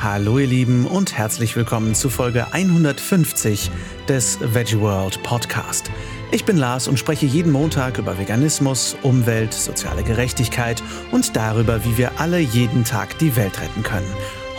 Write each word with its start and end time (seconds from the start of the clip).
Hallo 0.00 0.38
ihr 0.38 0.46
Lieben 0.46 0.86
und 0.86 1.18
herzlich 1.18 1.56
willkommen 1.56 1.92
zu 1.92 2.08
Folge 2.08 2.52
150 2.52 3.68
des 4.06 4.38
Veggie 4.40 4.78
World 4.78 5.20
Podcast. 5.24 5.90
Ich 6.30 6.44
bin 6.44 6.56
Lars 6.56 6.86
und 6.86 7.00
spreche 7.00 7.26
jeden 7.26 7.50
Montag 7.50 7.98
über 7.98 8.16
Veganismus, 8.16 8.96
Umwelt, 9.02 9.52
soziale 9.52 10.04
Gerechtigkeit 10.04 10.84
und 11.10 11.34
darüber, 11.34 11.84
wie 11.84 11.98
wir 11.98 12.20
alle 12.20 12.38
jeden 12.38 12.84
Tag 12.84 13.18
die 13.18 13.34
Welt 13.34 13.60
retten 13.60 13.82
können. 13.82 14.06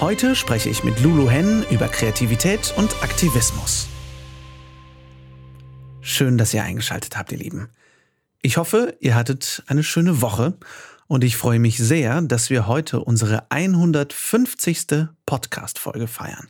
Heute 0.02 0.36
spreche 0.36 0.68
ich 0.68 0.84
mit 0.84 1.00
Lulu 1.00 1.30
Hen 1.30 1.64
über 1.72 1.88
Kreativität 1.88 2.74
und 2.76 3.02
Aktivismus. 3.02 3.88
Schön, 6.02 6.38
dass 6.38 6.54
ihr 6.54 6.64
eingeschaltet 6.64 7.16
habt, 7.18 7.32
ihr 7.32 7.38
Lieben. 7.38 7.70
Ich 8.42 8.58
hoffe, 8.58 8.98
ihr 9.00 9.16
hattet 9.16 9.64
eine 9.68 9.84
schöne 9.84 10.22
Woche 10.22 10.58
und 11.10 11.24
ich 11.24 11.38
freue 11.38 11.58
mich 11.58 11.80
sehr, 11.80 12.22
dass 12.22 12.52
wir 12.52 12.68
heute 12.68 13.00
unsere 13.00 13.50
150. 13.50 15.08
Podcast-Folge 15.26 16.08
feiern. 16.08 16.48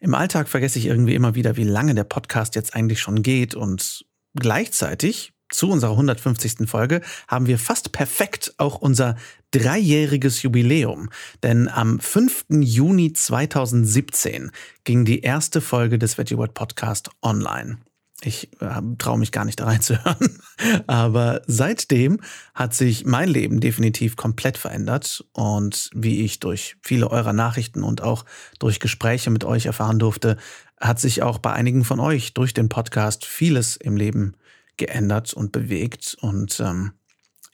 Im 0.00 0.14
Alltag 0.14 0.48
vergesse 0.48 0.80
ich 0.80 0.86
irgendwie 0.86 1.14
immer 1.14 1.36
wieder, 1.36 1.56
wie 1.56 1.64
lange 1.64 1.94
der 1.94 2.02
Podcast 2.02 2.56
jetzt 2.56 2.74
eigentlich 2.74 3.00
schon 3.00 3.22
geht 3.22 3.54
und 3.54 4.04
gleichzeitig 4.34 5.32
zu 5.50 5.70
unserer 5.70 5.92
150. 5.92 6.68
Folge 6.68 7.00
haben 7.28 7.46
wir 7.46 7.60
fast 7.60 7.92
perfekt 7.92 8.54
auch 8.58 8.74
unser 8.80 9.14
dreijähriges 9.52 10.42
Jubiläum. 10.42 11.08
Denn 11.44 11.68
am 11.68 12.00
5. 12.00 12.46
Juni 12.50 13.12
2017 13.12 14.50
ging 14.82 15.04
die 15.04 15.20
erste 15.20 15.60
Folge 15.60 16.00
des 16.00 16.18
Veggie 16.18 16.36
World 16.36 16.54
Podcast 16.54 17.10
online. 17.22 17.78
Ich 18.22 18.50
äh, 18.60 18.80
traue 18.98 19.18
mich 19.18 19.30
gar 19.30 19.44
nicht 19.44 19.60
da 19.60 19.66
reinzuhören. 19.66 20.40
Aber 20.86 21.42
seitdem 21.46 22.20
hat 22.54 22.74
sich 22.74 23.04
mein 23.04 23.28
Leben 23.28 23.60
definitiv 23.60 24.16
komplett 24.16 24.56
verändert. 24.56 25.24
Und 25.32 25.90
wie 25.94 26.24
ich 26.24 26.40
durch 26.40 26.76
viele 26.82 27.10
eurer 27.10 27.34
Nachrichten 27.34 27.82
und 27.82 28.02
auch 28.02 28.24
durch 28.58 28.80
Gespräche 28.80 29.30
mit 29.30 29.44
euch 29.44 29.66
erfahren 29.66 29.98
durfte, 29.98 30.38
hat 30.80 30.98
sich 30.98 31.22
auch 31.22 31.38
bei 31.38 31.52
einigen 31.52 31.84
von 31.84 32.00
euch 32.00 32.32
durch 32.34 32.54
den 32.54 32.68
Podcast 32.68 33.24
vieles 33.24 33.76
im 33.76 33.96
Leben 33.96 34.34
geändert 34.76 35.34
und 35.34 35.52
bewegt. 35.52 36.16
Und 36.20 36.58
ähm, 36.60 36.92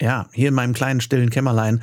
ja, 0.00 0.28
hier 0.32 0.48
in 0.48 0.54
meinem 0.54 0.74
kleinen 0.74 1.00
stillen 1.00 1.30
Kämmerlein 1.30 1.82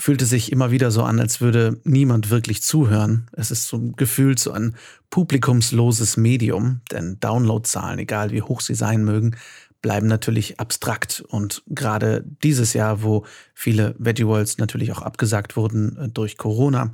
fühlte 0.00 0.26
sich 0.26 0.52
immer 0.52 0.70
wieder 0.70 0.92
so 0.92 1.02
an, 1.02 1.18
als 1.18 1.40
würde 1.40 1.80
niemand 1.82 2.30
wirklich 2.30 2.62
zuhören. 2.62 3.26
Es 3.32 3.50
ist 3.50 3.66
so 3.66 3.80
gefühlt 3.96 4.38
so 4.38 4.52
ein 4.52 4.76
publikumsloses 5.10 6.16
Medium, 6.16 6.82
denn 6.92 7.18
Downloadzahlen, 7.18 7.98
egal 7.98 8.30
wie 8.30 8.42
hoch 8.42 8.60
sie 8.60 8.76
sein 8.76 9.04
mögen, 9.04 9.36
bleiben 9.82 10.06
natürlich 10.06 10.60
abstrakt. 10.60 11.20
Und 11.20 11.64
gerade 11.66 12.24
dieses 12.44 12.74
Jahr, 12.74 13.02
wo 13.02 13.26
viele 13.54 13.96
Veggie 13.98 14.26
Worlds 14.26 14.58
natürlich 14.58 14.92
auch 14.92 15.02
abgesagt 15.02 15.56
wurden 15.56 15.96
äh, 15.96 16.08
durch 16.08 16.36
Corona, 16.36 16.92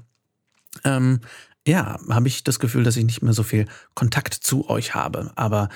ähm, 0.82 1.20
ja, 1.66 1.98
habe 2.08 2.28
ich 2.28 2.42
das 2.42 2.58
Gefühl, 2.58 2.84
dass 2.84 2.96
ich 2.96 3.04
nicht 3.04 3.22
mehr 3.22 3.34
so 3.34 3.42
viel 3.42 3.66
Kontakt 3.94 4.32
zu 4.32 4.68
euch 4.70 4.94
habe. 4.94 5.30
Aber 5.36 5.68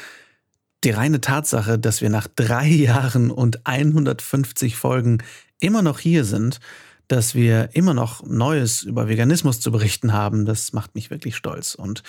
die 0.82 0.90
reine 0.90 1.20
Tatsache, 1.20 1.78
dass 1.78 2.00
wir 2.00 2.08
nach 2.08 2.26
drei 2.26 2.66
Jahren 2.68 3.30
und 3.30 3.66
150 3.66 4.76
Folgen 4.76 5.18
immer 5.60 5.82
noch 5.82 5.98
hier 5.98 6.24
sind, 6.24 6.60
dass 7.08 7.34
wir 7.34 7.70
immer 7.72 7.94
noch 7.94 8.24
Neues 8.24 8.82
über 8.82 9.08
Veganismus 9.08 9.60
zu 9.60 9.72
berichten 9.72 10.12
haben, 10.12 10.44
das 10.44 10.72
macht 10.72 10.94
mich 10.94 11.10
wirklich 11.10 11.36
stolz. 11.36 11.74
Und 11.74 12.02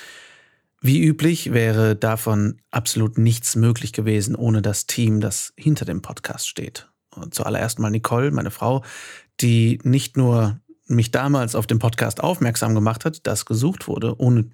wie 0.81 1.01
üblich 1.03 1.51
wäre 1.51 1.95
davon 1.95 2.61
absolut 2.71 3.17
nichts 3.17 3.55
möglich 3.55 3.93
gewesen 3.93 4.35
ohne 4.35 4.61
das 4.61 4.85
Team, 4.87 5.19
das 5.19 5.53
hinter 5.57 5.85
dem 5.85 6.01
Podcast 6.01 6.47
steht. 6.47 6.89
Und 7.15 7.33
zuallererst 7.33 7.79
mal 7.79 7.89
Nicole, 7.89 8.31
meine 8.31 8.51
Frau, 8.51 8.83
die 9.41 9.79
nicht 9.83 10.15
nur 10.15 10.59
mich 10.85 11.11
damals 11.11 11.55
auf 11.55 11.67
dem 11.67 11.79
Podcast 11.79 12.21
aufmerksam 12.21 12.75
gemacht 12.75 13.05
hat, 13.05 13.25
das 13.27 13.45
gesucht 13.45 13.87
wurde, 13.87 14.19
ohne 14.19 14.49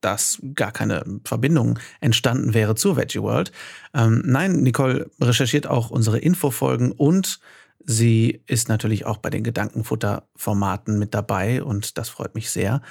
dass 0.00 0.40
gar 0.54 0.72
keine 0.72 1.04
Verbindung 1.24 1.78
entstanden 2.00 2.54
wäre 2.54 2.74
zur 2.74 2.96
Veggie 2.96 3.20
World. 3.20 3.52
Ähm, 3.92 4.22
nein, 4.24 4.62
Nicole 4.62 5.10
recherchiert 5.20 5.66
auch 5.66 5.90
unsere 5.90 6.18
Infofolgen 6.18 6.92
und 6.92 7.40
Sie 7.84 8.42
ist 8.46 8.68
natürlich 8.68 9.06
auch 9.06 9.16
bei 9.16 9.30
den 9.30 9.42
Gedankenfutter-Formaten 9.42 10.98
mit 10.98 11.14
dabei 11.14 11.62
und 11.62 11.96
das 11.98 12.08
freut 12.08 12.34
mich 12.34 12.50
sehr. 12.50 12.82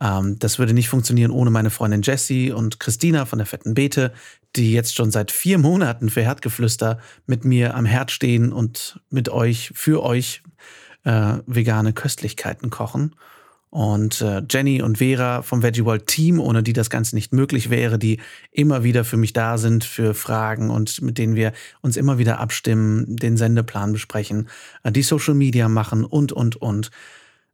Ähm, 0.00 0.38
das 0.38 0.58
würde 0.58 0.72
nicht 0.72 0.88
funktionieren 0.88 1.30
ohne 1.30 1.50
meine 1.50 1.70
Freundin 1.70 2.02
Jessie 2.02 2.52
und 2.52 2.80
Christina 2.80 3.26
von 3.26 3.38
der 3.38 3.46
Fetten 3.46 3.74
Beete, 3.74 4.12
die 4.56 4.72
jetzt 4.72 4.94
schon 4.94 5.10
seit 5.10 5.30
vier 5.30 5.58
Monaten 5.58 6.08
für 6.08 6.22
Herdgeflüster 6.22 6.98
mit 7.26 7.44
mir 7.44 7.74
am 7.74 7.84
Herd 7.84 8.10
stehen 8.10 8.52
und 8.52 9.00
mit 9.10 9.28
euch, 9.28 9.70
für 9.74 10.02
euch 10.02 10.42
äh, 11.04 11.38
vegane 11.46 11.92
Köstlichkeiten 11.92 12.70
kochen. 12.70 13.14
Und 13.70 14.22
äh, 14.22 14.42
Jenny 14.48 14.80
und 14.80 14.98
Vera 14.98 15.42
vom 15.42 15.62
Veggie 15.62 15.84
World 15.84 16.06
Team, 16.06 16.40
ohne 16.40 16.62
die 16.62 16.72
das 16.72 16.88
Ganze 16.88 17.14
nicht 17.14 17.32
möglich 17.32 17.68
wäre, 17.68 17.98
die 17.98 18.20
immer 18.50 18.82
wieder 18.82 19.04
für 19.04 19.18
mich 19.18 19.34
da 19.34 19.58
sind, 19.58 19.84
für 19.84 20.14
Fragen 20.14 20.70
und 20.70 21.02
mit 21.02 21.18
denen 21.18 21.34
wir 21.34 21.52
uns 21.82 21.96
immer 21.96 22.18
wieder 22.18 22.40
abstimmen, 22.40 23.16
den 23.16 23.36
Sendeplan 23.36 23.92
besprechen, 23.92 24.48
äh, 24.84 24.92
die 24.92 25.02
Social 25.02 25.34
Media 25.34 25.68
machen 25.68 26.04
und, 26.04 26.32
und, 26.32 26.56
und. 26.56 26.90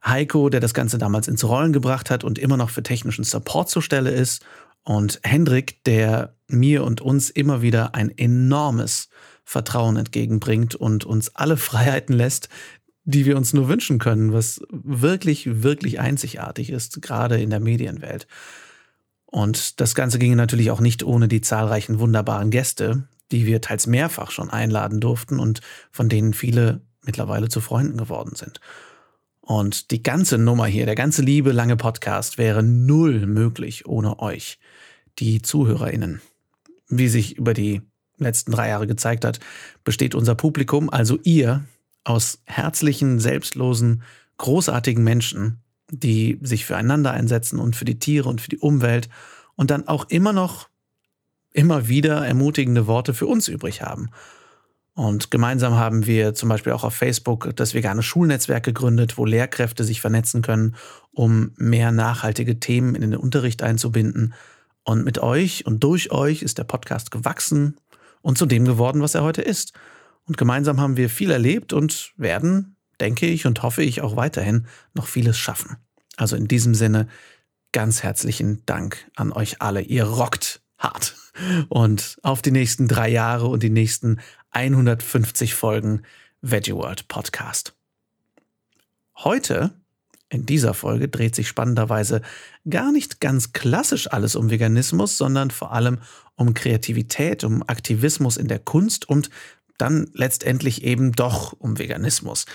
Heiko, 0.07 0.51
der 0.51 0.61
das 0.61 0.75
Ganze 0.75 0.99
damals 0.99 1.29
ins 1.29 1.45
Rollen 1.45 1.73
gebracht 1.73 2.11
hat 2.11 2.25
und 2.25 2.39
immer 2.39 2.59
noch 2.59 2.69
für 2.69 2.83
technischen 2.83 3.25
Support 3.25 3.71
zur 3.71 3.81
Stelle 3.81 4.11
ist. 4.11 4.45
Und 4.83 5.19
Hendrik, 5.23 5.83
der 5.85 6.35
mir 6.47 6.85
und 6.85 7.01
uns 7.01 7.31
immer 7.31 7.63
wieder 7.63 7.95
ein 7.95 8.11
enormes 8.11 9.09
Vertrauen 9.45 9.97
entgegenbringt 9.97 10.75
und 10.75 11.05
uns 11.05 11.35
alle 11.35 11.57
Freiheiten 11.57 12.15
lässt, 12.15 12.49
die 13.05 13.27
wir 13.27 13.37
uns 13.37 13.53
nur 13.53 13.69
wünschen 13.69 13.99
können, 13.99 14.33
was 14.33 14.61
wirklich, 14.71 15.63
wirklich 15.63 16.01
einzigartig 16.01 16.71
ist, 16.71 17.03
gerade 17.03 17.41
in 17.41 17.51
der 17.51 17.61
Medienwelt. 17.61 18.27
Und 19.27 19.81
das 19.81 19.95
Ganze 19.95 20.19
ging 20.19 20.37
natürlich 20.37 20.71
auch 20.71 20.81
nicht 20.81 21.03
ohne 21.03 21.29
die 21.29 21.41
zahlreichen 21.41 21.99
wunderbaren 21.99 22.51
Gäste, 22.51 23.09
die 23.31 23.47
wir 23.47 23.61
teils 23.61 23.87
mehrfach 23.87 24.31
schon 24.31 24.51
einladen 24.51 25.01
durften 25.01 25.39
und 25.39 25.61
von 25.91 26.09
denen 26.09 26.35
viele 26.35 26.83
mittlerweile 27.03 27.49
zu 27.49 27.61
Freunden 27.61 27.99
geworden 27.99 28.37
sind. 28.37 28.61
Und 29.41 29.91
die 29.91 30.03
ganze 30.03 30.39
Nummer 30.39 30.67
hier, 30.67 30.87
der 30.87 30.95
ganze 30.95 31.21
liebe 31.21 31.53
lange 31.53 31.77
Podcast 31.77 32.39
wäre 32.39 32.63
null 32.63 33.27
möglich 33.27 33.87
ohne 33.87 34.21
euch, 34.21 34.59
die 35.19 35.43
ZuhörerInnen. 35.43 36.23
Wie 36.89 37.09
sich 37.09 37.37
über 37.37 37.53
die 37.53 37.83
letzten 38.17 38.53
drei 38.53 38.69
Jahre 38.69 38.87
gezeigt 38.87 39.25
hat, 39.25 39.41
besteht 39.85 40.15
unser 40.15 40.35
Publikum, 40.35 40.89
also 40.89 41.19
ihr, 41.25 41.65
aus 42.05 42.43
herzlichen, 42.45 43.19
selbstlosen, 43.19 44.03
großartigen 44.39 45.03
Menschen, 45.03 45.63
die 45.91 46.39
sich 46.43 46.65
füreinander 46.65 47.13
einsetzen 47.13 47.59
und 47.59 47.77
für 47.77 47.85
die 47.85 47.99
Tiere 47.99 48.29
und 48.29 48.41
für 48.41 48.51
die 48.51 48.59
Umwelt 48.59 49.09
und 49.57 49.71
dann 49.71 49.89
auch 49.89 50.09
immer 50.09 50.33
noch, 50.33 50.69
immer 51.53 51.89
wieder 51.89 52.27
ermutigende 52.27 52.87
Worte 52.87 53.15
für 53.15 53.27
uns 53.27 53.49
übrig 53.49 53.83
haben. 53.83 54.11
Und 54.95 55.33
gemeinsam 55.33 55.75
haben 55.75 56.07
wir 56.07 56.35
zum 56.35 56.49
Beispiel 56.49 56.73
auch 56.73 56.85
auf 56.85 56.95
Facebook 56.95 57.51
das 57.57 57.75
vegane 57.75 58.03
Schulnetzwerk 58.03 58.65
gegründet, 58.65 59.19
wo 59.19 59.27
Lehrkräfte 59.27 59.83
sich 59.83 60.01
vernetzen 60.01 60.41
können, 60.41 60.77
um 61.13 61.51
mehr 61.57 61.91
nachhaltige 61.91 62.61
Themen 62.61 62.95
in 62.95 63.11
den 63.11 63.17
Unterricht 63.17 63.63
einzubinden. 63.63 64.35
Und 64.85 65.05
mit 65.05 65.19
euch 65.19 65.67
und 65.67 65.83
durch 65.83 66.13
euch 66.13 66.43
ist 66.43 66.59
der 66.59 66.65
Podcast 66.65 67.11
gewachsen 67.11 67.77
und 68.23 68.39
zu 68.39 68.47
dem 68.47 68.65
geworden, 68.65 69.03
was 69.03 69.17
er 69.17 69.25
heute 69.25 69.43
ist. 69.43 69.73
Und 70.27 70.37
gemeinsam 70.39 70.81
haben 70.81 70.97
wir 70.97 71.11
viel 71.11 71.31
erlebt 71.31 71.73
und 71.73 72.13
werden, 72.17 72.77
denke 73.01 73.27
ich 73.27 73.47
und 73.47 73.63
hoffe 73.63 73.83
ich, 73.83 74.01
auch 74.01 74.17
weiterhin 74.17 74.67
noch 74.95 75.07
vieles 75.07 75.39
schaffen. 75.39 75.77
Also 76.17 76.37
in 76.37 76.49
diesem 76.49 76.75
Sinne 76.75 77.09
ganz 77.73 78.03
herzlichen 78.03 78.63
Dank 78.67 79.11
an 79.17 79.33
euch 79.33 79.61
alle. 79.61 79.81
Ihr 79.83 80.05
rockt 80.05 80.63
hart. 80.79 81.17
Und 81.69 82.19
auf 82.23 82.43
die 82.43 82.53
nächsten 82.53 82.87
drei 82.87 83.09
Jahre 83.09 83.49
und 83.49 83.63
die 83.63 83.71
nächsten 83.71 84.21
150 84.51 85.55
Folgen 85.55 86.03
Veggie 86.41 86.75
World 86.75 87.09
Podcast. 87.09 87.75
Heute, 89.17 89.75
in 90.29 90.47
dieser 90.47 90.75
Folge, 90.75 91.09
dreht 91.09 91.35
sich 91.35 91.49
spannenderweise 91.49 92.23
gar 92.69 92.93
nicht 92.93 93.21
ganz 93.21 93.53
klassisch 93.53 94.13
alles 94.13 94.37
um 94.37 94.51
Veganismus, 94.51 95.19
sondern 95.19 95.51
vor 95.51 95.73
allem 95.73 95.99
um 96.37 96.55
Kreativität, 96.55 97.45
um 97.45 97.63
Aktivismus 97.67 98.37
in 98.37 98.49
der 98.49 98.59
Kunst 98.59 99.09
und 99.09 99.31
dann 99.79 100.11
letztendlich 100.13 100.85
eben 100.85 101.13
doch 101.13 101.53
um 101.53 101.79
Veganismus. 101.79 102.47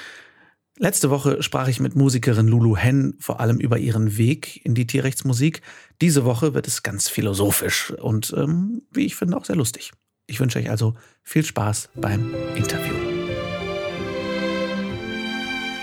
Letzte 0.78 1.10
Woche 1.10 1.44
sprach 1.44 1.68
ich 1.68 1.82
mit 1.82 1.96
Musikerin 1.96 2.48
Lulu 2.48 2.78
Hen 2.78 3.16
vor 3.20 3.42
allem 3.42 3.60
über 3.60 3.78
ihren 3.78 4.18
Weg 4.18 4.66
in 4.66 4.76
die 4.76 4.88
Tierrechtsmusik. 4.88 5.62
Diese 6.02 6.24
Woche 6.24 6.54
wird 6.54 6.68
es 6.68 6.84
ganz 6.84 7.10
philosophisch 7.10 7.92
und, 7.92 8.34
ähm, 8.38 8.84
wie 8.92 9.06
ich 9.06 9.18
finde, 9.18 9.36
auch 9.36 9.44
sehr 9.44 9.58
lustig. 9.58 9.92
Ich 10.26 10.40
wünsche 10.40 10.58
euch 10.58 10.70
also 10.70 10.96
viel 11.22 11.44
Spaß 11.44 11.90
beim 11.96 12.34
Interview. 12.56 12.94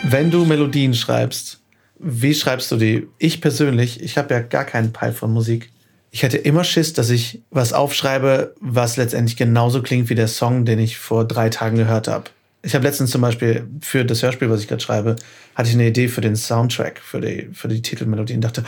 Wenn 0.05 0.31
du 0.31 0.45
Melodien 0.45 0.95
schreibst, 0.95 1.61
wie 1.99 2.35
schreibst 2.35 2.71
du 2.71 2.77
die? 2.77 3.09
Ich 3.19 3.41
persönlich, 3.41 4.01
ich 4.01 4.17
habe 4.17 4.33
ja 4.33 4.41
gar 4.41 4.65
keinen 4.65 4.93
Peil 4.93 5.13
von 5.13 5.33
Musik 5.33 5.73
ich 6.17 6.23
hätte 6.23 6.39
immer 6.39 6.65
Schiss, 6.65 6.95
dass 6.95 7.11
ich 7.11 7.43
was 7.51 7.75
aufschreibe, 7.75 8.55
was 8.59 8.97
letztendlich 8.97 9.37
genauso 9.37 9.83
klingt 9.83 10.09
wie 10.09 10.15
der 10.15 10.29
Song, 10.29 10.65
den 10.65 10.79
ich 10.79 10.97
vor 10.97 11.27
drei 11.27 11.51
Tagen 11.51 11.77
gehört 11.77 12.09
habe. 12.09 12.25
Ich 12.63 12.75
habe 12.75 12.87
letztens 12.87 13.11
zum 13.11 13.21
Beispiel 13.21 13.69
für 13.83 14.03
das 14.03 14.23
Hörspiel, 14.23 14.49
was 14.49 14.63
ich 14.63 14.67
gerade 14.67 14.81
schreibe, 14.81 15.17
hatte 15.55 15.69
ich 15.69 15.75
eine 15.75 15.87
Idee 15.87 16.09
für 16.09 16.23
den 16.23 16.35
Soundtrack, 16.35 17.01
für 17.01 17.21
die, 17.21 17.51
für 17.53 17.69
die 17.69 17.83
Titelmelodie 17.83 18.33
und 18.33 18.41
dachte, 18.41 18.65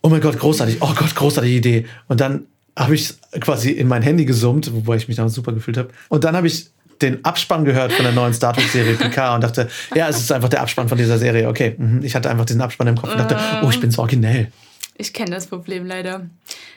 oh 0.00 0.08
mein 0.08 0.22
Gott, 0.22 0.38
großartig, 0.38 0.78
oh 0.80 0.94
Gott, 0.96 1.14
großartige 1.14 1.54
Idee. 1.54 1.86
Und 2.06 2.22
dann 2.22 2.46
habe 2.74 2.94
ich 2.94 3.12
quasi 3.38 3.70
in 3.70 3.86
mein 3.86 4.00
Handy 4.00 4.24
gesummt, 4.24 4.72
wobei 4.72 4.96
ich 4.96 5.08
mich 5.08 5.18
damals 5.18 5.34
super 5.34 5.52
gefühlt 5.52 5.76
habe. 5.76 5.90
Und 6.08 6.24
dann 6.24 6.34
habe 6.34 6.46
ich 6.46 6.70
den 7.02 7.22
Abspann 7.22 7.66
gehört 7.66 7.92
von 7.92 8.06
der 8.06 8.14
neuen 8.14 8.32
Star 8.32 8.54
Trek-Serie 8.54 8.94
Picard 8.94 9.34
und 9.34 9.44
dachte, 9.44 9.68
ja, 9.94 10.08
es 10.08 10.20
ist 10.20 10.32
einfach 10.32 10.48
der 10.48 10.62
Abspann 10.62 10.88
von 10.88 10.96
dieser 10.96 11.18
Serie. 11.18 11.48
Okay, 11.50 11.74
mhm. 11.76 12.00
ich 12.02 12.14
hatte 12.14 12.30
einfach 12.30 12.46
diesen 12.46 12.62
Abspann 12.62 12.86
im 12.86 12.96
Kopf 12.96 13.12
und 13.12 13.18
dachte, 13.18 13.36
oh, 13.62 13.68
ich 13.68 13.78
bin 13.78 13.90
so 13.90 14.00
originell. 14.00 14.50
Ich 14.98 15.12
kenne 15.12 15.30
das 15.30 15.46
Problem 15.46 15.86
leider. 15.86 16.28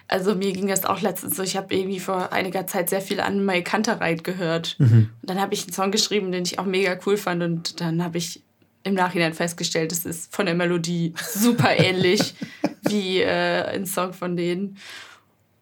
Also 0.08 0.36
mir 0.36 0.54
ging 0.54 0.68
das 0.68 0.86
auch 0.86 1.02
letztens 1.02 1.36
so. 1.36 1.44
Ich 1.44 1.58
habe 1.58 1.74
irgendwie 1.74 2.00
vor 2.00 2.32
einiger 2.32 2.68
Zeit 2.68 2.90
sehr 2.90 3.02
viel 3.02 3.20
an 3.20 3.44
Mai 3.44 3.62
Kantereit 3.62 4.24
gehört. 4.24 4.76
Mhm. 4.78 5.10
Und 5.22 5.30
dann 5.30 5.42
habe 5.42 5.54
ich 5.56 5.64
einen 5.64 5.74
Song 5.74 5.92
geschrieben, 5.92 6.32
den 6.32 6.44
ich 6.44 6.60
auch 6.60 6.66
mega 6.66 6.98
cool 7.06 7.18
fand. 7.18 7.42
Und 7.42 7.82
dann 7.82 8.04
habe 8.04 8.20
ich 8.20 8.42
im 8.84 8.94
Nachhinein 8.94 9.34
festgestellt, 9.34 9.92
es 9.92 10.06
ist 10.06 10.36
von 10.36 10.46
der 10.46 10.56
Melodie 10.56 11.14
super 11.18 11.76
ähnlich 11.78 12.36
wie 12.84 13.22
äh, 13.22 13.64
ein 13.76 13.86
Song 13.86 14.14
von 14.14 14.38
denen. 14.38 14.78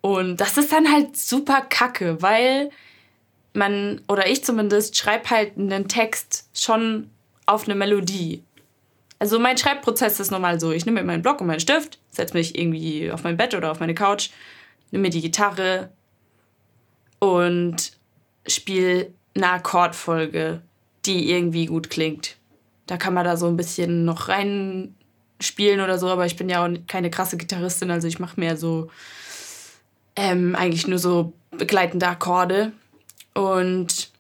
Und 0.01 0.38
das 0.38 0.57
ist 0.57 0.71
dann 0.71 0.91
halt 0.91 1.17
super 1.17 1.62
kacke, 1.62 2.21
weil 2.21 2.69
man, 3.53 4.01
oder 4.07 4.27
ich 4.27 4.44
zumindest, 4.44 4.97
schreibe 4.97 5.29
halt 5.29 5.57
einen 5.57 5.88
Text 5.88 6.50
schon 6.53 7.09
auf 7.45 7.65
eine 7.65 7.75
Melodie. 7.75 8.44
Also 9.19 9.38
mein 9.38 9.57
Schreibprozess 9.57 10.19
ist 10.19 10.31
normal 10.31 10.60
so. 10.60 10.71
Ich 10.71 10.86
nehme 10.86 11.01
mir 11.01 11.07
meinen 11.07 11.21
Block 11.21 11.42
und 11.42 11.48
meinen 11.48 11.60
Stift, 11.60 12.00
setze 12.10 12.33
mich 12.33 12.57
irgendwie 12.57 13.12
auf 13.12 13.24
mein 13.24 13.38
Bett 13.38 13.54
oder 13.54 13.69
auf 13.71 13.81
meine 13.81 13.94
Couch, 13.94 14.30
nehme 14.92 15.04
mir 15.04 15.10
die 15.10 15.21
Gitarre 15.21 15.89
und 17.19 17.92
spiele 18.48 19.12
eine 19.36 19.51
Akkordfolge, 19.51 20.62
die 21.06 21.30
irgendwie 21.30 21.66
gut 21.66 21.89
klingt. 21.89 22.38
Da 22.88 22.98
kann 22.98 23.13
man 23.13 23.25
da 23.25 23.36
so 23.36 23.48
ein 23.48 23.57
bisschen 23.57 24.06
noch 24.06 24.30
rein 24.30 24.95
spielen 25.42 25.81
oder 25.81 25.98
so, 25.98 26.07
aber 26.07 26.25
ich 26.25 26.36
bin 26.36 26.50
ja 26.50 26.65
auch 26.65 26.69
keine 26.88 27.10
krasse 27.10 27.38
Gitarristin, 27.38 27.92
also 27.92 28.07
ich 28.07 28.19
mache 28.19 28.39
mehr 28.39 28.57
so 28.57 28.89
ähm, 30.15 30.56
eigentlich 30.56 30.88
nur 30.88 31.00
so 31.00 31.33
begleitende 31.51 32.07
Akkorde. 32.07 32.72
Und 33.33 34.12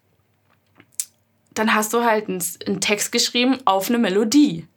dann 1.53 1.73
hast 1.73 1.93
du 1.93 2.03
halt 2.03 2.29
einen 2.29 2.79
Text 2.81 3.11
geschrieben 3.11 3.57
auf 3.65 3.89
eine 3.89 3.97
Melodie. 3.97 4.67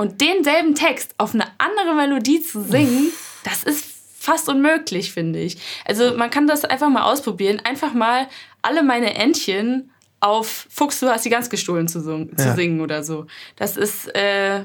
Und 0.00 0.20
denselben 0.20 0.76
Text 0.76 1.12
auf 1.18 1.34
eine 1.34 1.44
andere 1.58 1.96
Melodie 1.96 2.40
zu 2.40 2.62
singen, 2.62 3.10
das 3.42 3.64
ist 3.64 3.84
fast 4.16 4.48
unmöglich, 4.48 5.12
finde 5.12 5.40
ich. 5.40 5.58
Also 5.84 6.16
man 6.16 6.30
kann 6.30 6.46
das 6.46 6.64
einfach 6.64 6.88
mal 6.88 7.02
ausprobieren. 7.02 7.60
Einfach 7.64 7.92
mal 7.94 8.28
alle 8.62 8.84
meine 8.84 9.14
Entchen 9.16 9.90
auf 10.20 10.68
Fuchs, 10.70 11.00
du 11.00 11.08
hast 11.08 11.24
die 11.24 11.30
ganz 11.30 11.50
gestohlen 11.50 11.88
zu, 11.88 12.00
zu 12.00 12.28
ja. 12.38 12.54
singen 12.54 12.80
oder 12.80 13.02
so. 13.02 13.26
Das 13.56 13.76
ist 13.76 14.14
äh, 14.14 14.60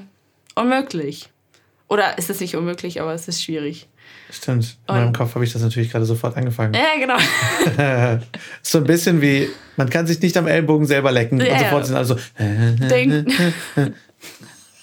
unmöglich. 0.54 1.30
Oder 1.88 2.18
ist 2.20 2.30
es 2.30 2.40
nicht 2.40 2.56
unmöglich, 2.56 3.02
aber 3.02 3.14
es 3.14 3.28
ist 3.28 3.44
schwierig. 3.44 3.88
Stimmt. 4.30 4.78
In 4.88 4.96
Und 4.96 5.02
meinem 5.02 5.14
Kopf 5.14 5.34
habe 5.34 5.46
ich 5.46 5.54
das 5.54 5.64
natürlich 5.64 5.92
gerade 5.92 6.06
sofort 6.06 6.38
angefangen. 6.38 6.76
Ja, 6.76 7.00
genau. 7.00 7.18
so 8.62 8.80
ein 8.80 8.84
bisschen 8.84 9.20
wie, 9.22 9.50
man 9.78 9.90
kann 9.90 10.06
sich 10.06 10.22
nicht 10.22 10.38
am 10.38 10.48
Ellbogen 10.48 10.86
selber 10.86 11.12
lecken 11.12 11.42
ja, 11.42 11.54
und 11.54 11.60
sofort 11.60 11.86
sind 11.88 11.96
alle 11.96 12.06
so. 12.06 12.18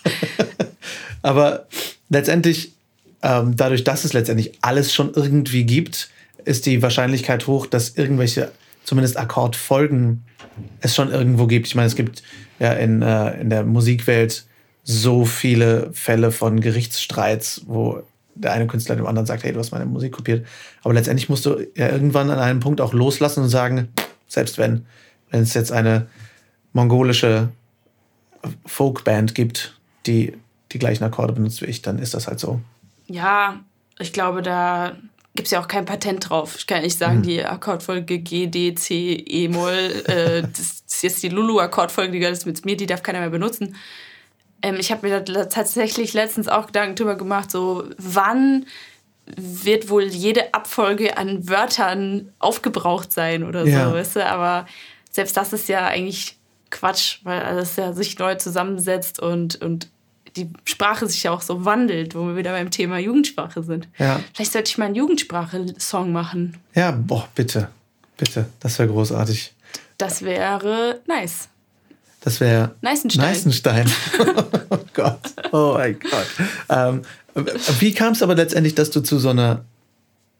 Aber 1.22 1.66
letztendlich, 2.08 2.72
ähm, 3.22 3.56
dadurch, 3.56 3.84
dass 3.84 4.04
es 4.04 4.12
letztendlich 4.12 4.52
alles 4.62 4.94
schon 4.94 5.12
irgendwie 5.14 5.64
gibt, 5.64 6.10
ist 6.44 6.66
die 6.66 6.82
Wahrscheinlichkeit 6.82 7.46
hoch, 7.46 7.66
dass 7.66 7.96
irgendwelche, 7.96 8.50
zumindest 8.84 9.18
Akkordfolgen, 9.18 10.24
es 10.80 10.94
schon 10.94 11.10
irgendwo 11.10 11.46
gibt. 11.46 11.66
Ich 11.68 11.74
meine, 11.74 11.86
es 11.86 11.96
gibt 11.96 12.22
ja 12.58 12.72
in, 12.72 13.02
äh, 13.02 13.40
in 13.40 13.50
der 13.50 13.64
Musikwelt 13.64 14.44
so 14.84 15.24
viele 15.24 15.90
Fälle 15.92 16.32
von 16.32 16.60
Gerichtsstreits, 16.60 17.62
wo 17.66 18.02
der 18.34 18.52
eine 18.52 18.66
Künstler 18.66 18.96
dem 18.96 19.06
anderen 19.06 19.26
sagt, 19.26 19.44
hey, 19.44 19.52
du 19.52 19.58
hast 19.58 19.72
meine 19.72 19.86
Musik 19.86 20.12
kopiert. 20.12 20.46
Aber 20.82 20.94
letztendlich 20.94 21.28
musst 21.28 21.46
du 21.46 21.58
ja 21.76 21.88
irgendwann 21.90 22.30
an 22.30 22.38
einem 22.38 22.60
Punkt 22.60 22.80
auch 22.80 22.92
loslassen 22.92 23.42
und 23.42 23.48
sagen, 23.48 23.88
selbst 24.26 24.58
wenn, 24.58 24.86
wenn 25.30 25.42
es 25.42 25.54
jetzt 25.54 25.72
eine 25.72 26.06
mongolische 26.72 27.48
Folkband 28.64 29.34
gibt, 29.34 29.79
die 30.10 30.34
die 30.72 30.78
gleichen 30.78 31.04
Akkorde 31.04 31.32
benutzt 31.32 31.62
wie 31.62 31.66
ich, 31.66 31.82
dann 31.82 31.98
ist 31.98 32.14
das 32.14 32.26
halt 32.26 32.40
so. 32.40 32.60
Ja, 33.06 33.60
ich 33.98 34.12
glaube, 34.12 34.42
da 34.42 34.96
gibt 35.34 35.46
es 35.46 35.52
ja 35.52 35.60
auch 35.60 35.68
kein 35.68 35.84
Patent 35.84 36.28
drauf. 36.28 36.56
Ich 36.56 36.66
kann 36.66 36.82
nicht 36.82 36.98
sagen, 36.98 37.18
mhm. 37.18 37.22
die 37.22 37.44
Akkordfolge 37.44 38.18
G, 38.18 38.46
D, 38.46 38.74
C, 38.74 39.12
E, 39.14 39.48
Moll, 39.48 40.04
äh, 40.06 40.42
das 40.56 40.82
ist 40.86 41.02
jetzt 41.02 41.22
die 41.22 41.28
Lulu-Akkordfolge, 41.28 42.12
die 42.12 42.18
gehört 42.18 42.44
mit 42.46 42.64
mir, 42.64 42.76
die 42.76 42.86
darf 42.86 43.02
keiner 43.02 43.20
mehr 43.20 43.30
benutzen. 43.30 43.76
Ähm, 44.62 44.76
ich 44.78 44.92
habe 44.92 45.08
mir 45.08 45.20
da 45.20 45.44
tatsächlich 45.46 46.12
letztens 46.12 46.48
auch 46.48 46.66
Gedanken 46.66 46.96
drüber 46.96 47.16
gemacht, 47.16 47.50
so 47.50 47.84
wann 47.98 48.66
wird 49.36 49.88
wohl 49.88 50.04
jede 50.04 50.54
Abfolge 50.54 51.16
an 51.16 51.48
Wörtern 51.48 52.32
aufgebraucht 52.40 53.12
sein 53.12 53.44
oder 53.44 53.64
so, 53.64 53.70
ja. 53.70 53.92
weißt 53.92 54.16
du? 54.16 54.26
Aber 54.26 54.66
selbst 55.10 55.36
das 55.36 55.52
ist 55.52 55.68
ja 55.68 55.86
eigentlich 55.86 56.36
Quatsch, 56.70 57.18
weil 57.22 57.40
alles 57.40 57.76
ja 57.76 57.92
sich 57.92 58.18
neu 58.18 58.34
zusammensetzt 58.34 59.20
und, 59.20 59.60
und 59.62 59.88
die 60.36 60.50
Sprache 60.64 61.06
sich 61.06 61.22
ja 61.22 61.30
auch 61.30 61.42
so 61.42 61.64
wandelt, 61.64 62.14
wo 62.14 62.26
wir 62.26 62.36
wieder 62.36 62.52
beim 62.52 62.70
Thema 62.70 62.98
Jugendsprache 62.98 63.62
sind. 63.62 63.88
Ja. 63.98 64.20
Vielleicht 64.34 64.52
sollte 64.52 64.70
ich 64.70 64.78
mal 64.78 64.86
einen 64.86 64.94
Jugendsprache-Song 64.94 66.12
machen. 66.12 66.56
Ja, 66.74 66.90
boah, 66.90 67.28
bitte. 67.34 67.68
Bitte. 68.16 68.46
Das 68.60 68.78
wäre 68.78 68.88
großartig. 68.88 69.52
Das 69.98 70.22
wäre 70.22 71.00
nice. 71.06 71.48
Das 72.20 72.40
wäre 72.40 72.74
Neißenstein. 72.82 73.24
Neißenstein. 73.24 73.90
oh 74.70 74.78
Gott. 74.92 75.20
Oh 75.52 75.74
mein 75.76 75.98
Gott. 75.98 76.26
Ähm, 76.68 77.02
wie 77.78 77.94
kam 77.94 78.12
es 78.12 78.22
aber 78.22 78.34
letztendlich, 78.34 78.74
dass 78.74 78.90
du 78.90 79.00
zu 79.00 79.18
so 79.18 79.30
einer 79.30 79.64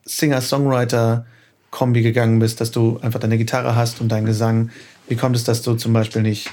Singer-Songwriter-Kombi 0.05 2.03
gegangen 2.03 2.39
bist, 2.39 2.61
dass 2.61 2.71
du 2.71 2.99
einfach 3.01 3.21
deine 3.21 3.39
Gitarre 3.39 3.77
hast 3.77 4.03
und 4.03 4.09
deinen 4.09 4.27
Gesang? 4.27 4.71
Wie 5.09 5.17
kommt 5.17 5.37
es, 5.37 5.45
dass 5.45 5.63
du 5.63 5.75
zum 5.75 5.93
Beispiel 5.93 6.23
nicht 6.23 6.51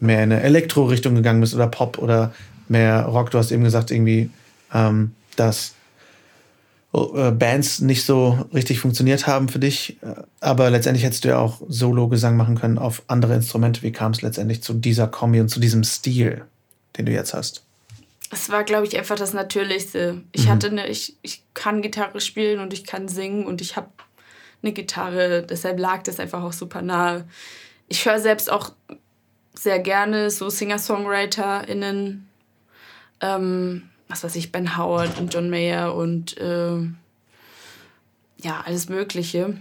mehr 0.00 0.24
in 0.24 0.32
eine 0.32 0.42
Elektro-Richtung 0.42 1.14
gegangen 1.14 1.40
bist 1.40 1.54
oder 1.54 1.68
Pop 1.68 1.98
oder 1.98 2.34
mehr 2.68 3.04
Rock? 3.04 3.30
Du 3.30 3.38
hast 3.38 3.52
eben 3.52 3.64
gesagt, 3.64 3.90
irgendwie, 3.90 4.30
ähm, 4.72 5.14
dass 5.36 5.74
äh, 6.96 7.30
Bands 7.30 7.80
nicht 7.80 8.04
so 8.04 8.46
richtig 8.54 8.80
funktioniert 8.80 9.26
haben 9.26 9.48
für 9.48 9.58
dich. 9.58 9.98
Aber 10.40 10.70
letztendlich 10.70 11.04
hättest 11.04 11.24
du 11.24 11.28
ja 11.28 11.38
auch 11.38 11.60
Solo-Gesang 11.68 12.36
machen 12.36 12.56
können 12.56 12.78
auf 12.78 13.02
andere 13.06 13.34
Instrumente. 13.34 13.82
Wie 13.82 13.92
kam 13.92 14.12
es 14.12 14.22
letztendlich 14.22 14.62
zu 14.62 14.74
dieser 14.74 15.06
Kombi 15.06 15.40
und 15.40 15.48
zu 15.48 15.60
diesem 15.60 15.84
Stil, 15.84 16.44
den 16.96 17.06
du 17.06 17.12
jetzt 17.12 17.34
hast? 17.34 17.62
Es 18.32 18.50
war, 18.50 18.64
glaube 18.64 18.86
ich, 18.86 18.98
einfach 18.98 19.16
das 19.16 19.34
Natürlichste. 19.34 20.22
Ich 20.32 20.46
mhm. 20.46 20.50
hatte 20.50 20.66
eine, 20.68 20.88
ich, 20.88 21.16
ich 21.22 21.42
kann 21.54 21.82
Gitarre 21.82 22.20
spielen 22.20 22.60
und 22.60 22.72
ich 22.72 22.84
kann 22.84 23.08
singen 23.08 23.46
und 23.46 23.60
ich 23.60 23.76
habe 23.76 23.88
eine 24.62 24.72
Gitarre. 24.72 25.44
Deshalb 25.48 25.78
lag 25.78 26.02
das 26.02 26.18
einfach 26.18 26.42
auch 26.42 26.52
super 26.52 26.82
nahe. 26.82 27.24
Ich 27.88 28.04
höre 28.04 28.18
selbst 28.18 28.50
auch 28.50 28.72
sehr 29.54 29.78
gerne 29.78 30.30
so 30.30 30.48
Singer-SongwriterInnen. 30.48 32.25
Ähm, 33.20 33.90
was 34.08 34.24
weiß 34.24 34.36
ich, 34.36 34.52
Ben 34.52 34.76
Howard 34.76 35.18
und 35.18 35.32
John 35.34 35.50
Mayer 35.50 35.94
und 35.94 36.36
äh, 36.38 36.78
ja, 38.42 38.62
alles 38.64 38.88
Mögliche. 38.88 39.56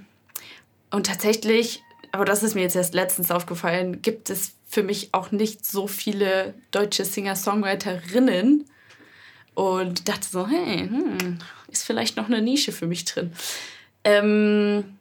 Und 0.92 1.08
tatsächlich, 1.08 1.84
aber 2.12 2.26
das 2.26 2.44
ist 2.44 2.56
mir 2.56 2.62
jetzt 2.62 2.76
erst 2.76 2.94
letztens 2.94 3.32
aufgefallen, 3.32 4.02
gibt 4.02 4.30
es 4.30 4.54
für 4.68 4.84
mich 4.84 5.10
auch 5.14 5.32
nicht 5.32 5.66
so 5.66 5.88
viele 5.88 6.54
deutsche 6.72 7.06
Singer-Songwriterinnen. 7.06 8.66
Und 9.54 10.10
dachte 10.10 10.28
so, 10.28 10.48
hey, 10.48 10.80
hm, 10.80 11.40
ist 11.70 11.86
vielleicht 11.86 12.18
noch 12.18 12.26
eine 12.26 12.42
Nische 12.42 12.74
für 12.74 12.88
mich 12.88 13.06
drin. 13.06 13.32
Ähm, 14.04 14.98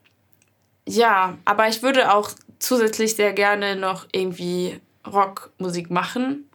ja, 0.87 1.37
aber 1.44 1.68
ich 1.68 1.82
würde 1.82 2.14
auch 2.14 2.30
zusätzlich 2.61 3.16
sehr 3.16 3.32
gerne 3.32 3.75
noch 3.75 4.06
irgendwie 4.12 4.80
Rockmusik 5.06 5.90
machen, 5.90 6.49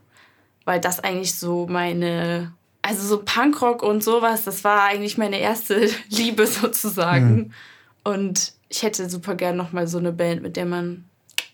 weil 0.66 0.80
das 0.80 1.00
eigentlich 1.00 1.36
so 1.36 1.68
meine 1.68 2.52
also 2.82 3.06
so 3.06 3.22
Punkrock 3.24 3.84
und 3.84 4.04
sowas, 4.04 4.46
das 4.46 4.64
war 4.64 4.84
eigentlich 4.84 5.18
meine 5.18 5.40
erste 5.40 5.90
Liebe 6.10 6.48
sozusagen. 6.48 7.36
Mhm. 7.36 7.52
Und 8.04 8.54
ich 8.70 8.84
hätte 8.84 9.10
super 9.10 9.36
gern 9.36 9.58
nochmal 9.58 9.88
so 9.88 9.98
eine 9.98 10.12
Band, 10.12 10.42
mit 10.42 10.56
der 10.56 10.66
man 10.66 11.04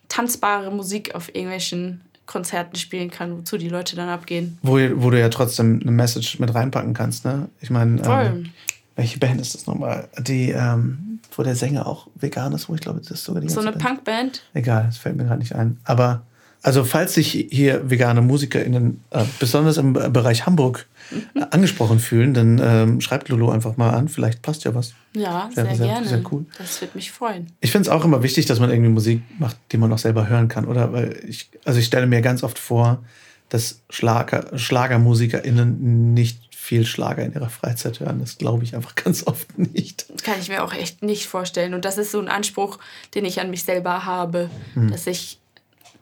tanzbare 0.08 0.72
Musik 0.72 1.16
auf 1.16 1.34
irgendwelchen 1.34 2.02
Konzerten 2.26 2.76
spielen 2.76 3.12
kann, 3.12 3.38
wozu 3.38 3.58
die 3.58 3.70
Leute 3.70 3.96
dann 3.96 4.10
abgehen. 4.10 4.58
Wo, 4.62 4.78
wo 4.96 5.10
du 5.10 5.20
ja 5.20 5.30
trotzdem 5.30 5.80
eine 5.82 5.92
Message 5.92 6.40
mit 6.40 6.54
reinpacken 6.54 6.94
kannst, 6.94 7.26
ne? 7.26 7.50
Ich 7.62 7.70
meine, 7.70 8.02
ähm, 8.04 8.52
welche 8.96 9.20
Band 9.20 9.42
ist 9.42 9.54
das 9.54 9.68
nochmal? 9.68 10.08
Die, 10.20 10.52
ähm, 10.52 11.20
wo 11.36 11.44
der 11.44 11.56
Sänger 11.56 11.86
auch 11.86 12.08
vegan 12.16 12.54
ist, 12.54 12.70
wo 12.70 12.76
ich 12.76 12.82
glaube, 12.82 13.00
das 13.00 13.12
ist 13.12 13.26
sogar 13.26 13.42
die 13.42 13.50
So 13.50 13.60
eine 13.60 13.74
Punkband? 13.74 14.44
Egal, 14.54 14.86
das 14.86 14.98
fällt 14.98 15.18
mir 15.18 15.26
gerade 15.26 15.40
nicht 15.40 15.54
ein. 15.54 15.78
Aber 15.84 16.24
Also 16.66 16.84
falls 16.84 17.14
sich 17.14 17.48
hier 17.52 17.92
vegane 17.92 18.22
MusikerInnen 18.22 19.04
äh, 19.12 19.24
besonders 19.40 19.78
im 19.78 19.94
Bereich 19.94 20.48
Hamburg 20.48 20.88
äh, 21.36 21.42
angesprochen 21.52 22.00
fühlen, 22.00 22.34
dann 22.34 22.60
ähm, 22.60 23.02
schreibt 23.02 23.30
Lulu 23.30 23.52
einfach 23.52 23.78
mal 23.78 23.92
an. 23.92 24.08
Vielleicht 24.08 24.42
passt 24.42 24.64
ja 24.64 24.74
was. 24.74 24.96
Ja, 25.14 25.48
sehr, 25.54 25.66
sehr, 25.66 25.76
sehr 25.76 25.86
gerne. 25.86 26.08
Sehr 26.08 26.24
cool. 26.32 26.48
Das 26.58 26.82
würde 26.82 26.94
mich 26.96 27.12
freuen. 27.12 27.52
Ich 27.60 27.72
finde 27.72 27.88
es 27.88 27.90
auch 27.90 28.04
immer 28.04 28.24
wichtig, 28.24 28.48
dass 28.48 28.60
man 28.60 28.72
irgendwie 28.72 28.90
Musik 28.90 29.22
macht, 29.38 29.58
die 29.72 29.78
man 29.78 29.94
auch 29.94 30.00
selber 30.00 30.28
hören 30.28 30.48
kann, 30.48 30.66
oder? 30.66 30.92
Weil 30.92 31.20
ich, 31.28 31.52
also 31.66 31.80
ich 31.80 31.86
stelle 31.86 32.08
mir 32.08 32.22
ganz 32.22 32.42
oft 32.42 32.58
vor, 32.58 33.04
dass 33.50 33.82
Schlager, 33.92 34.58
SchlagermusikerInnen 34.58 36.16
nicht 36.16 36.56
viel 36.56 36.88
Schlager 36.88 37.24
in 37.24 37.34
ihrer 37.34 37.50
Freizeit 37.50 38.00
hören. 38.00 38.18
Das 38.22 38.40
glaube 38.40 38.64
ich 38.64 38.76
einfach 38.76 38.96
ganz 39.04 39.28
oft 39.28 39.56
nicht. 39.60 40.10
Das 40.12 40.24
kann 40.24 40.40
ich 40.42 40.50
mir 40.50 40.64
auch 40.64 40.74
echt 40.74 41.04
nicht 41.04 41.28
vorstellen. 41.28 41.76
Und 41.76 41.86
das 41.86 42.00
ist 42.00 42.10
so 42.10 42.20
ein 42.20 42.28
Anspruch, 42.28 42.80
den 43.14 43.24
ich 43.24 43.40
an 43.40 43.52
mich 43.52 43.64
selber 43.64 44.06
habe, 44.06 44.50
hm. 44.74 44.90
dass 44.90 45.06
ich 45.06 45.38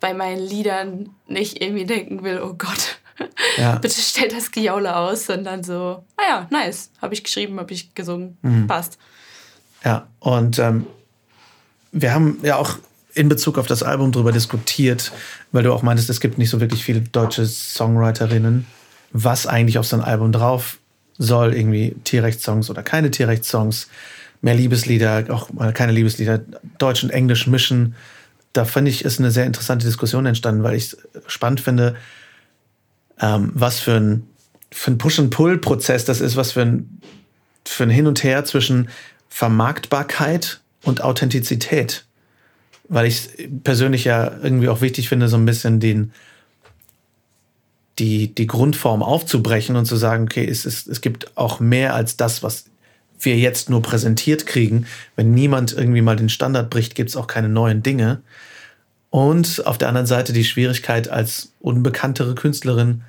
bei 0.03 0.13
meinen 0.13 0.45
Liedern 0.45 1.11
nicht 1.29 1.61
irgendwie 1.61 1.85
denken 1.85 2.25
will, 2.25 2.41
oh 2.43 2.55
Gott, 2.55 2.99
ja. 3.57 3.77
bitte 3.77 4.01
stell 4.01 4.27
das 4.27 4.51
Gejaule 4.51 4.93
aus, 4.97 5.27
sondern 5.27 5.63
so, 5.63 6.03
ah 6.17 6.23
ja, 6.27 6.47
nice, 6.51 6.91
habe 7.01 7.13
ich 7.13 7.23
geschrieben, 7.23 7.57
habe 7.57 7.71
ich 7.71 7.95
gesungen, 7.95 8.37
mhm. 8.41 8.67
passt. 8.67 8.97
Ja, 9.85 10.07
und 10.19 10.59
ähm, 10.59 10.87
wir 11.93 12.13
haben 12.13 12.39
ja 12.43 12.57
auch 12.57 12.79
in 13.13 13.29
Bezug 13.29 13.57
auf 13.57 13.65
das 13.65 13.81
Album 13.81 14.11
darüber 14.11 14.33
diskutiert, 14.33 15.13
weil 15.53 15.63
du 15.63 15.71
auch 15.71 15.83
meintest, 15.83 16.09
es 16.09 16.19
gibt 16.19 16.37
nicht 16.37 16.49
so 16.49 16.59
wirklich 16.59 16.83
viele 16.83 16.99
deutsche 16.99 17.45
Songwriterinnen, 17.45 18.67
was 19.13 19.47
eigentlich 19.47 19.77
auf 19.77 19.85
so 19.85 19.95
ein 19.95 20.01
Album 20.01 20.33
drauf 20.33 20.79
soll, 21.17 21.53
irgendwie 21.53 21.95
Tierrechtssongs 22.03 22.69
oder 22.69 22.83
keine 22.83 23.09
Tierrechtssongs, 23.09 23.87
mehr 24.41 24.55
Liebeslieder, 24.55 25.27
auch 25.29 25.53
mal 25.53 25.71
keine 25.71 25.93
Liebeslieder, 25.93 26.41
Deutsch 26.77 27.05
und 27.05 27.11
Englisch 27.11 27.47
mischen 27.47 27.95
da 28.53 28.65
finde 28.65 28.91
ich, 28.91 29.03
ist 29.03 29.19
eine 29.19 29.31
sehr 29.31 29.45
interessante 29.45 29.85
Diskussion 29.85 30.25
entstanden, 30.25 30.63
weil 30.63 30.75
ich 30.75 30.95
spannend 31.27 31.59
finde, 31.59 31.95
ähm, 33.19 33.51
was 33.53 33.79
für 33.79 33.95
ein, 33.95 34.27
für 34.71 34.91
ein 34.91 34.97
Push-and-Pull-Prozess 34.97 36.05
das 36.05 36.21
ist, 36.21 36.35
was 36.35 36.53
für 36.53 36.61
ein, 36.61 37.01
für 37.65 37.83
ein 37.83 37.89
Hin 37.89 38.07
und 38.07 38.23
Her 38.23 38.45
zwischen 38.45 38.89
Vermarktbarkeit 39.29 40.61
und 40.83 41.03
Authentizität. 41.03 42.05
Weil 42.89 43.07
ich 43.07 43.49
persönlich 43.63 44.03
ja 44.03 44.31
irgendwie 44.43 44.69
auch 44.69 44.81
wichtig 44.81 45.09
finde, 45.09 45.29
so 45.29 45.37
ein 45.37 45.45
bisschen 45.45 45.79
den, 45.79 46.11
die, 47.97 48.33
die 48.33 48.47
Grundform 48.47 49.01
aufzubrechen 49.01 49.75
und 49.75 49.85
zu 49.85 49.95
sagen, 49.95 50.25
okay, 50.25 50.47
es, 50.47 50.65
es, 50.65 50.85
es 50.85 51.01
gibt 51.01 51.37
auch 51.37 51.59
mehr 51.59 51.95
als 51.95 52.17
das, 52.17 52.43
was 52.43 52.65
wir 53.25 53.37
jetzt 53.37 53.69
nur 53.69 53.81
präsentiert 53.81 54.45
kriegen. 54.45 54.85
Wenn 55.15 55.31
niemand 55.31 55.73
irgendwie 55.73 56.01
mal 56.01 56.15
den 56.15 56.29
Standard 56.29 56.69
bricht, 56.69 56.95
gibt 56.95 57.09
es 57.09 57.15
auch 57.15 57.27
keine 57.27 57.49
neuen 57.49 57.83
Dinge. 57.83 58.21
Und 59.09 59.65
auf 59.67 59.77
der 59.77 59.89
anderen 59.89 60.07
Seite 60.07 60.33
die 60.33 60.43
Schwierigkeit, 60.43 61.07
als 61.07 61.53
unbekanntere 61.59 62.35
Künstlerin 62.35 63.03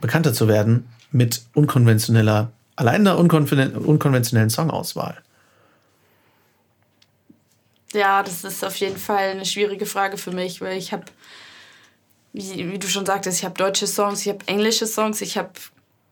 bekannter 0.00 0.32
zu 0.32 0.48
werden 0.48 0.88
mit 1.10 1.42
unkonventioneller, 1.54 2.50
allein 2.76 3.06
einer 3.06 3.18
unkonventionellen 3.18 4.50
Songauswahl. 4.50 5.22
Ja, 7.92 8.22
das 8.22 8.44
ist 8.44 8.64
auf 8.64 8.76
jeden 8.76 8.98
Fall 8.98 9.30
eine 9.30 9.46
schwierige 9.46 9.86
Frage 9.86 10.18
für 10.18 10.30
mich, 10.30 10.60
weil 10.60 10.76
ich 10.76 10.92
habe, 10.92 11.04
wie, 12.32 12.70
wie, 12.70 12.78
du 12.78 12.86
schon 12.86 13.06
sagtest, 13.06 13.38
ich 13.38 13.44
habe 13.44 13.56
deutsche 13.56 13.86
Songs, 13.86 14.20
ich 14.22 14.28
habe 14.28 14.46
englische 14.46 14.86
Songs, 14.86 15.20
ich 15.22 15.38
habe 15.38 15.52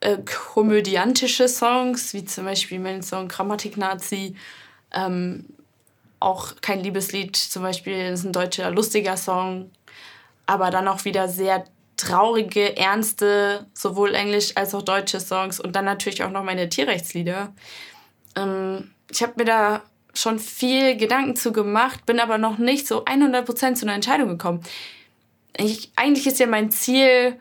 äh, 0.01 0.19
komödiantische 0.19 1.49
Songs, 1.49 2.13
wie 2.15 2.25
zum 2.25 2.45
Beispiel 2.45 2.79
mein 2.79 3.03
Song 3.03 3.29
Grammatik-Nazi. 3.29 4.37
Ähm, 4.93 5.47
auch 6.21 6.55
kein 6.61 6.81
Liebeslied, 6.81 7.37
zum 7.37 7.63
Beispiel 7.63 8.13
ist 8.13 8.25
ein 8.25 8.33
deutscher 8.33 8.71
lustiger 8.71 9.17
Song, 9.17 9.71
aber 10.47 10.71
dann 10.71 10.89
auch 10.89 11.05
wieder 11.05 11.29
sehr 11.29 11.65
traurige, 11.97 12.77
ernste, 12.77 13.67
sowohl 13.75 14.15
englisch 14.15 14.57
als 14.57 14.75
auch 14.75 14.83
deutsche 14.83 15.21
Songs 15.21 15.61
und 15.61 15.75
dann 15.77 15.85
natürlich 15.85 16.23
auch 16.23 16.31
noch 16.31 16.45
meine 16.45 16.69
Tierrechtslieder. 16.69 17.55
Ähm, 18.37 18.91
ich 19.11 19.23
habe 19.23 19.35
mir 19.37 19.45
da 19.45 19.83
schon 20.15 20.39
viel 20.39 20.97
Gedanken 20.97 21.37
zu 21.37 21.53
gemacht, 21.53 22.07
bin 22.07 22.21
aber 22.21 22.39
noch 22.39 22.59
nicht 22.59 22.87
so 22.87 23.05
100% 23.05 23.75
zu 23.75 23.87
einer 23.87 23.95
Entscheidung 23.95 24.29
gekommen. 24.31 24.63
Ich, 25.57 25.91
eigentlich 25.97 26.27
ist 26.27 26.39
ja 26.39 26.47
mein 26.47 26.71
Ziel, 26.71 27.39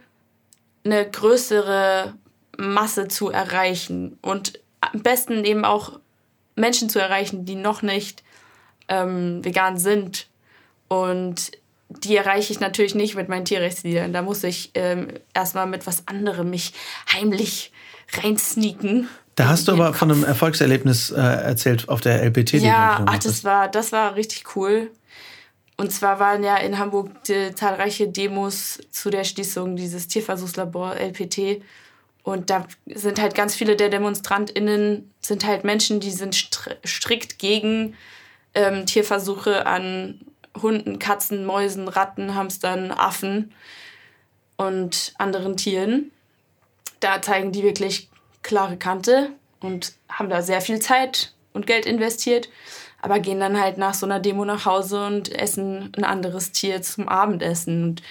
eine 0.83 1.09
größere 1.09 2.13
Masse 2.57 3.07
zu 3.07 3.29
erreichen 3.29 4.17
und 4.21 4.59
am 4.81 5.01
besten 5.01 5.43
eben 5.45 5.65
auch 5.65 5.99
Menschen 6.55 6.89
zu 6.89 6.99
erreichen, 6.99 7.45
die 7.45 7.55
noch 7.55 7.81
nicht 7.81 8.23
ähm, 8.87 9.43
vegan 9.43 9.77
sind. 9.77 10.27
Und 10.87 11.51
die 11.89 12.15
erreiche 12.15 12.51
ich 12.51 12.59
natürlich 12.59 12.95
nicht 12.95 13.15
mit 13.15 13.29
meinen 13.29 13.45
Tierrechtsliedern. 13.45 14.13
Da 14.13 14.21
muss 14.21 14.43
ich 14.43 14.71
ähm, 14.73 15.07
erstmal 15.33 15.67
mit 15.67 15.85
was 15.87 16.07
anderem 16.07 16.49
mich 16.49 16.73
heimlich 17.11 17.71
reinsneaken. 18.13 19.09
Da 19.35 19.47
hast 19.49 19.67
du 19.67 19.73
aber 19.73 19.87
Kopf. 19.87 19.97
von 19.97 20.11
einem 20.11 20.23
Erfolgserlebnis 20.23 21.11
äh, 21.11 21.19
erzählt 21.19 21.89
auf 21.89 21.99
der 21.99 22.23
LPT. 22.23 22.53
Ja, 22.53 23.03
ach, 23.05 23.19
das 23.19 23.43
war, 23.43 23.67
das 23.67 23.91
war 23.91 24.15
richtig 24.15 24.55
cool. 24.55 24.91
Und 25.77 25.91
zwar 25.91 26.19
waren 26.19 26.41
ja 26.43 26.55
in 26.55 26.79
Hamburg 26.79 27.09
zahlreiche 27.25 28.07
Demos 28.07 28.79
zu 28.91 29.09
der 29.09 29.25
Schließung 29.25 29.75
dieses 29.75 30.07
Tierversuchslabor 30.07 30.95
LPT. 30.95 31.61
Und 32.25 32.49
da 32.49 32.65
sind 32.87 33.21
halt 33.21 33.35
ganz 33.35 33.53
viele 33.53 33.75
der 33.75 33.89
DemonstrantInnen 33.89 35.13
sind 35.21 35.45
halt 35.45 35.63
Menschen, 35.63 35.99
die 35.99 36.09
sind 36.09 36.33
strikt 36.83 37.37
gegen 37.37 37.95
ähm, 38.55 38.87
Tierversuche 38.87 39.67
an 39.67 40.21
Hunden, 40.59 40.97
Katzen, 40.97 41.45
Mäusen, 41.45 41.87
Ratten, 41.87 42.33
Hamstern, 42.33 42.91
Affen 42.91 43.53
und 44.57 45.13
anderen 45.19 45.55
Tieren. 45.55 46.09
Da 46.99 47.21
zeigen 47.21 47.51
die 47.51 47.61
wirklich 47.61 48.09
klare 48.41 48.77
Kante 48.77 49.29
und 49.59 49.93
haben 50.09 50.29
da 50.29 50.41
sehr 50.41 50.61
viel 50.61 50.79
Zeit 50.79 51.31
und 51.53 51.67
Geld 51.67 51.85
investiert, 51.85 52.49
aber 53.03 53.19
gehen 53.19 53.39
dann 53.39 53.61
halt 53.61 53.77
nach 53.77 53.93
so 53.93 54.07
einer 54.07 54.19
Demo 54.19 54.45
nach 54.45 54.65
Hause 54.65 55.05
und 55.05 55.31
essen 55.31 55.91
ein 55.95 56.03
anderes 56.03 56.51
Tier 56.51 56.81
zum 56.81 57.07
Abendessen. 57.07 57.83
Und 57.83 58.01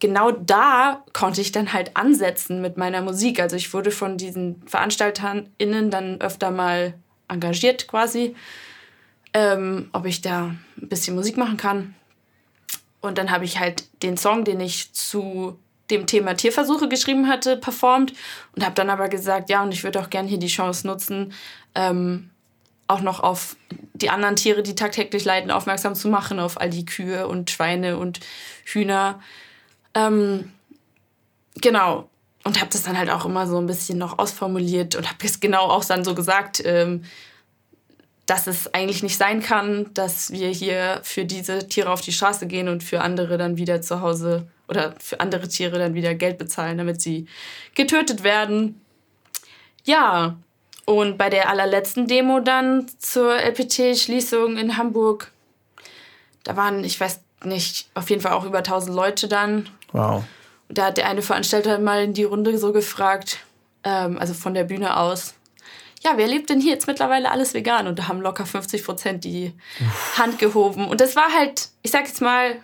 genau 0.00 0.32
da 0.32 1.04
konnte 1.12 1.40
ich 1.40 1.52
dann 1.52 1.72
halt 1.72 1.96
ansetzen 1.96 2.60
mit 2.60 2.76
meiner 2.76 3.02
Musik. 3.02 3.40
Also 3.40 3.56
ich 3.56 3.72
wurde 3.72 3.90
von 3.90 4.16
diesen 4.16 4.62
VeranstalterInnen 4.66 5.90
dann 5.90 6.20
öfter 6.20 6.50
mal 6.50 6.94
engagiert 7.28 7.86
quasi 7.86 8.34
ähm, 9.32 9.88
ob 9.92 10.06
ich 10.06 10.22
da 10.22 10.54
ein 10.80 10.88
bisschen 10.88 11.14
Musik 11.14 11.36
machen 11.36 11.56
kann. 11.56 11.94
Und 13.00 13.16
dann 13.18 13.30
habe 13.30 13.44
ich 13.44 13.58
halt 13.58 13.84
den 14.02 14.16
Song, 14.16 14.44
den 14.44 14.60
ich 14.60 14.92
zu 14.92 15.58
dem 15.90 16.06
Thema 16.06 16.34
Tierversuche 16.34 16.88
geschrieben 16.88 17.28
hatte, 17.28 17.56
performt 17.56 18.12
und 18.54 18.64
habe 18.64 18.74
dann 18.74 18.90
aber 18.90 19.08
gesagt, 19.08 19.50
ja, 19.50 19.62
und 19.62 19.72
ich 19.72 19.82
würde 19.82 20.00
auch 20.00 20.10
gerne 20.10 20.28
hier 20.28 20.38
die 20.38 20.46
Chance 20.46 20.86
nutzen, 20.86 21.32
ähm, 21.74 22.30
auch 22.86 23.00
noch 23.00 23.20
auf 23.20 23.56
die 23.94 24.10
anderen 24.10 24.36
Tiere, 24.36 24.62
die 24.62 24.74
tagtäglich 24.74 25.24
leiden, 25.24 25.50
aufmerksam 25.50 25.94
zu 25.94 26.08
machen, 26.08 26.38
auf 26.38 26.60
all 26.60 26.70
die 26.70 26.84
Kühe 26.84 27.26
und 27.26 27.50
Schweine 27.50 27.98
und 27.98 28.20
Hühner. 28.64 29.20
Ähm, 29.94 30.52
genau. 31.60 32.08
Und 32.42 32.58
habe 32.58 32.70
das 32.70 32.82
dann 32.82 32.96
halt 32.96 33.10
auch 33.10 33.26
immer 33.26 33.46
so 33.46 33.58
ein 33.58 33.66
bisschen 33.66 33.98
noch 33.98 34.18
ausformuliert 34.18 34.96
und 34.96 35.06
habe 35.06 35.18
es 35.24 35.40
genau 35.40 35.64
auch 35.64 35.84
dann 35.84 36.04
so 36.04 36.14
gesagt, 36.14 36.62
ähm, 36.64 37.04
dass 38.24 38.46
es 38.46 38.72
eigentlich 38.72 39.02
nicht 39.02 39.18
sein 39.18 39.42
kann, 39.42 39.92
dass 39.92 40.30
wir 40.30 40.48
hier 40.48 41.00
für 41.02 41.24
diese 41.24 41.66
Tiere 41.66 41.90
auf 41.90 42.00
die 42.00 42.12
Straße 42.12 42.46
gehen 42.46 42.68
und 42.68 42.84
für 42.84 43.00
andere 43.00 43.36
dann 43.36 43.56
wieder 43.56 43.82
zu 43.82 44.00
Hause 44.00 44.46
oder 44.68 44.94
für 45.00 45.20
andere 45.20 45.48
Tiere 45.48 45.78
dann 45.78 45.94
wieder 45.94 46.14
Geld 46.14 46.38
bezahlen, 46.38 46.78
damit 46.78 47.02
sie 47.02 47.26
getötet 47.74 48.22
werden. 48.22 48.80
Ja, 49.84 50.36
und 50.84 51.18
bei 51.18 51.28
der 51.28 51.48
allerletzten 51.48 52.06
Demo 52.06 52.40
dann 52.40 52.86
zur 52.98 53.36
LPT-Schließung 53.36 54.56
in 54.56 54.76
Hamburg, 54.76 55.32
da 56.44 56.56
waren, 56.56 56.84
ich 56.84 56.98
weiß 57.00 57.20
nicht, 57.44 57.88
auf 57.94 58.10
jeden 58.10 58.22
Fall 58.22 58.32
auch 58.32 58.44
über 58.44 58.58
1000 58.58 58.94
Leute 58.94 59.28
dann. 59.28 59.68
Wow. 59.92 60.24
Und 60.68 60.78
da 60.78 60.86
hat 60.86 60.96
der 60.96 61.08
eine 61.08 61.22
Veranstalter 61.22 61.78
mal 61.78 62.04
in 62.04 62.12
die 62.12 62.24
Runde 62.24 62.56
so 62.58 62.72
gefragt, 62.72 63.38
ähm, 63.84 64.18
also 64.18 64.34
von 64.34 64.54
der 64.54 64.64
Bühne 64.64 64.96
aus, 64.96 65.34
ja, 66.02 66.12
wer 66.16 66.26
lebt 66.26 66.48
denn 66.48 66.60
hier 66.60 66.72
jetzt 66.72 66.86
mittlerweile 66.86 67.30
alles 67.30 67.52
vegan? 67.52 67.86
Und 67.86 67.98
da 67.98 68.08
haben 68.08 68.20
locker 68.22 68.46
50 68.46 68.84
Prozent 68.84 69.24
die 69.24 69.52
Uff. 69.80 70.18
Hand 70.18 70.38
gehoben. 70.38 70.88
Und 70.88 71.00
das 71.00 71.14
war 71.14 71.32
halt, 71.32 71.68
ich 71.82 71.90
sag 71.90 72.06
jetzt 72.06 72.22
mal, 72.22 72.56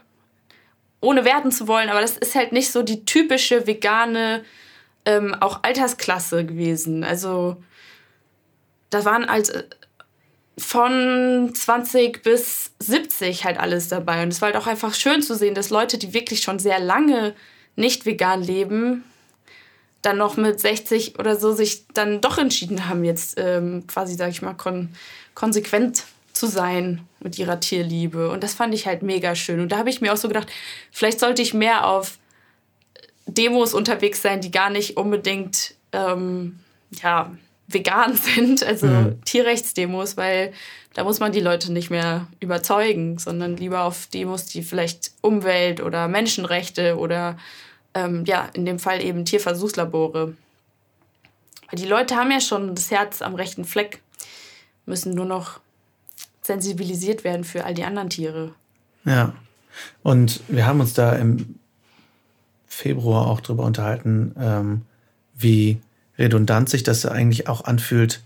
ohne 1.00 1.24
werten 1.24 1.52
zu 1.52 1.68
wollen, 1.68 1.90
aber 1.90 2.00
das 2.00 2.16
ist 2.16 2.34
halt 2.34 2.52
nicht 2.52 2.72
so 2.72 2.82
die 2.82 3.04
typische 3.04 3.66
vegane, 3.66 4.44
ähm, 5.04 5.34
auch 5.38 5.62
Altersklasse 5.62 6.46
gewesen. 6.46 7.04
Also, 7.04 7.56
da 8.88 9.04
waren 9.04 9.24
äh, 9.24 9.42
von 10.58 11.52
20 11.54 12.22
bis 12.22 12.72
70 12.78 13.44
halt 13.44 13.58
alles 13.58 13.88
dabei. 13.88 14.22
Und 14.22 14.28
es 14.28 14.40
war 14.40 14.52
halt 14.52 14.56
auch 14.56 14.66
einfach 14.66 14.94
schön 14.94 15.22
zu 15.22 15.34
sehen, 15.34 15.54
dass 15.54 15.70
Leute, 15.70 15.98
die 15.98 16.14
wirklich 16.14 16.40
schon 16.42 16.58
sehr 16.58 16.80
lange 16.80 17.34
nicht 17.76 18.06
vegan 18.06 18.42
leben, 18.42 19.04
dann 20.00 20.18
noch 20.18 20.36
mit 20.36 20.60
60 20.60 21.18
oder 21.18 21.36
so 21.36 21.52
sich 21.52 21.86
dann 21.88 22.20
doch 22.20 22.38
entschieden 22.38 22.88
haben, 22.88 23.04
jetzt 23.04 23.38
ähm, 23.38 23.86
quasi, 23.86 24.14
sag 24.14 24.30
ich 24.30 24.40
mal, 24.40 24.54
kon 24.54 24.90
konsequent 25.34 26.04
zu 26.32 26.46
sein 26.46 27.06
mit 27.20 27.38
ihrer 27.38 27.60
Tierliebe. 27.60 28.30
Und 28.30 28.42
das 28.42 28.54
fand 28.54 28.72
ich 28.72 28.86
halt 28.86 29.02
mega 29.02 29.34
schön. 29.34 29.60
Und 29.60 29.72
da 29.72 29.78
habe 29.78 29.90
ich 29.90 30.00
mir 30.00 30.12
auch 30.12 30.16
so 30.16 30.28
gedacht, 30.28 30.48
vielleicht 30.90 31.20
sollte 31.20 31.42
ich 31.42 31.54
mehr 31.54 31.86
auf 31.86 32.18
Demos 33.26 33.74
unterwegs 33.74 34.22
sein, 34.22 34.40
die 34.40 34.50
gar 34.50 34.70
nicht 34.70 34.96
unbedingt 34.96 35.74
ähm, 35.92 36.60
ja, 37.02 37.32
vegan 37.68 38.14
sind, 38.16 38.64
also 38.64 38.86
mhm. 38.86 39.22
Tierrechtsdemos, 39.24 40.16
weil 40.16 40.52
da 40.94 41.04
muss 41.04 41.20
man 41.20 41.32
die 41.32 41.40
Leute 41.40 41.72
nicht 41.72 41.90
mehr 41.90 42.26
überzeugen, 42.40 43.18
sondern 43.18 43.56
lieber 43.56 43.82
auf 43.82 44.06
Demos, 44.06 44.46
die 44.46 44.62
vielleicht 44.62 45.12
Umwelt 45.20 45.82
oder 45.82 46.08
Menschenrechte 46.08 46.96
oder 46.96 47.36
ähm, 47.94 48.24
ja, 48.26 48.48
in 48.54 48.64
dem 48.64 48.78
Fall 48.78 49.02
eben 49.02 49.24
Tierversuchslabore. 49.24 50.34
Weil 51.70 51.78
die 51.78 51.86
Leute 51.86 52.16
haben 52.16 52.30
ja 52.30 52.40
schon 52.40 52.74
das 52.74 52.90
Herz 52.90 53.20
am 53.20 53.34
rechten 53.34 53.64
Fleck, 53.64 54.00
müssen 54.86 55.14
nur 55.14 55.26
noch 55.26 55.60
sensibilisiert 56.42 57.24
werden 57.24 57.44
für 57.44 57.64
all 57.64 57.74
die 57.74 57.84
anderen 57.84 58.08
Tiere. 58.08 58.54
Ja. 59.04 59.34
Und 60.02 60.40
wir 60.48 60.66
haben 60.66 60.80
uns 60.80 60.94
da 60.94 61.12
im 61.12 61.56
Februar 62.66 63.26
auch 63.26 63.40
drüber 63.40 63.64
unterhalten, 63.64 64.34
ähm, 64.38 64.82
wie 65.34 65.80
redundant 66.18 66.68
sich 66.68 66.82
das 66.82 67.06
eigentlich 67.06 67.48
auch 67.48 67.64
anfühlt, 67.64 68.22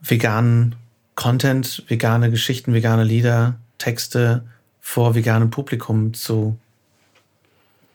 veganen 0.00 0.76
Content, 1.14 1.82
vegane 1.88 2.30
Geschichten, 2.30 2.72
vegane 2.72 3.04
Lieder, 3.04 3.56
Texte 3.78 4.44
vor 4.80 5.14
veganem 5.14 5.50
Publikum 5.50 6.14
zu, 6.14 6.56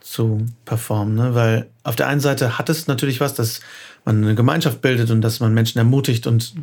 zu 0.01 0.45
performen. 0.65 1.15
Ne? 1.15 1.33
Weil 1.33 1.69
auf 1.83 1.95
der 1.95 2.07
einen 2.07 2.19
Seite 2.19 2.57
hat 2.57 2.69
es 2.69 2.87
natürlich 2.87 3.19
was, 3.21 3.33
dass 3.33 3.61
man 4.05 4.23
eine 4.23 4.35
Gemeinschaft 4.35 4.81
bildet 4.81 5.09
und 5.09 5.21
dass 5.21 5.39
man 5.39 5.53
Menschen 5.53 5.77
ermutigt 5.77 6.27
und 6.27 6.53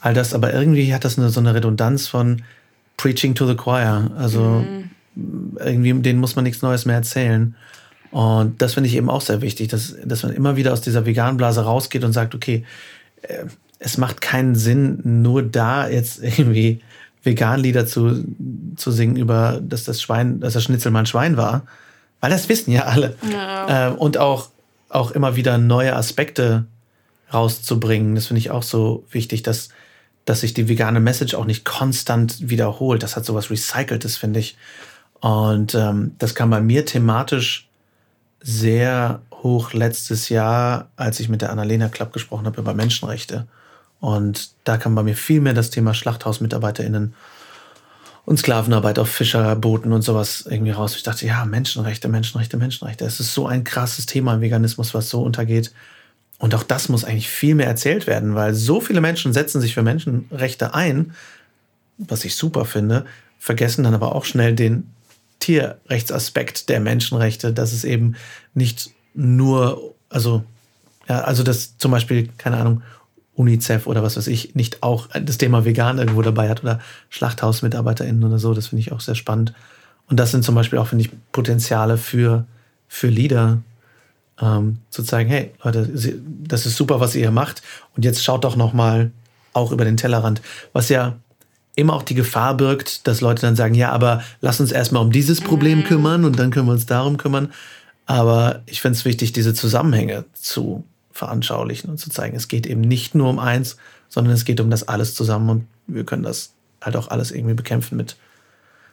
all 0.00 0.14
das, 0.14 0.34
aber 0.34 0.52
irgendwie 0.52 0.94
hat 0.94 1.04
das 1.04 1.18
eine, 1.18 1.30
so 1.30 1.40
eine 1.40 1.54
Redundanz 1.54 2.06
von 2.06 2.42
Preaching 2.96 3.34
to 3.34 3.46
the 3.46 3.56
Choir. 3.56 4.10
Also 4.16 4.64
mhm. 4.66 4.90
irgendwie, 5.58 5.94
denen 5.94 6.20
muss 6.20 6.36
man 6.36 6.44
nichts 6.44 6.62
Neues 6.62 6.84
mehr 6.84 6.96
erzählen. 6.96 7.56
Und 8.10 8.62
das 8.62 8.74
finde 8.74 8.88
ich 8.88 8.96
eben 8.96 9.10
auch 9.10 9.20
sehr 9.20 9.42
wichtig, 9.42 9.68
dass, 9.68 9.94
dass 10.04 10.22
man 10.22 10.32
immer 10.32 10.56
wieder 10.56 10.72
aus 10.72 10.80
dieser 10.80 11.06
veganen 11.06 11.36
Blase 11.36 11.62
rausgeht 11.62 12.04
und 12.04 12.12
sagt, 12.12 12.34
okay, 12.34 12.64
äh, 13.22 13.44
es 13.78 13.98
macht 13.98 14.20
keinen 14.20 14.54
Sinn, 14.54 15.00
nur 15.04 15.42
da 15.42 15.88
jetzt 15.88 16.22
irgendwie 16.22 16.80
Vegan-Lieder 17.22 17.86
zu, 17.86 18.24
zu 18.76 18.90
singen 18.90 19.16
über, 19.16 19.60
dass 19.62 19.84
das 19.84 20.00
Schwein, 20.00 20.40
dass 20.40 20.54
das 20.54 20.64
Schnitzel 20.64 20.92
mal 20.92 21.00
ein 21.00 21.06
Schwein 21.06 21.36
war. 21.36 21.66
Weil 22.20 22.30
das 22.30 22.48
wissen 22.48 22.70
ja 22.72 22.84
alle. 22.84 23.16
Ja. 23.30 23.88
Äh, 23.88 23.92
und 23.92 24.16
auch, 24.16 24.48
auch 24.88 25.10
immer 25.10 25.36
wieder 25.36 25.58
neue 25.58 25.94
Aspekte 25.94 26.64
rauszubringen. 27.32 28.14
Das 28.14 28.28
finde 28.28 28.38
ich 28.38 28.50
auch 28.50 28.62
so 28.62 29.04
wichtig, 29.10 29.42
dass, 29.42 29.68
dass 30.24 30.40
sich 30.40 30.54
die 30.54 30.68
vegane 30.68 31.00
Message 31.00 31.34
auch 31.34 31.44
nicht 31.44 31.64
konstant 31.64 32.48
wiederholt. 32.48 33.02
Das 33.02 33.16
hat 33.16 33.26
sowas 33.26 33.50
Recyceltes, 33.50 34.16
finde 34.16 34.40
ich. 34.40 34.56
Und 35.20 35.74
ähm, 35.74 36.12
das 36.18 36.34
kann 36.34 36.50
bei 36.50 36.60
mir 36.60 36.84
thematisch 36.86 37.65
sehr 38.40 39.20
hoch 39.32 39.72
letztes 39.72 40.28
Jahr, 40.28 40.88
als 40.96 41.20
ich 41.20 41.28
mit 41.28 41.42
der 41.42 41.50
Annalena 41.50 41.88
Club 41.88 42.12
gesprochen 42.12 42.46
habe 42.46 42.60
über 42.60 42.74
Menschenrechte. 42.74 43.46
Und 44.00 44.50
da 44.64 44.76
kam 44.76 44.94
bei 44.94 45.02
mir 45.02 45.16
viel 45.16 45.40
mehr 45.40 45.54
das 45.54 45.70
Thema 45.70 45.94
SchlachthausmitarbeiterInnen 45.94 47.14
und 48.24 48.38
Sklavenarbeit 48.38 48.98
auf 48.98 49.08
Fischerbooten 49.08 49.92
und 49.92 50.02
sowas 50.02 50.46
irgendwie 50.50 50.72
raus. 50.72 50.96
Ich 50.96 51.04
dachte, 51.04 51.26
ja, 51.26 51.44
Menschenrechte, 51.44 52.08
Menschenrechte, 52.08 52.56
Menschenrechte. 52.56 53.04
Es 53.04 53.20
ist 53.20 53.32
so 53.32 53.46
ein 53.46 53.64
krasses 53.64 54.06
Thema 54.06 54.34
im 54.34 54.40
Veganismus, 54.40 54.94
was 54.94 55.08
so 55.08 55.22
untergeht. 55.22 55.72
Und 56.38 56.54
auch 56.54 56.64
das 56.64 56.88
muss 56.88 57.04
eigentlich 57.04 57.28
viel 57.28 57.54
mehr 57.54 57.68
erzählt 57.68 58.06
werden, 58.06 58.34
weil 58.34 58.52
so 58.52 58.80
viele 58.80 59.00
Menschen 59.00 59.32
setzen 59.32 59.60
sich 59.60 59.74
für 59.74 59.82
Menschenrechte 59.82 60.74
ein, 60.74 61.14
was 61.98 62.24
ich 62.24 62.36
super 62.36 62.64
finde, 62.64 63.06
vergessen 63.38 63.84
dann 63.84 63.94
aber 63.94 64.14
auch 64.14 64.24
schnell 64.24 64.54
den 64.54 64.92
Tierrechtsaspekt 65.46 66.68
der 66.68 66.80
Menschenrechte, 66.80 67.52
dass 67.52 67.72
es 67.72 67.84
eben 67.84 68.16
nicht 68.54 68.90
nur, 69.14 69.94
also, 70.08 70.42
ja, 71.08 71.20
also 71.20 71.44
dass 71.44 71.78
zum 71.78 71.92
Beispiel, 71.92 72.28
keine 72.36 72.56
Ahnung, 72.56 72.82
UNICEF 73.36 73.86
oder 73.86 74.02
was 74.02 74.16
weiß 74.16 74.26
ich, 74.26 74.56
nicht 74.56 74.82
auch 74.82 75.06
das 75.06 75.38
Thema 75.38 75.64
vegan 75.64 75.98
irgendwo 75.98 76.22
dabei 76.22 76.48
hat 76.48 76.64
oder 76.64 76.80
SchlachthausmitarbeiterInnen 77.10 78.24
oder 78.24 78.40
so. 78.40 78.54
Das 78.54 78.68
finde 78.68 78.80
ich 78.80 78.90
auch 78.90 78.98
sehr 78.98 79.14
spannend. 79.14 79.52
Und 80.08 80.18
das 80.18 80.32
sind 80.32 80.42
zum 80.42 80.56
Beispiel 80.56 80.80
auch, 80.80 80.88
finde 80.88 81.04
ich, 81.04 81.12
Potenziale 81.30 81.96
für, 81.96 82.44
für 82.88 83.08
Leader, 83.08 83.58
ähm, 84.40 84.78
zu 84.90 85.04
zeigen, 85.04 85.30
hey, 85.30 85.52
Leute, 85.62 85.88
das 86.44 86.66
ist 86.66 86.76
super, 86.76 86.98
was 86.98 87.14
ihr 87.14 87.20
hier 87.20 87.30
macht. 87.30 87.62
Und 87.94 88.04
jetzt 88.04 88.24
schaut 88.24 88.42
doch 88.42 88.56
noch 88.56 88.72
mal 88.72 89.12
auch 89.52 89.70
über 89.70 89.84
den 89.84 89.96
Tellerrand. 89.96 90.42
Was 90.72 90.88
ja 90.88 91.16
immer 91.76 91.92
auch 91.94 92.02
die 92.02 92.14
Gefahr 92.14 92.56
birgt, 92.56 93.06
dass 93.06 93.20
Leute 93.20 93.42
dann 93.42 93.54
sagen, 93.54 93.74
ja, 93.74 93.92
aber 93.92 94.24
lass 94.40 94.60
uns 94.60 94.72
erstmal 94.72 95.02
um 95.02 95.12
dieses 95.12 95.40
Problem 95.40 95.80
mhm. 95.80 95.84
kümmern 95.84 96.24
und 96.24 96.38
dann 96.38 96.50
können 96.50 96.66
wir 96.66 96.72
uns 96.72 96.86
darum 96.86 97.18
kümmern. 97.18 97.52
Aber 98.06 98.62
ich 98.66 98.80
finde 98.80 98.98
es 98.98 99.04
wichtig, 99.04 99.32
diese 99.32 99.54
Zusammenhänge 99.54 100.24
zu 100.32 100.84
veranschaulichen 101.12 101.90
und 101.90 101.98
zu 101.98 102.10
zeigen, 102.10 102.36
es 102.36 102.48
geht 102.48 102.66
eben 102.66 102.80
nicht 102.80 103.14
nur 103.14 103.28
um 103.28 103.38
eins, 103.38 103.76
sondern 104.08 104.34
es 104.34 104.44
geht 104.44 104.60
um 104.60 104.70
das 104.70 104.88
alles 104.88 105.14
zusammen 105.14 105.50
und 105.50 105.66
wir 105.86 106.04
können 106.04 106.22
das 106.22 106.52
halt 106.80 106.96
auch 106.96 107.08
alles 107.08 107.30
irgendwie 107.30 107.54
bekämpfen 107.54 107.96
mit 107.96 108.16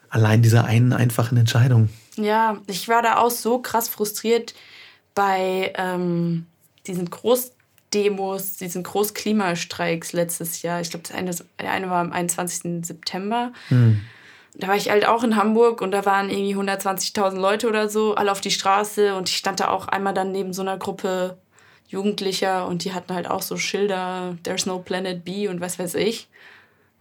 allein 0.10 0.42
dieser 0.42 0.66
einen 0.66 0.94
einfachen 0.94 1.38
Entscheidung. 1.38 1.90
Ja, 2.18 2.58
ich 2.68 2.88
war 2.88 3.02
da 3.02 3.18
auch 3.18 3.32
so 3.32 3.60
krass 3.60 3.88
frustriert 3.90 4.54
bei 5.16 5.74
ähm, 5.76 6.46
diesen 6.86 7.10
Groß 7.10 7.53
Demos, 7.94 8.58
diesen 8.58 8.84
Großklimastreiks 8.84 10.14
letztes 10.14 10.62
Jahr. 10.62 10.82
Ich 10.82 10.90
glaube, 10.90 11.14
eine, 11.14 11.32
der 11.60 11.72
eine 11.72 11.90
war 11.90 12.02
am 12.02 12.12
21. 12.12 12.86
September. 12.86 13.52
Hm. 13.70 14.02
Da 14.56 14.68
war 14.68 14.76
ich 14.76 14.90
halt 14.90 15.08
auch 15.08 15.24
in 15.24 15.36
Hamburg 15.36 15.82
und 15.82 15.92
da 15.92 16.06
waren 16.06 16.30
irgendwie 16.30 16.56
120.000 16.56 17.40
Leute 17.40 17.68
oder 17.68 17.90
so, 17.90 18.16
alle 18.16 18.32
auf 18.32 18.42
die 18.42 18.52
Straße 18.52 19.16
und 19.16 19.30
ich 19.30 19.38
stand 19.38 19.60
da 19.60 19.70
auch 19.70 19.88
einmal 19.88 20.14
dann 20.14 20.32
neben 20.32 20.54
so 20.54 20.62
einer 20.62 20.78
Gruppe 20.78 21.38
Jugendlicher 21.88 22.68
und 22.68 22.84
die 22.84 22.94
hatten 22.94 23.14
halt 23.14 23.30
auch 23.30 23.42
so 23.42 23.58
Schilder, 23.58 24.38
There's 24.44 24.66
no 24.66 24.80
Planet 24.80 25.24
B 25.24 25.48
und 25.48 25.62
was 25.62 25.80
weiß 25.80 25.96
ich. 25.96 26.28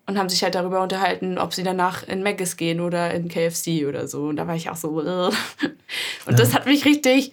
Und 0.07 0.19
haben 0.19 0.29
sich 0.29 0.43
halt 0.43 0.55
darüber 0.55 0.83
unterhalten, 0.83 1.39
ob 1.39 1.55
sie 1.55 1.63
danach 1.63 2.07
in 2.07 2.23
Maggis 2.23 2.57
gehen 2.57 2.81
oder 2.81 3.15
in 3.15 3.29
KFC 3.29 3.87
oder 3.87 4.09
so. 4.09 4.25
Und 4.25 4.37
da 4.37 4.49
war 4.49 4.57
ich 4.57 4.69
auch 4.69 4.77
so. 4.77 4.89
und 6.27 6.39
das 6.39 6.55
hat 6.55 6.67
mich 6.67 6.85
richtig 6.85 7.33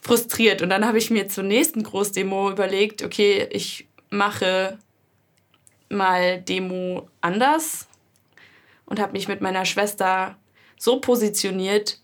frustriert. 0.00 0.62
Und 0.62 0.70
dann 0.70 0.86
habe 0.86 0.98
ich 0.98 1.10
mir 1.10 1.28
zur 1.28 1.44
nächsten 1.44 1.82
Großdemo 1.82 2.50
überlegt, 2.50 3.02
okay, 3.02 3.48
ich 3.50 3.88
mache 4.10 4.78
mal 5.88 6.40
Demo 6.40 7.08
anders 7.20 7.86
und 8.86 9.00
habe 9.00 9.12
mich 9.12 9.28
mit 9.28 9.40
meiner 9.40 9.64
Schwester 9.64 10.36
so 10.78 11.00
positioniert, 11.00 12.00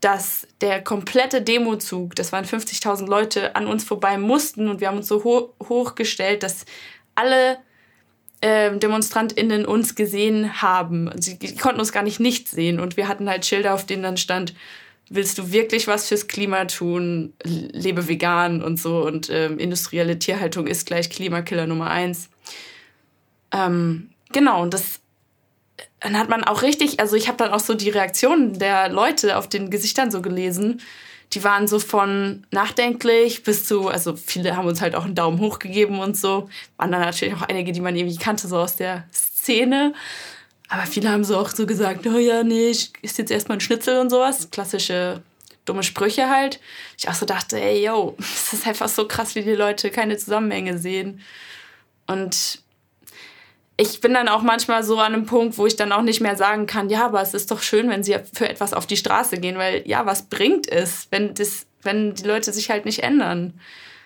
dass 0.00 0.46
der 0.60 0.82
komplette 0.82 1.42
Demozug, 1.42 2.14
das 2.14 2.32
waren 2.32 2.44
50.000 2.44 3.06
Leute, 3.06 3.56
an 3.56 3.66
uns 3.66 3.84
vorbei 3.84 4.16
mussten 4.16 4.68
und 4.68 4.80
wir 4.80 4.88
haben 4.88 4.98
uns 4.98 5.08
so 5.08 5.24
ho 5.24 5.54
hochgestellt, 5.68 6.42
dass 6.42 6.64
alle 7.16 7.58
äh, 8.40 8.76
DemonstrantInnen 8.76 9.66
uns 9.66 9.96
gesehen 9.96 10.62
haben. 10.62 11.10
Sie 11.16 11.38
konnten 11.56 11.80
uns 11.80 11.92
gar 11.92 12.04
nicht 12.04 12.20
nicht 12.20 12.48
sehen 12.48 12.78
und 12.78 12.96
wir 12.96 13.08
hatten 13.08 13.28
halt 13.28 13.44
Schilder, 13.44 13.74
auf 13.74 13.86
denen 13.86 14.04
dann 14.04 14.16
stand, 14.16 14.54
willst 15.10 15.38
du 15.38 15.52
wirklich 15.52 15.86
was 15.86 16.08
fürs 16.08 16.28
Klima 16.28 16.64
tun, 16.66 17.32
lebe 17.42 18.08
vegan 18.08 18.62
und 18.62 18.78
so 18.78 19.04
und 19.04 19.30
ähm, 19.30 19.58
industrielle 19.58 20.18
Tierhaltung 20.18 20.66
ist 20.66 20.86
gleich 20.86 21.10
Klimakiller 21.10 21.66
Nummer 21.66 21.90
eins. 21.90 22.28
Ähm, 23.52 24.10
genau, 24.32 24.62
und 24.62 24.74
das 24.74 25.00
dann 26.00 26.16
hat 26.16 26.28
man 26.28 26.44
auch 26.44 26.62
richtig, 26.62 27.00
also 27.00 27.16
ich 27.16 27.28
habe 27.28 27.38
dann 27.38 27.52
auch 27.52 27.60
so 27.60 27.74
die 27.74 27.90
Reaktionen 27.90 28.58
der 28.58 28.88
Leute 28.88 29.36
auf 29.36 29.48
den 29.48 29.70
Gesichtern 29.70 30.10
so 30.10 30.22
gelesen. 30.22 30.80
Die 31.32 31.44
waren 31.44 31.68
so 31.68 31.78
von 31.78 32.46
nachdenklich 32.50 33.42
bis 33.42 33.66
zu, 33.66 33.88
also 33.88 34.16
viele 34.16 34.56
haben 34.56 34.66
uns 34.66 34.80
halt 34.80 34.94
auch 34.94 35.04
einen 35.04 35.14
Daumen 35.14 35.40
hoch 35.40 35.58
gegeben 35.58 35.98
und 35.98 36.16
so. 36.16 36.48
Waren 36.76 36.92
dann 36.92 37.02
natürlich 37.02 37.34
auch 37.34 37.42
einige, 37.42 37.72
die 37.72 37.80
man 37.80 37.96
irgendwie 37.96 38.16
kannte, 38.16 38.48
so 38.48 38.58
aus 38.58 38.76
der 38.76 39.04
Szene. 39.12 39.92
Aber 40.68 40.82
viele 40.82 41.10
haben 41.10 41.24
so 41.24 41.36
auch 41.36 41.48
so 41.48 41.66
gesagt, 41.66 42.06
oh 42.06 42.18
ja, 42.18 42.42
nee, 42.42 42.68
ich 42.68 42.92
ist 43.02 43.18
jetzt 43.18 43.30
erstmal 43.30 43.56
ein 43.56 43.62
Schnitzel 43.62 43.98
und 43.98 44.10
sowas. 44.10 44.50
Klassische 44.50 45.22
dumme 45.64 45.82
Sprüche 45.82 46.28
halt. 46.28 46.60
Ich 46.98 47.08
auch 47.08 47.14
so 47.14 47.26
dachte, 47.26 47.60
ey, 47.60 47.84
yo, 47.84 48.14
das 48.18 48.52
ist 48.52 48.66
einfach 48.66 48.88
so 48.88 49.06
krass, 49.06 49.34
wie 49.34 49.42
die 49.42 49.54
Leute 49.54 49.90
keine 49.90 50.16
Zusammenhänge 50.16 50.78
sehen. 50.78 51.20
Und 52.06 52.60
ich 53.76 54.00
bin 54.00 54.12
dann 54.12 54.28
auch 54.28 54.42
manchmal 54.42 54.82
so 54.82 54.98
an 54.98 55.14
einem 55.14 55.26
Punkt, 55.26 55.56
wo 55.56 55.66
ich 55.66 55.76
dann 55.76 55.92
auch 55.92 56.02
nicht 56.02 56.20
mehr 56.20 56.36
sagen 56.36 56.66
kann, 56.66 56.90
ja, 56.90 57.06
aber 57.06 57.22
es 57.22 57.32
ist 57.32 57.50
doch 57.50 57.62
schön, 57.62 57.88
wenn 57.88 58.02
sie 58.02 58.16
für 58.32 58.48
etwas 58.48 58.74
auf 58.74 58.86
die 58.86 58.96
Straße 58.96 59.38
gehen, 59.38 59.56
weil 59.56 59.86
ja, 59.86 60.04
was 60.04 60.22
bringt 60.22 60.70
es, 60.70 61.06
wenn 61.10 61.34
das, 61.34 61.66
wenn 61.82 62.14
die 62.14 62.24
Leute 62.24 62.52
sich 62.52 62.70
halt 62.70 62.86
nicht 62.86 63.04
ändern? 63.04 63.60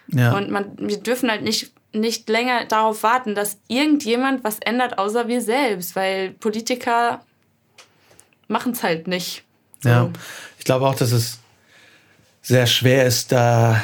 Ja. 0.09 0.37
Und 0.37 0.51
man, 0.51 0.77
wir 0.79 0.99
dürfen 0.99 1.31
halt 1.31 1.43
nicht 1.43 1.73
nicht 1.93 2.29
länger 2.29 2.65
darauf 2.67 3.03
warten, 3.03 3.35
dass 3.35 3.59
irgendjemand 3.69 4.45
was 4.45 4.59
ändert, 4.61 4.99
außer 4.99 5.29
wir 5.29 5.41
selbst, 5.41 5.95
weil 5.95 6.31
Politiker 6.31 7.25
machen 8.49 8.73
es 8.73 8.83
halt 8.83 9.07
nicht. 9.07 9.45
So. 9.81 9.89
Ja, 9.89 10.11
ich 10.59 10.65
glaube 10.65 10.87
auch, 10.87 10.95
dass 10.95 11.13
es 11.13 11.39
sehr 12.41 12.67
schwer 12.67 13.07
ist, 13.07 13.33
da 13.33 13.83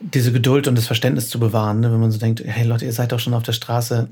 diese 0.00 0.32
Geduld 0.32 0.66
und 0.66 0.76
das 0.76 0.86
Verständnis 0.86 1.28
zu 1.28 1.38
bewahren, 1.38 1.80
ne? 1.80 1.92
wenn 1.92 2.00
man 2.00 2.10
so 2.10 2.18
denkt, 2.18 2.42
hey 2.44 2.66
Leute, 2.66 2.86
ihr 2.86 2.92
seid 2.92 3.12
doch 3.12 3.20
schon 3.20 3.34
auf 3.34 3.42
der 3.42 3.52
Straße, 3.52 4.08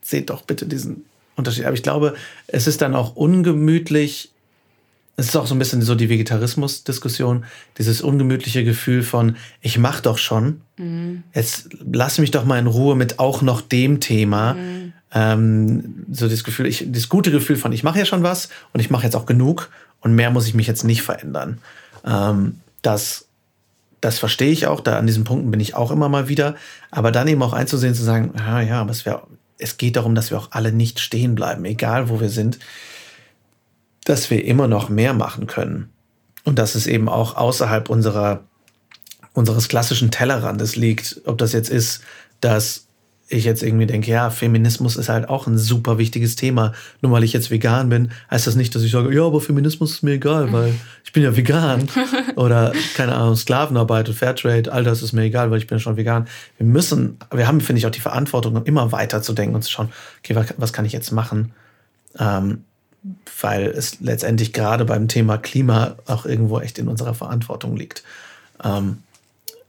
seht 0.00 0.30
doch 0.30 0.42
bitte 0.42 0.66
diesen 0.66 1.04
Unterschied. 1.36 1.64
Aber 1.64 1.74
ich 1.74 1.82
glaube, 1.82 2.14
es 2.46 2.66
ist 2.66 2.80
dann 2.80 2.94
auch 2.94 3.16
ungemütlich. 3.16 4.30
Es 5.16 5.26
ist 5.26 5.36
auch 5.36 5.46
so 5.46 5.54
ein 5.54 5.58
bisschen 5.58 5.80
so 5.82 5.94
die 5.94 6.08
Vegetarismus-Diskussion, 6.08 7.44
dieses 7.78 8.02
ungemütliche 8.02 8.64
Gefühl 8.64 9.02
von, 9.02 9.36
ich 9.60 9.78
mach 9.78 10.00
doch 10.00 10.18
schon. 10.18 10.62
Mhm. 10.76 11.22
Jetzt 11.32 11.68
lass 11.80 12.18
mich 12.18 12.32
doch 12.32 12.44
mal 12.44 12.58
in 12.58 12.66
Ruhe 12.66 12.96
mit 12.96 13.20
auch 13.20 13.40
noch 13.40 13.60
dem 13.60 14.00
Thema. 14.00 14.54
Mhm. 14.54 14.92
Ähm, 15.12 16.06
so 16.10 16.28
das 16.28 16.42
Gefühl, 16.42 16.66
ich, 16.66 16.86
das 16.88 17.08
gute 17.08 17.30
Gefühl 17.30 17.56
von, 17.56 17.72
ich 17.72 17.84
mache 17.84 18.00
ja 18.00 18.04
schon 18.04 18.24
was 18.24 18.48
und 18.72 18.80
ich 18.80 18.90
mache 18.90 19.04
jetzt 19.04 19.14
auch 19.14 19.26
genug 19.26 19.70
und 20.00 20.14
mehr 20.14 20.30
muss 20.30 20.48
ich 20.48 20.54
mich 20.54 20.66
jetzt 20.66 20.82
nicht 20.82 21.02
verändern. 21.02 21.58
Ähm, 22.04 22.58
das, 22.82 23.26
das 24.00 24.18
verstehe 24.18 24.50
ich 24.50 24.66
auch, 24.66 24.80
da 24.80 24.98
an 24.98 25.06
diesen 25.06 25.22
Punkten 25.24 25.50
bin 25.50 25.60
ich 25.60 25.76
auch 25.76 25.92
immer 25.92 26.08
mal 26.08 26.28
wieder. 26.28 26.56
Aber 26.90 27.12
dann 27.12 27.28
eben 27.28 27.42
auch 27.42 27.52
einzusehen, 27.52 27.94
zu 27.94 28.02
sagen, 28.02 28.32
ja, 28.36 28.60
ja, 28.60 28.80
aber 28.80 28.90
es, 28.90 29.06
wär, 29.06 29.22
es 29.58 29.76
geht 29.76 29.96
darum, 29.96 30.14
dass 30.14 30.30
wir 30.30 30.38
auch 30.38 30.50
alle 30.50 30.72
nicht 30.72 30.98
stehen 30.98 31.36
bleiben, 31.36 31.64
egal 31.64 32.08
wo 32.08 32.20
wir 32.20 32.28
sind, 32.28 32.58
dass 34.04 34.30
wir 34.30 34.44
immer 34.44 34.68
noch 34.68 34.88
mehr 34.88 35.14
machen 35.14 35.46
können. 35.46 35.90
Und 36.44 36.58
dass 36.58 36.74
es 36.74 36.86
eben 36.86 37.08
auch 37.08 37.36
außerhalb 37.36 37.88
unserer, 37.88 38.44
unseres 39.32 39.68
klassischen 39.68 40.10
Tellerrandes 40.10 40.76
liegt, 40.76 41.22
ob 41.24 41.38
das 41.38 41.52
jetzt 41.52 41.70
ist, 41.70 42.02
dass 42.40 42.84
ich 43.28 43.44
jetzt 43.44 43.62
irgendwie 43.62 43.86
denke, 43.86 44.10
ja, 44.10 44.28
Feminismus 44.28 44.96
ist 44.96 45.08
halt 45.08 45.28
auch 45.28 45.46
ein 45.46 45.56
super 45.56 45.96
wichtiges 45.96 46.36
Thema. 46.36 46.72
Nur 47.00 47.12
weil 47.12 47.24
ich 47.24 47.32
jetzt 47.32 47.50
vegan 47.50 47.88
bin, 47.88 48.10
heißt 48.30 48.46
das 48.46 48.54
nicht, 48.54 48.74
dass 48.74 48.82
ich 48.82 48.90
sage, 48.90 49.14
ja, 49.14 49.24
aber 49.24 49.40
Feminismus 49.40 49.92
ist 49.92 50.02
mir 50.02 50.12
egal, 50.12 50.52
weil 50.52 50.74
ich 51.04 51.12
bin 51.12 51.22
ja 51.22 51.34
vegan. 51.34 51.88
Oder, 52.36 52.72
keine 52.94 53.14
Ahnung, 53.14 53.36
Sklavenarbeit 53.36 54.08
und 54.08 54.14
Fairtrade, 54.14 54.70
all 54.70 54.84
das 54.84 55.02
ist 55.02 55.12
mir 55.12 55.22
egal, 55.22 55.50
weil 55.50 55.58
ich 55.58 55.66
bin 55.66 55.78
ja 55.78 55.80
schon 55.80 55.96
vegan. 55.96 56.26
Wir 56.58 56.66
müssen, 56.66 57.16
wir 57.32 57.48
haben, 57.48 57.62
finde 57.62 57.78
ich, 57.78 57.86
auch 57.86 57.90
die 57.90 58.00
Verantwortung, 58.00 58.62
immer 58.64 58.92
weiter 58.92 59.22
zu 59.22 59.32
denken 59.32 59.54
und 59.54 59.62
zu 59.62 59.70
schauen, 59.70 59.88
okay, 60.18 60.34
was, 60.34 60.54
was 60.58 60.72
kann 60.74 60.84
ich 60.84 60.92
jetzt 60.92 61.10
machen? 61.10 61.52
Ähm, 62.18 62.64
weil 63.40 63.66
es 63.66 64.00
letztendlich 64.00 64.52
gerade 64.52 64.84
beim 64.84 65.08
Thema 65.08 65.36
Klima 65.38 65.96
auch 66.06 66.24
irgendwo 66.24 66.60
echt 66.60 66.78
in 66.78 66.88
unserer 66.88 67.14
Verantwortung 67.14 67.76
liegt. 67.76 68.02
Ähm, 68.62 69.02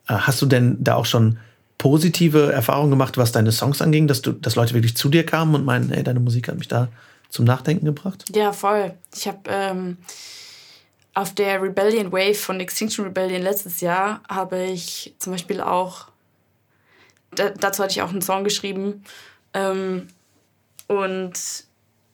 äh, 0.08 0.14
hast 0.14 0.42
du 0.42 0.46
denn 0.46 0.78
da 0.80 0.96
auch 0.96 1.06
schon 1.06 1.38
positive 1.78 2.52
Erfahrungen 2.52 2.92
gemacht, 2.92 3.18
was 3.18 3.32
deine 3.32 3.52
Songs 3.52 3.82
anging, 3.82 4.08
dass 4.08 4.22
du, 4.22 4.32
dass 4.32 4.56
Leute 4.56 4.74
wirklich 4.74 4.96
zu 4.96 5.10
dir 5.10 5.26
kamen 5.26 5.56
und 5.56 5.66
meinen, 5.66 5.92
ey, 5.92 6.04
deine 6.04 6.20
Musik 6.20 6.48
hat 6.48 6.58
mich 6.58 6.70
da 6.70 6.88
zum 7.30 7.46
Nachdenken 7.46 7.86
gebracht? 7.86 8.24
Ja, 8.34 8.54
voll. 8.54 8.94
Ich 9.14 9.28
habe 9.28 9.40
ähm, 9.50 9.98
auf 11.14 11.36
der 11.36 11.62
Rebellion 11.62 12.12
Wave 12.12 12.36
von 12.36 12.60
Extinction 12.62 13.06
Rebellion 13.06 13.42
letztes 13.42 13.82
Jahr 13.82 14.22
habe 14.30 14.64
ich 14.64 15.14
zum 15.20 15.34
Beispiel 15.34 15.60
auch, 15.60 16.08
da, 17.32 17.50
dazu 17.50 17.84
hatte 17.84 17.92
ich 17.92 18.02
auch 18.02 18.10
einen 18.10 18.22
Song 18.22 18.46
geschrieben 18.46 19.04
ähm, 19.54 20.08
und 20.88 21.65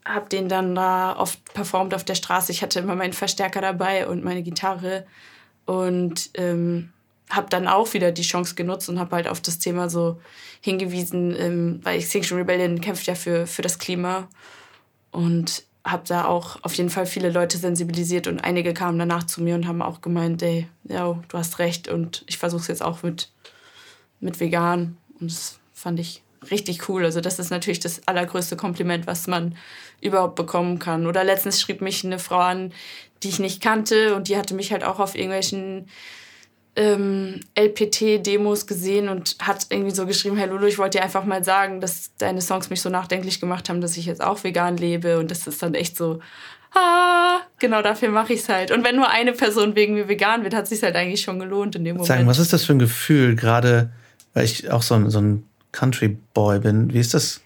habe 0.06 0.30
den 0.30 0.50
dann 0.50 0.76
da 0.76 1.16
oft 1.18 1.54
performt 1.54 1.94
auf 1.94 2.04
der 2.04 2.16
Straße. 2.16 2.52
Ich 2.52 2.62
hatte 2.62 2.80
immer 2.80 2.96
meinen 2.96 3.14
Verstärker 3.14 3.62
dabei 3.62 4.08
und 4.08 4.24
meine 4.24 4.44
Gitarre. 4.44 5.06
Und 5.66 6.32
ähm, 6.36 6.92
habe 7.30 7.50
dann 7.50 7.68
auch 7.68 7.94
wieder 7.94 8.12
die 8.12 8.24
Chance 8.24 8.56
genutzt 8.56 8.90
und 8.90 9.00
habe 9.00 9.16
halt 9.16 9.28
auf 9.28 9.40
das 9.40 9.60
Thema 9.60 9.90
so 9.90 10.20
hingewiesen, 10.60 11.36
ähm, 11.38 11.80
weil 11.84 11.98
Extinction 11.98 12.38
Rebellion 12.38 12.82
kämpft 12.82 13.08
ja 13.08 13.16
für, 13.16 13.48
für 13.48 13.62
das 13.62 13.80
Klima. 13.80 14.28
Und 15.12 15.64
habe 15.84 16.04
da 16.08 16.26
auch 16.26 16.58
auf 16.64 16.76
jeden 16.76 16.90
Fall 16.90 17.06
viele 17.06 17.32
Leute 17.32 17.58
sensibilisiert 17.58 18.28
und 18.28 18.40
einige 18.40 18.74
kamen 18.74 19.00
danach 19.00 19.24
zu 19.24 19.42
mir 19.42 19.56
und 19.56 19.68
haben 19.68 19.82
auch 19.82 20.02
gemeint, 20.02 20.44
ey, 20.44 20.68
ja, 20.84 21.20
du 21.28 21.38
hast 21.38 21.60
recht 21.60 21.88
und 21.88 22.24
ich 22.28 22.38
versuche 22.38 22.62
es 22.62 22.68
jetzt 22.68 22.84
auch 22.84 23.02
mit, 23.04 23.32
mit 24.20 24.40
vegan. 24.40 24.98
Und 25.20 25.32
das 25.32 25.60
fand 25.74 26.00
ich 26.00 26.22
richtig 26.50 26.90
cool. 26.90 27.06
Also 27.06 27.22
das 27.22 27.40
ist 27.40 27.52
natürlich 27.52 27.80
das 27.80 28.08
allergrößte 28.08 28.56
Kompliment, 28.56 29.06
was 29.06 29.28
man 29.28 29.56
überhaupt 30.02 30.36
bekommen 30.36 30.80
kann. 30.80 31.06
Oder 31.06 31.24
letztens 31.24 31.62
schrieb 31.62 31.82
mich 31.82 32.04
eine 32.04 32.20
Frau 32.20 32.40
an, 32.40 32.74
die 33.22 33.30
ich 33.30 33.40
nicht 33.40 33.62
kannte 33.62 34.16
und 34.16 34.28
die 34.28 34.38
hatte 34.38 34.56
mich 34.56 34.72
halt 34.72 34.84
auch 34.84 35.00
auf 35.00 35.16
irgendwelchen 35.16 35.88
ähm, 36.76 37.42
LPT-Demos 37.56 38.66
gesehen 38.66 39.10
und 39.10 39.36
hat 39.42 39.68
irgendwie 39.70 39.94
so 39.94 40.06
geschrieben, 40.06 40.38
hey 40.38 40.48
Lulu, 40.48 40.66
ich 40.66 40.78
wollte 40.78 40.98
dir 40.98 41.04
einfach 41.04 41.26
mal 41.26 41.44
sagen, 41.44 41.82
dass 41.82 42.16
deine 42.18 42.42
Songs 42.42 42.70
mich 42.70 42.82
so 42.82 42.90
nachdenklich 42.90 43.40
gemacht 43.40 43.70
haben, 43.70 43.82
dass 43.82 43.98
ich 43.98 44.06
jetzt 44.06 44.24
auch 44.24 44.44
vegan 44.44 44.78
lebe 44.78 45.20
und 45.20 45.30
das 45.30 45.46
ist 45.48 45.62
dann 45.62 45.76
echt 45.76 45.98
so, 45.98 46.20
ah, 46.74 47.42
genau 47.60 47.82
dafür 47.82 48.10
mache 48.10 48.34
ich 48.34 48.40
es 48.40 48.50
halt. 48.50 48.72
Und 48.72 48.86
wenn 48.86 48.96
nur 48.96 49.10
eine 49.10 49.34
Person 49.34 49.76
wegen 49.76 49.96
mir 49.96 50.08
vegan 50.08 50.44
wird, 50.44 50.56
hat 50.56 50.64
es 50.64 50.70
sich 50.70 50.82
halt 50.82 50.96
eigentlich 50.96 51.22
schon 51.22 51.40
gelohnt 51.40 51.76
in 51.76 51.84
dem 51.84 51.98
Moment. 51.98 52.08
Sagen, 52.08 52.28
was 52.28 52.40
ist 52.40 52.54
das 52.54 52.64
für 52.64 52.74
ein 52.74 52.80
Gefühl, 52.80 53.36
gerade 53.36 53.92
weil 54.34 54.46
ich 54.46 54.72
auch 54.72 54.82
so 54.82 55.10
so 55.10 55.20
ein 55.20 55.44
Country 55.72 56.18
Boy 56.34 56.60
bin, 56.60 56.94
wie 56.94 57.00
ist 57.00 57.14
das, 57.14 57.42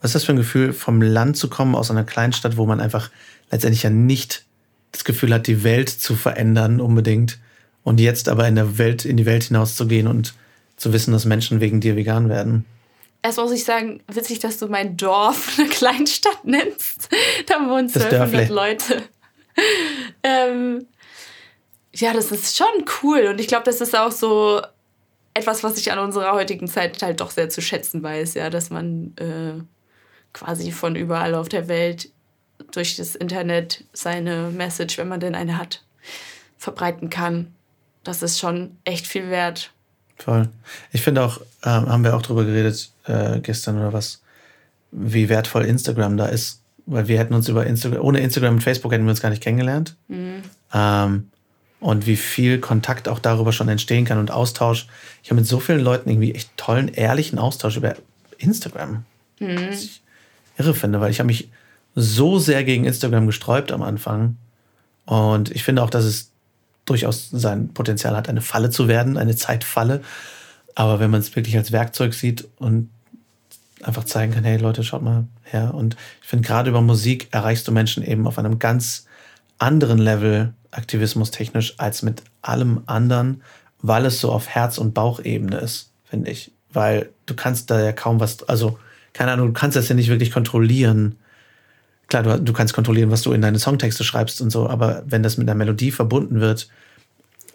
was 0.00 0.10
ist 0.10 0.14
das 0.14 0.24
für 0.24 0.32
ein 0.32 0.36
Gefühl, 0.36 0.72
vom 0.72 1.00
Land 1.00 1.36
zu 1.36 1.48
kommen, 1.48 1.74
aus 1.74 1.90
einer 1.90 2.04
kleinen 2.04 2.32
Stadt, 2.32 2.56
wo 2.56 2.66
man 2.66 2.80
einfach 2.80 3.10
letztendlich 3.50 3.82
ja 3.82 3.90
nicht 3.90 4.44
das 4.92 5.04
Gefühl 5.04 5.32
hat, 5.34 5.46
die 5.46 5.64
Welt 5.64 5.88
zu 5.88 6.14
verändern 6.14 6.80
unbedingt, 6.80 7.38
und 7.84 8.00
jetzt 8.00 8.28
aber 8.28 8.48
in 8.48 8.56
der 8.56 8.78
Welt, 8.78 9.04
in 9.04 9.16
die 9.16 9.26
Welt 9.26 9.44
hinauszugehen 9.44 10.08
und 10.08 10.34
zu 10.76 10.92
wissen, 10.92 11.12
dass 11.12 11.26
Menschen 11.26 11.60
wegen 11.60 11.80
dir 11.80 11.94
vegan 11.94 12.28
werden. 12.28 12.64
Erst 13.22 13.38
muss 13.38 13.52
ich 13.52 13.64
sagen, 13.64 14.02
witzig, 14.08 14.40
dass 14.40 14.58
du 14.58 14.66
mein 14.66 14.96
Dorf 14.96 15.54
eine 15.58 15.68
Kleinstadt 15.68 16.44
nennst. 16.44 17.08
Da 17.46 17.60
wohnen 17.60 17.88
1200 17.88 18.48
Leute. 18.48 19.02
ähm, 20.22 20.86
ja, 21.94 22.12
das 22.12 22.32
ist 22.32 22.56
schon 22.56 22.84
cool. 23.02 23.28
Und 23.28 23.40
ich 23.40 23.46
glaube, 23.46 23.64
das 23.64 23.80
ist 23.80 23.94
auch 23.94 24.10
so 24.10 24.62
etwas, 25.34 25.62
was 25.64 25.76
ich 25.78 25.92
an 25.92 25.98
unserer 25.98 26.32
heutigen 26.32 26.68
Zeit 26.68 27.02
halt 27.02 27.20
doch 27.20 27.30
sehr 27.30 27.50
zu 27.50 27.60
schätzen 27.60 28.02
weiß, 28.02 28.34
ja, 28.34 28.50
dass 28.50 28.70
man 28.70 29.14
äh, 29.16 29.62
quasi 30.32 30.72
von 30.72 30.96
überall 30.96 31.34
auf 31.34 31.48
der 31.48 31.68
Welt 31.68 32.10
durch 32.72 32.96
das 32.96 33.14
Internet 33.14 33.84
seine 33.92 34.50
Message, 34.50 34.96
wenn 34.98 35.08
man 35.08 35.20
denn 35.20 35.34
eine 35.34 35.58
hat, 35.58 35.84
verbreiten 36.56 37.10
kann 37.10 37.54
das 38.04 38.22
ist 38.22 38.38
schon 38.38 38.76
echt 38.84 39.06
viel 39.06 39.30
wert. 39.30 39.72
Voll. 40.16 40.48
Ich 40.92 41.02
finde 41.02 41.24
auch, 41.24 41.40
ähm, 41.64 41.88
haben 41.88 42.04
wir 42.04 42.14
auch 42.14 42.22
drüber 42.22 42.44
geredet 42.44 42.90
äh, 43.06 43.40
gestern 43.40 43.78
oder 43.78 43.92
was, 43.92 44.22
wie 44.92 45.28
wertvoll 45.28 45.64
Instagram 45.64 46.16
da 46.16 46.26
ist. 46.26 46.60
Weil 46.86 47.08
wir 47.08 47.18
hätten 47.18 47.34
uns 47.34 47.48
über 47.48 47.66
Instagram, 47.66 48.02
ohne 48.02 48.20
Instagram 48.20 48.56
und 48.56 48.60
Facebook 48.60 48.92
hätten 48.92 49.04
wir 49.04 49.10
uns 49.10 49.22
gar 49.22 49.30
nicht 49.30 49.42
kennengelernt. 49.42 49.96
Mhm. 50.08 50.42
Ähm, 50.72 51.30
und 51.84 52.06
wie 52.06 52.16
viel 52.16 52.60
Kontakt 52.60 53.08
auch 53.08 53.18
darüber 53.18 53.52
schon 53.52 53.68
entstehen 53.68 54.06
kann 54.06 54.16
und 54.16 54.30
Austausch. 54.30 54.86
Ich 55.22 55.28
habe 55.28 55.42
mit 55.42 55.46
so 55.46 55.60
vielen 55.60 55.80
Leuten 55.80 56.08
irgendwie 56.08 56.34
echt 56.34 56.48
tollen, 56.56 56.88
ehrlichen 56.88 57.38
Austausch 57.38 57.76
über 57.76 57.94
Instagram. 58.38 59.04
Mhm. 59.38 59.68
Was 59.68 59.82
ich 59.82 60.02
irre 60.56 60.72
finde, 60.72 61.02
weil 61.02 61.10
ich 61.10 61.18
habe 61.18 61.26
mich 61.26 61.50
so 61.94 62.38
sehr 62.38 62.64
gegen 62.64 62.86
Instagram 62.86 63.26
gesträubt 63.26 63.70
am 63.70 63.82
Anfang. 63.82 64.38
Und 65.04 65.50
ich 65.50 65.62
finde 65.62 65.82
auch, 65.82 65.90
dass 65.90 66.04
es 66.04 66.30
durchaus 66.86 67.28
sein 67.30 67.68
Potenzial 67.74 68.16
hat, 68.16 68.30
eine 68.30 68.40
Falle 68.40 68.70
zu 68.70 68.88
werden, 68.88 69.18
eine 69.18 69.36
Zeitfalle. 69.36 70.00
Aber 70.74 71.00
wenn 71.00 71.10
man 71.10 71.20
es 71.20 71.36
wirklich 71.36 71.58
als 71.58 71.70
Werkzeug 71.70 72.14
sieht 72.14 72.48
und 72.56 72.88
einfach 73.82 74.04
zeigen 74.04 74.32
kann, 74.32 74.44
hey 74.44 74.56
Leute, 74.56 74.84
schaut 74.84 75.02
mal 75.02 75.26
her. 75.42 75.74
Und 75.74 75.98
ich 76.22 76.28
finde, 76.28 76.48
gerade 76.48 76.70
über 76.70 76.80
Musik 76.80 77.28
erreichst 77.30 77.68
du 77.68 77.72
Menschen 77.72 78.02
eben 78.02 78.26
auf 78.26 78.38
einem 78.38 78.58
ganz 78.58 79.04
anderen 79.58 79.98
Level, 79.98 80.54
aktivismustechnisch, 80.74 81.74
als 81.78 82.02
mit 82.02 82.22
allem 82.42 82.82
anderen, 82.86 83.42
weil 83.82 84.06
es 84.06 84.20
so 84.20 84.32
auf 84.32 84.48
Herz- 84.48 84.78
und 84.78 84.94
Bauchebene 84.94 85.58
ist, 85.58 85.90
finde 86.04 86.30
ich. 86.30 86.52
Weil 86.72 87.10
du 87.26 87.34
kannst 87.34 87.70
da 87.70 87.80
ja 87.80 87.92
kaum 87.92 88.20
was, 88.20 88.42
also 88.48 88.78
keine 89.12 89.32
Ahnung, 89.32 89.48
du 89.48 89.52
kannst 89.52 89.76
das 89.76 89.88
ja 89.88 89.94
nicht 89.94 90.08
wirklich 90.08 90.32
kontrollieren, 90.32 91.16
klar, 92.08 92.22
du, 92.22 92.40
du 92.40 92.52
kannst 92.52 92.74
kontrollieren, 92.74 93.10
was 93.10 93.22
du 93.22 93.32
in 93.32 93.42
deine 93.42 93.58
Songtexte 93.58 94.04
schreibst 94.04 94.40
und 94.40 94.50
so, 94.50 94.68
aber 94.68 95.02
wenn 95.06 95.22
das 95.22 95.36
mit 95.36 95.48
einer 95.48 95.56
Melodie 95.56 95.90
verbunden 95.90 96.40
wird, 96.40 96.68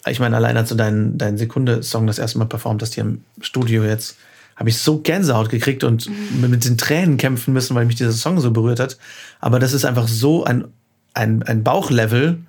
ich 0.07 0.19
meine, 0.19 0.35
allein 0.35 0.57
als 0.57 0.69
du 0.69 0.75
deinen, 0.75 1.17
deinen 1.17 1.37
Sekunde-Song 1.37 2.07
das 2.07 2.19
erste 2.19 2.39
Mal 2.39 2.45
performt 2.45 2.81
hast 2.81 2.95
hier 2.95 3.03
im 3.03 3.21
Studio 3.41 3.83
jetzt, 3.83 4.17
habe 4.55 4.69
ich 4.69 4.77
so 4.77 4.99
Gänsehaut 4.99 5.49
gekriegt 5.49 5.83
und 5.83 6.09
mhm. 6.09 6.49
mit 6.49 6.65
den 6.65 6.77
Tränen 6.77 7.17
kämpfen 7.17 7.53
müssen, 7.53 7.75
weil 7.75 7.85
mich 7.85 7.95
dieser 7.95 8.11
Song 8.11 8.39
so 8.39 8.51
berührt 8.51 8.79
hat. 8.79 8.97
Aber 9.39 9.59
das 9.59 9.73
ist 9.73 9.85
einfach 9.85 10.07
so 10.07 10.43
ein, 10.43 10.65
ein, 11.13 11.43
ein 11.43 11.63
Bauchlevel. 11.63 12.39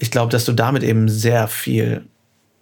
Ich 0.00 0.10
glaube, 0.10 0.32
dass 0.32 0.46
du 0.46 0.52
damit 0.52 0.82
eben 0.82 1.08
sehr 1.10 1.46
viel 1.46 2.06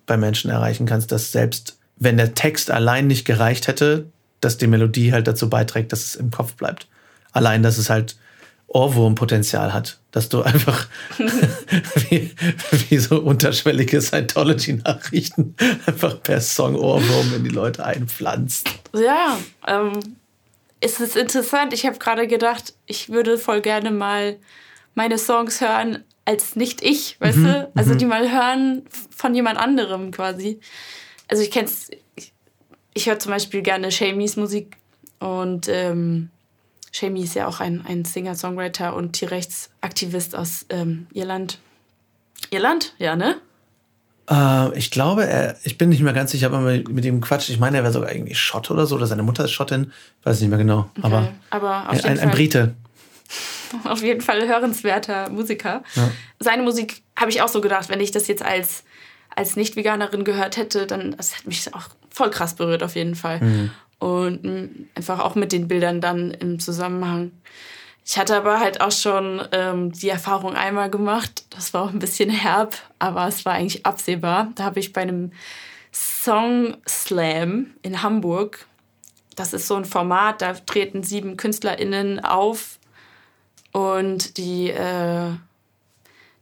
bei 0.07 0.17
Menschen 0.17 0.51
erreichen 0.51 0.87
kannst, 0.87 1.13
dass 1.13 1.31
selbst 1.31 1.79
wenn 1.97 2.17
der 2.17 2.35
Text 2.35 2.71
allein 2.71 3.07
nicht 3.07 3.25
gereicht 3.25 3.69
hätte, 3.69 4.07
dass 4.41 4.59
die 4.59 4.67
Melodie 4.67 5.13
halt 5.13 5.29
dazu 5.29 5.49
beiträgt, 5.49 5.93
dass 5.93 6.05
es 6.05 6.15
im 6.17 6.33
Kopf 6.33 6.55
bleibt. 6.55 6.89
Allein, 7.33 7.63
dass 7.63 7.79
es 7.79 7.91
halt 7.91 8.17
Ohrwurmpotenzial 8.67 9.73
hat, 9.73 10.01
dass 10.11 10.29
du 10.29 10.43
einfach 10.43 10.89
wie, 12.11 12.35
wie, 12.89 12.99
so 12.99 13.21
unterschwellige 13.21 14.01
Scientology-Nachrichten 14.01 15.55
einfach 15.87 16.21
per 16.21 16.41
Song 16.41 16.75
Ohrwurm 16.75 17.35
in 17.37 17.45
die 17.45 17.51
Leute 17.51 17.85
einpflanzt. 17.85 18.69
Ja, 18.95 19.39
ähm, 19.67 20.01
es 20.81 20.99
ist 20.99 21.17
interessant. 21.17 21.73
Ich 21.73 21.87
habe 21.87 21.99
gerade 21.99 22.27
gedacht, 22.27 22.75
ich 22.87 23.11
würde 23.11 23.39
voll 23.39 23.61
gerne 23.61 23.93
mal 23.93 24.37
meine 24.95 25.19
Songs 25.19 25.61
hören 25.61 26.05
als 26.29 26.57
nicht 26.57 26.83
ich, 26.83 27.19
weißt 27.21 27.39
mhm, 27.39 27.45
du? 27.45 27.71
Also 27.75 27.95
mhm. 27.95 27.99
die 27.99 28.05
mal 28.05 28.31
hören 28.31 28.83
von 29.17 29.35
jemand 29.35 29.59
anderem 29.59 30.11
quasi. 30.11 30.61
Also 31.27 31.43
ich 31.43 31.51
kenn's, 31.51 31.89
ich, 32.17 32.35
ich 32.93 33.09
höre 33.09 33.19
zum 33.19 33.33
Beispiel 33.33 33.63
gerne 33.63 33.91
Shamies 33.91 34.37
Musik 34.37 34.77
und 35.21 35.69
ähm, 35.69 36.29
Shamey 36.93 37.23
ist 37.23 37.35
ja 37.35 37.47
auch 37.47 37.61
ein, 37.61 37.83
ein 37.87 38.05
Singer-Songwriter 38.05 38.95
und 38.95 39.15
Tierrechtsaktivist 39.15 40.37
aus 40.37 40.67
ähm, 40.69 41.07
Irland. 41.15 41.61
Irland? 42.51 42.93
Ja, 42.99 43.17
ne? 43.17 43.37
Äh, 44.31 44.77
ich 44.77 44.91
glaube, 44.91 45.27
er, 45.27 45.57
ich 45.65 45.79
bin 45.79 45.89
nicht 45.89 46.03
mehr 46.03 46.13
ganz 46.13 46.33
sicher, 46.33 46.49
aber 46.49 46.61
mit 46.61 47.07
ihm 47.07 47.23
Quatsch. 47.23 47.49
Ich 47.49 47.59
meine, 47.59 47.79
er 47.79 47.85
wäre 47.85 47.93
sogar 47.95 48.13
irgendwie 48.13 48.35
Schott 48.35 48.71
oder 48.71 48.85
so, 48.85 48.97
oder 48.97 49.07
seine 49.07 49.23
Mutter 49.23 49.45
ist 49.47 49.53
Schottin. 49.53 49.93
Weiß 50.25 50.41
nicht 50.41 50.51
mehr 50.51 50.59
genau. 50.59 50.91
Okay. 50.99 51.07
Aber, 51.07 51.33
aber 51.49 51.89
ein, 51.89 52.05
ein, 52.05 52.19
ein 52.19 52.31
Brite. 52.31 52.75
Auf 53.85 54.03
jeden 54.03 54.21
Fall 54.21 54.47
hörenswerter 54.47 55.31
Musiker. 55.31 55.83
Ja. 55.95 56.11
Seine 56.39 56.63
Musik 56.63 57.03
habe 57.17 57.31
ich 57.31 57.43
auch 57.43 57.49
so 57.49 57.61
gedacht, 57.61 57.89
wenn 57.89 58.01
ich 58.01 58.11
das 58.11 58.29
jetzt 58.29 58.43
als, 58.43 58.85
als 59.35 59.57
Nicht-Veganerin 59.57 60.25
gehört 60.25 60.57
hätte, 60.57 60.87
dann 60.87 61.17
das 61.17 61.37
hat 61.37 61.47
mich 61.47 61.75
auch 61.75 61.89
voll 62.11 62.31
krass 62.31 62.55
berührt, 62.55 62.83
auf 62.83 62.97
jeden 62.97 63.15
Fall. 63.15 63.41
Mhm. 63.41 63.71
Und 63.99 64.45
mh, 64.45 64.69
einfach 64.95 65.21
auch 65.21 65.35
mit 65.35 65.53
den 65.53 65.69
Bildern 65.69 66.01
dann 66.01 66.31
im 66.31 66.61
Zusammenhang. 66.61 67.33
Ich 68.05 68.17
hatte 68.17 68.37
aber 68.37 68.59
halt 68.59 68.81
auch 68.81 68.91
schon 68.91 69.43
ähm, 69.53 69.93
die 69.93 70.09
Erfahrung 70.09 70.55
einmal 70.55 70.89
gemacht. 70.89 71.45
Das 71.51 71.75
war 71.75 71.83
auch 71.83 71.91
ein 71.91 71.99
bisschen 71.99 72.31
herb, 72.31 72.75
aber 72.99 73.29
es 73.29 73.45
war 73.45 73.53
eigentlich 73.53 73.85
absehbar. 73.85 74.51
Da 74.55 74.65
habe 74.65 74.81
ich 74.81 74.95
bei 74.95 75.03
einem 75.03 75.33
Song 75.93 76.77
Slam 76.89 77.75
in 77.83 78.03
Hamburg, 78.03 78.67
das 79.37 79.53
ist 79.53 79.67
so 79.67 79.77
ein 79.77 79.85
Format, 79.85 80.43
da 80.43 80.55
treten 80.55 81.03
sieben 81.03 81.37
KünstlerInnen 81.37 82.25
auf 82.25 82.78
und 83.79 84.37
die, 84.39 84.71
äh, 84.71 85.31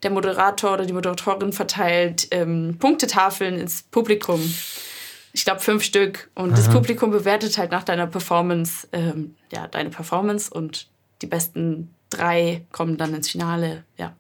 der 0.03 0.11
Moderator 0.11 0.75
oder 0.75 0.87
die 0.87 0.93
Moderatorin 0.95 1.53
verteilt 1.53 2.29
ähm, 2.31 2.77
Punktetafeln 2.79 3.59
ins 3.59 3.83
Publikum. 3.83 4.41
Ich 5.33 5.45
glaube 5.45 5.61
fünf 5.61 5.83
Stück. 5.83 6.31
Und 6.35 6.53
Aha. 6.53 6.57
das 6.57 6.71
Publikum 6.71 7.11
bewertet 7.11 7.59
halt 7.59 7.73
nach 7.73 7.83
deiner 7.83 8.07
Performance, 8.07 8.89
ähm, 8.93 9.35
ja, 9.53 9.67
deine 9.69 9.91
Performance 9.91 10.51
und 10.51 10.89
die 11.21 11.27
besten 11.27 11.91
drei 12.09 12.65
kommen 12.73 12.97
dann 12.97 13.15
ins 13.15 13.29
Finale. 13.29 13.85
Ja. 13.99 14.15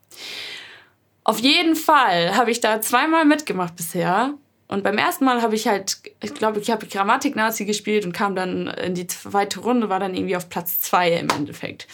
Auf 1.24 1.38
jeden 1.38 1.74
Fall 1.74 2.36
habe 2.36 2.50
ich 2.50 2.60
da 2.60 2.80
zweimal 2.82 3.24
mitgemacht 3.24 3.76
bisher. 3.76 4.34
Und 4.68 4.82
beim 4.82 4.98
ersten 4.98 5.24
Mal 5.24 5.42
habe 5.42 5.54
ich 5.54 5.68
halt, 5.68 5.98
ich 6.22 6.34
glaube, 6.34 6.58
ich 6.58 6.70
habe 6.70 6.86
Grammatik-Nazi 6.86 7.64
gespielt 7.64 8.04
und 8.04 8.12
kam 8.12 8.34
dann 8.34 8.66
in 8.66 8.94
die 8.94 9.06
zweite 9.06 9.60
Runde, 9.60 9.88
war 9.88 10.00
dann 10.00 10.14
irgendwie 10.14 10.36
auf 10.36 10.48
Platz 10.48 10.80
zwei 10.80 11.12
im 11.12 11.28
Endeffekt. 11.30 11.86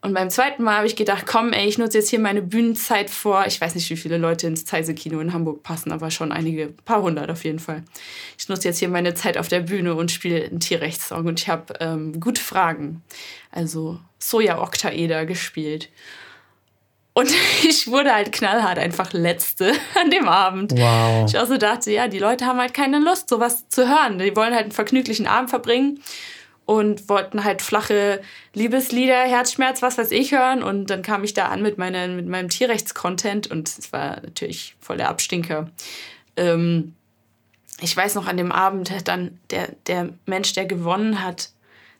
Und 0.00 0.14
beim 0.14 0.30
zweiten 0.30 0.62
Mal 0.62 0.76
habe 0.76 0.86
ich 0.86 0.94
gedacht, 0.94 1.26
komm, 1.26 1.52
ey, 1.52 1.66
ich 1.66 1.76
nutze 1.76 1.98
jetzt 1.98 2.10
hier 2.10 2.20
meine 2.20 2.40
Bühnenzeit 2.40 3.10
vor. 3.10 3.46
Ich 3.46 3.60
weiß 3.60 3.74
nicht, 3.74 3.90
wie 3.90 3.96
viele 3.96 4.16
Leute 4.16 4.46
ins 4.46 4.64
Zeise-Kino 4.64 5.18
in 5.18 5.32
Hamburg 5.32 5.64
passen, 5.64 5.90
aber 5.90 6.12
schon 6.12 6.30
einige, 6.30 6.68
paar 6.68 7.02
hundert 7.02 7.30
auf 7.30 7.42
jeden 7.42 7.58
Fall. 7.58 7.82
Ich 8.38 8.48
nutze 8.48 8.68
jetzt 8.68 8.78
hier 8.78 8.88
meine 8.88 9.14
Zeit 9.14 9.36
auf 9.36 9.48
der 9.48 9.60
Bühne 9.60 9.96
und 9.96 10.12
spiele 10.12 10.44
einen 10.44 10.60
Tierrechtssong 10.60 11.26
und 11.26 11.40
ich 11.40 11.48
habe 11.48 11.74
ähm, 11.80 12.20
gute 12.20 12.40
Fragen. 12.40 13.02
Also 13.50 13.98
Soja-Oktaeder 14.20 15.26
gespielt. 15.26 15.88
Und 17.12 17.34
ich 17.68 17.88
wurde 17.88 18.14
halt 18.14 18.30
knallhart 18.30 18.78
einfach 18.78 19.12
Letzte 19.12 19.72
an 20.00 20.10
dem 20.10 20.28
Abend. 20.28 20.78
Wow. 20.78 21.28
Ich 21.28 21.36
auch 21.36 21.46
so 21.46 21.56
dachte, 21.56 21.90
ja, 21.90 22.06
die 22.06 22.20
Leute 22.20 22.46
haben 22.46 22.60
halt 22.60 22.72
keine 22.72 23.00
Lust, 23.00 23.28
sowas 23.28 23.68
zu 23.68 23.88
hören. 23.88 24.20
Die 24.20 24.36
wollen 24.36 24.54
halt 24.54 24.62
einen 24.62 24.72
vergnüglichen 24.72 25.26
Abend 25.26 25.50
verbringen 25.50 26.00
und 26.68 27.08
wollten 27.08 27.44
halt 27.44 27.62
flache 27.62 28.20
Liebeslieder, 28.52 29.22
Herzschmerz, 29.22 29.80
was 29.80 29.96
weiß 29.96 30.10
ich 30.10 30.32
hören. 30.32 30.62
Und 30.62 30.90
dann 30.90 31.00
kam 31.00 31.24
ich 31.24 31.32
da 31.32 31.46
an 31.46 31.62
mit, 31.62 31.78
meine, 31.78 32.08
mit 32.08 32.26
meinem 32.26 32.50
Tierrechts-Content 32.50 33.50
und 33.50 33.70
es 33.70 33.90
war 33.90 34.20
natürlich 34.20 34.76
voll 34.78 34.98
der 34.98 35.08
Abstinker. 35.08 35.70
Ähm, 36.36 36.94
ich 37.80 37.96
weiß 37.96 38.16
noch, 38.16 38.26
an 38.26 38.36
dem 38.36 38.52
Abend 38.52 39.08
dann 39.08 39.40
der, 39.48 39.68
der 39.86 40.10
Mensch, 40.26 40.52
der 40.52 40.66
gewonnen 40.66 41.22
hat, 41.22 41.52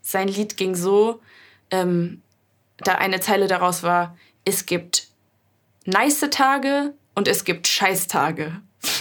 sein 0.03 0.29
Lied 0.29 0.59
ging 0.59 0.75
so, 0.75 1.23
ähm, 1.71 2.21
da 2.77 2.97
eine 2.97 3.21
Zeile 3.21 3.47
daraus 3.47 3.83
war, 3.83 4.19
es 4.45 4.67
gibt 4.67 5.09
nice 5.87 6.29
Tage 6.31 6.93
und 7.15 7.27
es 7.27 7.45
gibt 7.45 7.69
Scheißtage. 7.69 8.61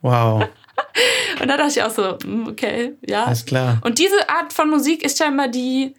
Wow. 0.00 0.48
Und 1.40 1.48
da 1.48 1.56
dachte 1.56 1.72
ich 1.72 1.82
auch 1.82 1.90
so, 1.90 2.18
hm, 2.18 2.48
okay, 2.48 2.92
ja. 3.06 3.24
Alles 3.24 3.44
klar. 3.44 3.80
Und 3.82 3.98
diese 3.98 4.28
Art 4.28 4.52
von 4.52 4.70
Musik 4.70 5.04
ist 5.04 5.18
scheinbar 5.18 5.48
die, 5.48 5.94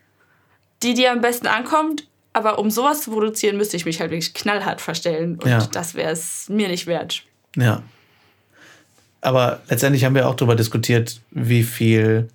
die 0.83 0.93
dir 0.93 1.11
am 1.11 1.21
besten 1.21 1.47
ankommt. 1.47 2.07
Aber 2.33 2.59
um 2.59 2.69
sowas 2.69 3.03
zu 3.03 3.11
produzieren, 3.11 3.55
müsste 3.55 3.77
ich 3.77 3.85
mich 3.85 4.01
halt 4.01 4.11
wirklich 4.11 4.33
knallhart 4.33 4.81
verstellen. 4.81 5.39
Und 5.41 5.49
ja. 5.49 5.65
das 5.67 5.95
wäre 5.95 6.11
es 6.11 6.49
mir 6.49 6.67
nicht 6.67 6.85
wert. 6.85 7.23
Ja. 7.55 7.81
Aber 9.21 9.61
letztendlich 9.69 10.03
haben 10.03 10.15
wir 10.15 10.27
auch 10.27 10.35
darüber 10.35 10.55
diskutiert, 10.55 11.21
wie 11.31 11.63
viel 11.63 12.27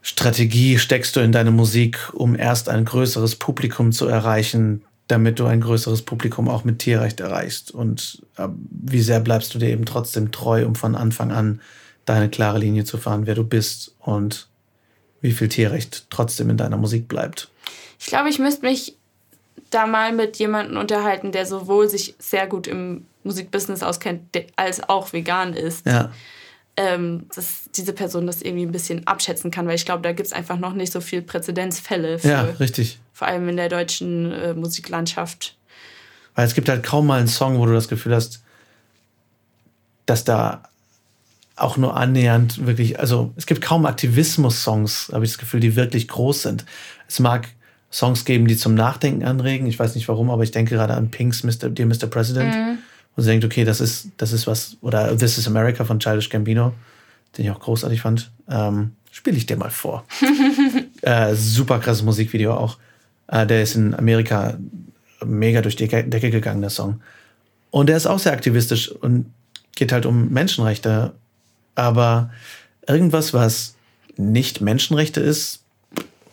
Strategie 0.00 0.78
steckst 0.78 1.16
du 1.16 1.20
in 1.20 1.32
deine 1.32 1.50
Musik, 1.50 1.98
um 2.12 2.36
erst 2.36 2.68
ein 2.68 2.84
größeres 2.84 3.36
Publikum 3.36 3.90
zu 3.90 4.06
erreichen, 4.06 4.84
damit 5.08 5.38
du 5.38 5.46
ein 5.46 5.60
größeres 5.60 6.02
Publikum 6.02 6.48
auch 6.48 6.64
mit 6.64 6.78
Tierrecht 6.78 7.20
erreichst. 7.20 7.70
Und 7.70 8.22
äh, 8.36 8.48
wie 8.70 9.02
sehr 9.02 9.20
bleibst 9.20 9.54
du 9.54 9.58
dir 9.58 9.68
eben 9.68 9.84
trotzdem 9.84 10.32
treu, 10.32 10.64
um 10.64 10.74
von 10.74 10.94
Anfang 10.94 11.30
an 11.30 11.60
deine 12.04 12.28
klare 12.28 12.58
Linie 12.58 12.84
zu 12.84 12.98
fahren, 12.98 13.26
wer 13.26 13.34
du 13.34 13.44
bist 13.44 13.94
und 13.98 14.48
wie 15.20 15.32
viel 15.32 15.48
Tierrecht 15.48 16.06
trotzdem 16.10 16.50
in 16.50 16.56
deiner 16.56 16.76
Musik 16.76 17.08
bleibt. 17.08 17.50
Ich 17.98 18.06
glaube, 18.06 18.28
ich 18.28 18.38
müsste 18.38 18.66
mich 18.66 18.96
da 19.70 19.86
mal 19.86 20.12
mit 20.12 20.36
jemandem 20.36 20.76
unterhalten, 20.76 21.32
der 21.32 21.46
sowohl 21.46 21.88
sich 21.88 22.14
sehr 22.18 22.46
gut 22.46 22.66
im 22.66 23.06
Musikbusiness 23.24 23.82
auskennt, 23.82 24.22
als 24.56 24.86
auch 24.88 25.12
vegan 25.12 25.54
ist. 25.54 25.86
Ja. 25.86 26.12
Ähm, 26.76 27.26
dass 27.34 27.70
diese 27.76 27.92
Person 27.92 28.26
das 28.26 28.42
irgendwie 28.42 28.66
ein 28.66 28.72
bisschen 28.72 29.06
abschätzen 29.06 29.52
kann, 29.52 29.68
weil 29.68 29.76
ich 29.76 29.84
glaube, 29.84 30.02
da 30.02 30.12
gibt 30.12 30.26
es 30.26 30.32
einfach 30.32 30.58
noch 30.58 30.74
nicht 30.74 30.92
so 30.92 31.00
viele 31.00 31.22
Präzedenzfälle. 31.22 32.18
Für, 32.18 32.28
ja, 32.28 32.42
richtig 32.58 32.98
vor 33.14 33.28
allem 33.28 33.48
in 33.48 33.56
der 33.56 33.70
deutschen 33.70 34.32
äh, 34.32 34.52
Musiklandschaft. 34.52 35.56
Weil 36.34 36.46
es 36.46 36.54
gibt 36.54 36.68
halt 36.68 36.82
kaum 36.82 37.06
mal 37.06 37.20
einen 37.20 37.28
Song, 37.28 37.58
wo 37.58 37.64
du 37.64 37.72
das 37.72 37.88
Gefühl 37.88 38.14
hast, 38.14 38.42
dass 40.04 40.24
da 40.24 40.64
auch 41.56 41.76
nur 41.76 41.96
annähernd 41.96 42.66
wirklich, 42.66 42.98
also 42.98 43.32
es 43.36 43.46
gibt 43.46 43.62
kaum 43.62 43.86
Aktivismus-Songs, 43.86 45.12
habe 45.12 45.24
ich 45.24 45.30
das 45.30 45.38
Gefühl, 45.38 45.60
die 45.60 45.76
wirklich 45.76 46.08
groß 46.08 46.42
sind. 46.42 46.66
Es 47.06 47.20
mag 47.20 47.48
Songs 47.92 48.24
geben, 48.24 48.48
die 48.48 48.56
zum 48.56 48.74
Nachdenken 48.74 49.24
anregen. 49.24 49.68
Ich 49.68 49.78
weiß 49.78 49.94
nicht 49.94 50.08
warum, 50.08 50.28
aber 50.30 50.42
ich 50.42 50.50
denke 50.50 50.74
gerade 50.74 50.94
an 50.94 51.12
Pinks 51.12 51.44
Mr. 51.44 51.70
Dear 51.70 51.86
Mr. 51.86 52.08
President. 52.08 52.52
Mhm. 52.52 52.78
Und 53.16 53.22
sie 53.22 53.30
denkt, 53.30 53.44
okay, 53.44 53.64
das 53.64 53.80
ist, 53.80 54.08
das 54.16 54.32
ist 54.32 54.46
was, 54.46 54.76
oder 54.80 55.16
This 55.16 55.38
is 55.38 55.46
America 55.46 55.84
von 55.84 56.00
Childish 56.00 56.28
Gambino, 56.28 56.72
den 57.36 57.44
ich 57.44 57.50
auch 57.50 57.60
großartig 57.60 58.00
fand. 58.00 58.30
Ähm, 58.48 58.92
Spiele 59.10 59.36
ich 59.36 59.46
dir 59.46 59.56
mal 59.56 59.70
vor. 59.70 60.04
äh, 61.02 61.34
super 61.34 61.78
krasses 61.78 62.02
Musikvideo 62.02 62.54
auch. 62.54 62.78
Äh, 63.28 63.46
der 63.46 63.62
ist 63.62 63.76
in 63.76 63.94
Amerika 63.94 64.58
mega 65.24 65.60
durch 65.62 65.76
die 65.76 65.86
Decke 65.86 66.30
gegangen, 66.30 66.60
der 66.60 66.70
Song. 66.70 67.00
Und 67.70 67.88
der 67.88 67.96
ist 67.96 68.06
auch 68.06 68.18
sehr 68.18 68.32
aktivistisch 68.32 68.90
und 68.90 69.32
geht 69.76 69.92
halt 69.92 70.06
um 70.06 70.30
Menschenrechte. 70.30 71.12
Aber 71.76 72.30
irgendwas, 72.86 73.32
was 73.32 73.76
nicht 74.16 74.60
Menschenrechte 74.60 75.20
ist, 75.20 75.62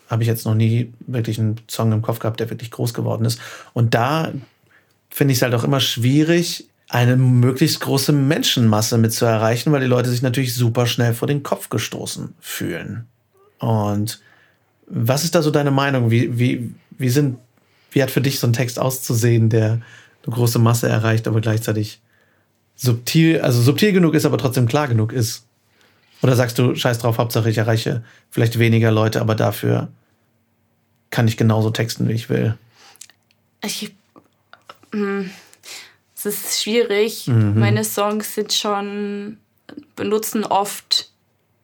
habe 0.07 0.23
ich 0.23 0.27
jetzt 0.27 0.45
noch 0.45 0.55
nie 0.55 0.91
wirklich 1.07 1.39
einen 1.39 1.59
Song 1.69 1.91
im 1.91 2.01
Kopf 2.01 2.19
gehabt, 2.19 2.39
der 2.39 2.49
wirklich 2.49 2.71
groß 2.71 2.93
geworden 2.93 3.25
ist. 3.25 3.39
Und 3.73 3.93
da 3.93 4.31
finde 5.09 5.31
ich 5.31 5.37
es 5.37 5.41
halt 5.41 5.53
auch 5.53 5.63
immer 5.63 5.79
schwierig, 5.79 6.67
eine 6.91 7.15
möglichst 7.15 7.79
große 7.79 8.11
Menschenmasse 8.11 8.97
mit 8.97 9.13
zu 9.13 9.23
erreichen, 9.23 9.71
weil 9.71 9.79
die 9.79 9.87
Leute 9.87 10.09
sich 10.09 10.21
natürlich 10.21 10.53
super 10.53 10.85
schnell 10.85 11.13
vor 11.13 11.27
den 11.27 11.41
Kopf 11.41 11.69
gestoßen 11.69 12.33
fühlen. 12.41 13.07
Und 13.59 14.19
was 14.87 15.23
ist 15.23 15.33
da 15.33 15.41
so 15.41 15.51
deine 15.51 15.71
Meinung? 15.71 16.11
Wie, 16.11 16.37
wie, 16.37 16.73
wie, 16.89 17.09
sind, 17.09 17.37
wie 17.91 18.03
hat 18.03 18.11
für 18.11 18.19
dich 18.19 18.41
so 18.41 18.47
ein 18.47 18.51
Text 18.51 18.77
auszusehen, 18.77 19.49
der 19.49 19.71
eine 19.71 20.35
große 20.35 20.59
Masse 20.59 20.89
erreicht, 20.89 21.29
aber 21.29 21.39
gleichzeitig 21.39 22.01
subtil, 22.75 23.39
also 23.39 23.61
subtil 23.61 23.93
genug 23.93 24.13
ist, 24.13 24.25
aber 24.25 24.37
trotzdem 24.37 24.67
klar 24.67 24.89
genug 24.89 25.13
ist? 25.13 25.45
Oder 26.21 26.35
sagst 26.35 26.59
du, 26.59 26.75
scheiß 26.75 26.99
drauf, 26.99 27.17
Hauptsache 27.17 27.49
ich 27.49 27.57
erreiche 27.57 28.03
vielleicht 28.29 28.59
weniger 28.59 28.91
Leute, 28.91 29.21
aber 29.21 29.35
dafür 29.35 29.87
kann 31.09 31.29
ich 31.29 31.37
genauso 31.37 31.69
texten, 31.69 32.09
wie 32.09 32.13
ich 32.13 32.29
will? 32.29 32.57
Ich, 33.63 33.95
hm, 34.91 35.29
es 36.25 36.45
ist 36.45 36.63
schwierig. 36.63 37.27
Mhm. 37.27 37.59
Meine 37.59 37.83
Songs 37.83 38.35
sind 38.35 38.53
schon, 38.53 39.37
benutzen 39.95 40.43
oft 40.45 41.11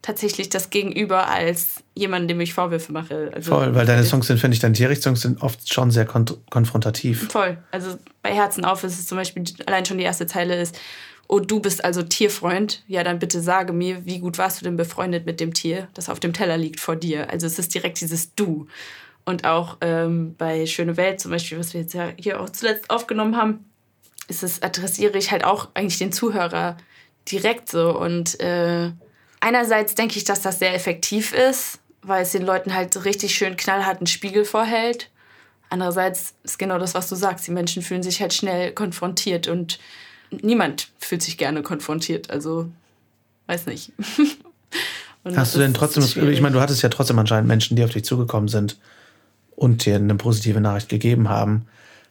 tatsächlich 0.02 0.48
das 0.48 0.70
Gegenüber 0.70 1.28
als 1.28 1.84
jemand, 1.94 2.30
dem 2.30 2.40
ich 2.40 2.54
Vorwürfe 2.54 2.94
mache. 2.94 3.30
Also 3.36 3.52
Voll, 3.52 3.76
weil 3.76 3.86
deine 3.86 4.06
Songs 4.06 4.28
sind, 4.28 4.40
finde 4.40 4.56
ich, 4.56 4.62
deine 4.62 4.74
Tierrechtssongs 4.74 5.22
sind 5.22 5.42
oft 5.42 5.72
schon 5.72 5.92
sehr 5.92 6.06
kont 6.06 6.38
konfrontativ. 6.50 7.28
Voll. 7.30 7.58
Also 7.72 7.98
bei 8.24 8.34
Herzen 8.34 8.64
auf 8.64 8.86
ist 8.86 8.98
es 8.98 9.06
zum 9.06 9.18
Beispiel, 9.18 9.44
allein 9.66 9.86
schon 9.86 9.98
die 9.98 10.06
erste 10.06 10.26
Zeile 10.26 10.62
ist, 10.62 10.80
oh, 11.28 11.42
du 11.42 11.60
bist 11.60 11.84
also 11.84 12.04
Tierfreund. 12.04 12.84
Ja, 12.88 13.04
dann 13.04 13.20
bitte 13.20 13.42
sage 13.42 13.74
mir, 13.74 14.06
wie 14.06 14.20
gut 14.20 14.38
warst 14.38 14.62
du 14.62 14.64
denn 14.64 14.78
befreundet 14.78 15.26
mit 15.26 15.42
dem 15.42 15.54
Tier, 15.54 15.90
das 15.94 16.10
auf 16.10 16.22
dem 16.22 16.32
Teller 16.32 16.58
liegt 16.58 16.80
vor 16.80 16.96
dir? 16.96 17.30
Also 17.30 17.46
es 17.46 17.60
ist 17.60 17.74
direkt 17.74 18.00
dieses 18.00 18.34
Du. 18.34 18.68
Und 19.26 19.44
auch 19.44 19.76
ähm, 19.82 20.36
bei 20.38 20.66
Schöne 20.68 20.96
Welt 20.96 21.20
zum 21.20 21.32
Beispiel, 21.32 21.60
was 21.60 21.74
wir 21.74 21.82
jetzt 21.82 21.94
ja 21.94 22.12
hier 22.18 22.40
auch 22.40 22.50
zuletzt 22.50 22.90
aufgenommen 22.90 23.36
haben, 23.36 23.66
ist 24.28 24.44
es, 24.44 24.62
adressiere 24.62 25.18
ich 25.18 25.32
halt 25.32 25.44
auch 25.44 25.70
eigentlich 25.74 25.98
den 25.98 26.12
Zuhörer 26.12 26.78
direkt 27.32 27.70
so 27.70 27.98
und 27.98 28.40
äh, 28.40 28.92
einerseits 29.40 29.96
denke 29.96 30.18
ich, 30.18 30.24
dass 30.24 30.42
das 30.42 30.60
sehr 30.60 30.74
effektiv 30.74 31.34
ist, 31.34 31.80
weil 32.02 32.24
es 32.24 32.32
den 32.32 32.46
Leuten 32.46 32.74
halt 32.74 33.06
richtig 33.06 33.36
schön 33.36 33.58
knallhart 33.58 33.98
einen 33.98 34.08
Spiegel 34.08 34.46
vorhält. 34.46 35.10
Andererseits 35.70 36.36
ist 36.44 36.58
genau 36.58 36.78
das, 36.78 36.94
was 36.94 37.10
du 37.10 37.16
sagst. 37.16 37.46
Die 37.48 37.52
Menschen 37.52 37.82
fühlen 37.82 38.04
sich 38.04 38.22
halt 38.22 38.34
schnell 38.34 38.72
konfrontiert 38.72 39.48
und 39.48 39.80
niemand 40.30 40.90
fühlt 41.00 41.22
sich 41.22 41.38
gerne 41.38 41.62
konfrontiert. 41.62 42.30
Also, 42.30 42.70
weiß 43.48 43.66
nicht. 43.66 43.92
Hast 45.36 45.56
du 45.56 45.60
denn 45.60 45.74
trotzdem, 45.74 46.04
ich 46.32 46.42
meine, 46.42 46.54
du 46.54 46.62
hattest 46.62 46.84
ja 46.84 46.90
trotzdem 46.90 47.20
anscheinend 47.20 47.50
Menschen, 47.50 47.76
die 47.76 47.84
auf 47.84 47.92
dich 47.92 48.06
zugekommen 48.06 48.48
sind 48.48 48.78
und 49.58 49.86
dir 49.86 49.96
eine 49.96 50.16
positive 50.16 50.62
Nachricht 50.62 50.88
gegeben 50.88 51.28
haben. 51.28 51.68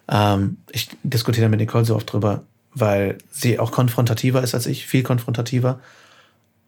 Ähm, 0.09 0.59
ich 0.71 0.89
diskutiere 1.03 1.49
mit 1.49 1.61
Nicole 1.61 1.85
so 1.85 1.97
oft 1.97 2.13
drüber, 2.13 2.43
weil 2.75 3.19
sie 3.31 3.59
auch 3.59 3.73
konfrontativer 3.73 4.43
ist 4.43 4.55
als 4.55 4.67
ich, 4.67 4.87
viel 4.87 5.03
konfrontativer. 5.03 5.81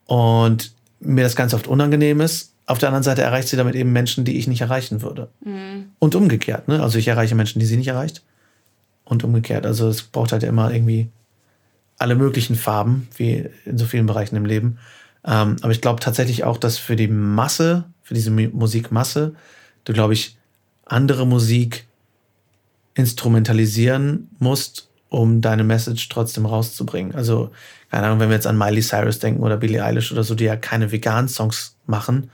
Und 0.06 0.72
mir 1.00 1.22
das 1.22 1.36
ganz 1.36 1.54
oft 1.54 1.66
unangenehm 1.66 2.20
ist. 2.20 2.52
Auf 2.66 2.78
der 2.78 2.88
anderen 2.88 3.04
Seite 3.04 3.22
erreicht 3.22 3.48
sie 3.48 3.56
damit 3.56 3.74
eben 3.74 3.92
Menschen, 3.92 4.24
die 4.24 4.38
ich 4.38 4.46
nicht 4.46 4.60
erreichen 4.60 5.02
würde. 5.02 5.28
Mhm. 5.44 5.90
Und 5.98 6.14
umgekehrt. 6.14 6.68
Ne? 6.68 6.82
Also 6.82 6.98
ich 6.98 7.08
erreiche 7.08 7.34
Menschen, 7.34 7.60
die 7.60 7.66
sie 7.66 7.76
nicht 7.76 7.88
erreicht. 7.88 8.22
Und 9.04 9.24
umgekehrt. 9.24 9.64
Also 9.64 9.88
es 9.88 10.02
braucht 10.02 10.32
halt 10.32 10.42
immer 10.42 10.72
irgendwie 10.72 11.08
alle 11.98 12.14
möglichen 12.14 12.56
Farben, 12.56 13.08
wie 13.16 13.48
in 13.64 13.78
so 13.78 13.86
vielen 13.86 14.06
Bereichen 14.06 14.36
im 14.36 14.44
Leben. 14.44 14.78
Ähm, 15.24 15.56
aber 15.62 15.72
ich 15.72 15.80
glaube 15.80 16.00
tatsächlich 16.00 16.44
auch, 16.44 16.58
dass 16.58 16.78
für 16.78 16.96
die 16.96 17.08
Masse, 17.08 17.84
für 18.02 18.14
diese 18.14 18.30
Musikmasse, 18.30 19.34
du, 19.84 19.92
glaube 19.92 20.12
ich, 20.12 20.36
andere 20.84 21.26
Musik 21.26 21.87
instrumentalisieren 22.98 24.28
musst, 24.40 24.88
um 25.08 25.40
deine 25.40 25.62
Message 25.62 26.08
trotzdem 26.08 26.46
rauszubringen. 26.46 27.14
Also, 27.14 27.50
keine 27.90 28.06
Ahnung, 28.06 28.18
wenn 28.18 28.28
wir 28.28 28.34
jetzt 28.34 28.46
an 28.46 28.58
Miley 28.58 28.82
Cyrus 28.82 29.20
denken 29.20 29.42
oder 29.42 29.56
Billie 29.56 29.82
Eilish 29.82 30.12
oder 30.12 30.24
so, 30.24 30.34
die 30.34 30.44
ja 30.44 30.56
keine 30.56 30.90
veganen 30.90 31.28
Songs 31.28 31.76
machen, 31.86 32.30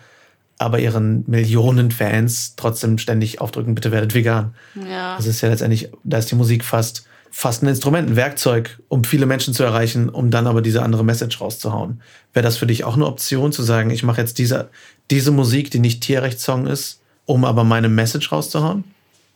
aber 0.59 0.79
ihren 0.79 1.25
Millionen 1.27 1.91
Fans 1.91 2.55
trotzdem 2.57 2.97
ständig 2.97 3.43
aufdrücken, 3.43 3.75
bitte 3.75 3.93
werdet 3.93 4.15
vegan. 4.15 4.55
Ja. 4.89 5.17
Das 5.17 5.27
ist 5.27 5.43
ja 5.43 5.51
letztendlich, 5.51 5.91
da 6.03 6.17
ist 6.19 6.31
die 6.31 6.37
Musik 6.37 6.65
fast, 6.65 7.07
fast 7.31 7.63
ein 7.63 7.69
Instrument, 7.69 8.09
ein 8.09 8.17
Werkzeug, 8.17 8.81
um 8.89 9.05
viele 9.05 9.27
Menschen 9.27 9.53
zu 9.53 9.65
erreichen, 9.65 10.09
um 10.09 10.31
dann 10.31 10.47
aber 10.47 10.63
diese 10.63 10.83
andere 10.83 11.05
Message 11.05 11.41
rauszuhauen. 11.43 12.01
Wäre 12.33 12.45
das 12.45 12.57
für 12.57 12.67
dich 12.67 12.85
auch 12.85 12.95
eine 12.95 13.07
Option, 13.07 13.53
zu 13.53 13.63
sagen, 13.63 13.91
ich 13.91 14.03
mache 14.03 14.23
jetzt 14.23 14.39
diese, 14.39 14.71
diese 15.11 15.31
Musik, 15.31 15.71
die 15.71 15.81
nicht 15.81 16.03
Tierrechtssong 16.03 16.67
ist, 16.67 17.03
um 17.27 17.45
aber 17.45 17.65
meine 17.65 17.91
Message 17.91 18.33
rauszuhauen? 18.33 18.85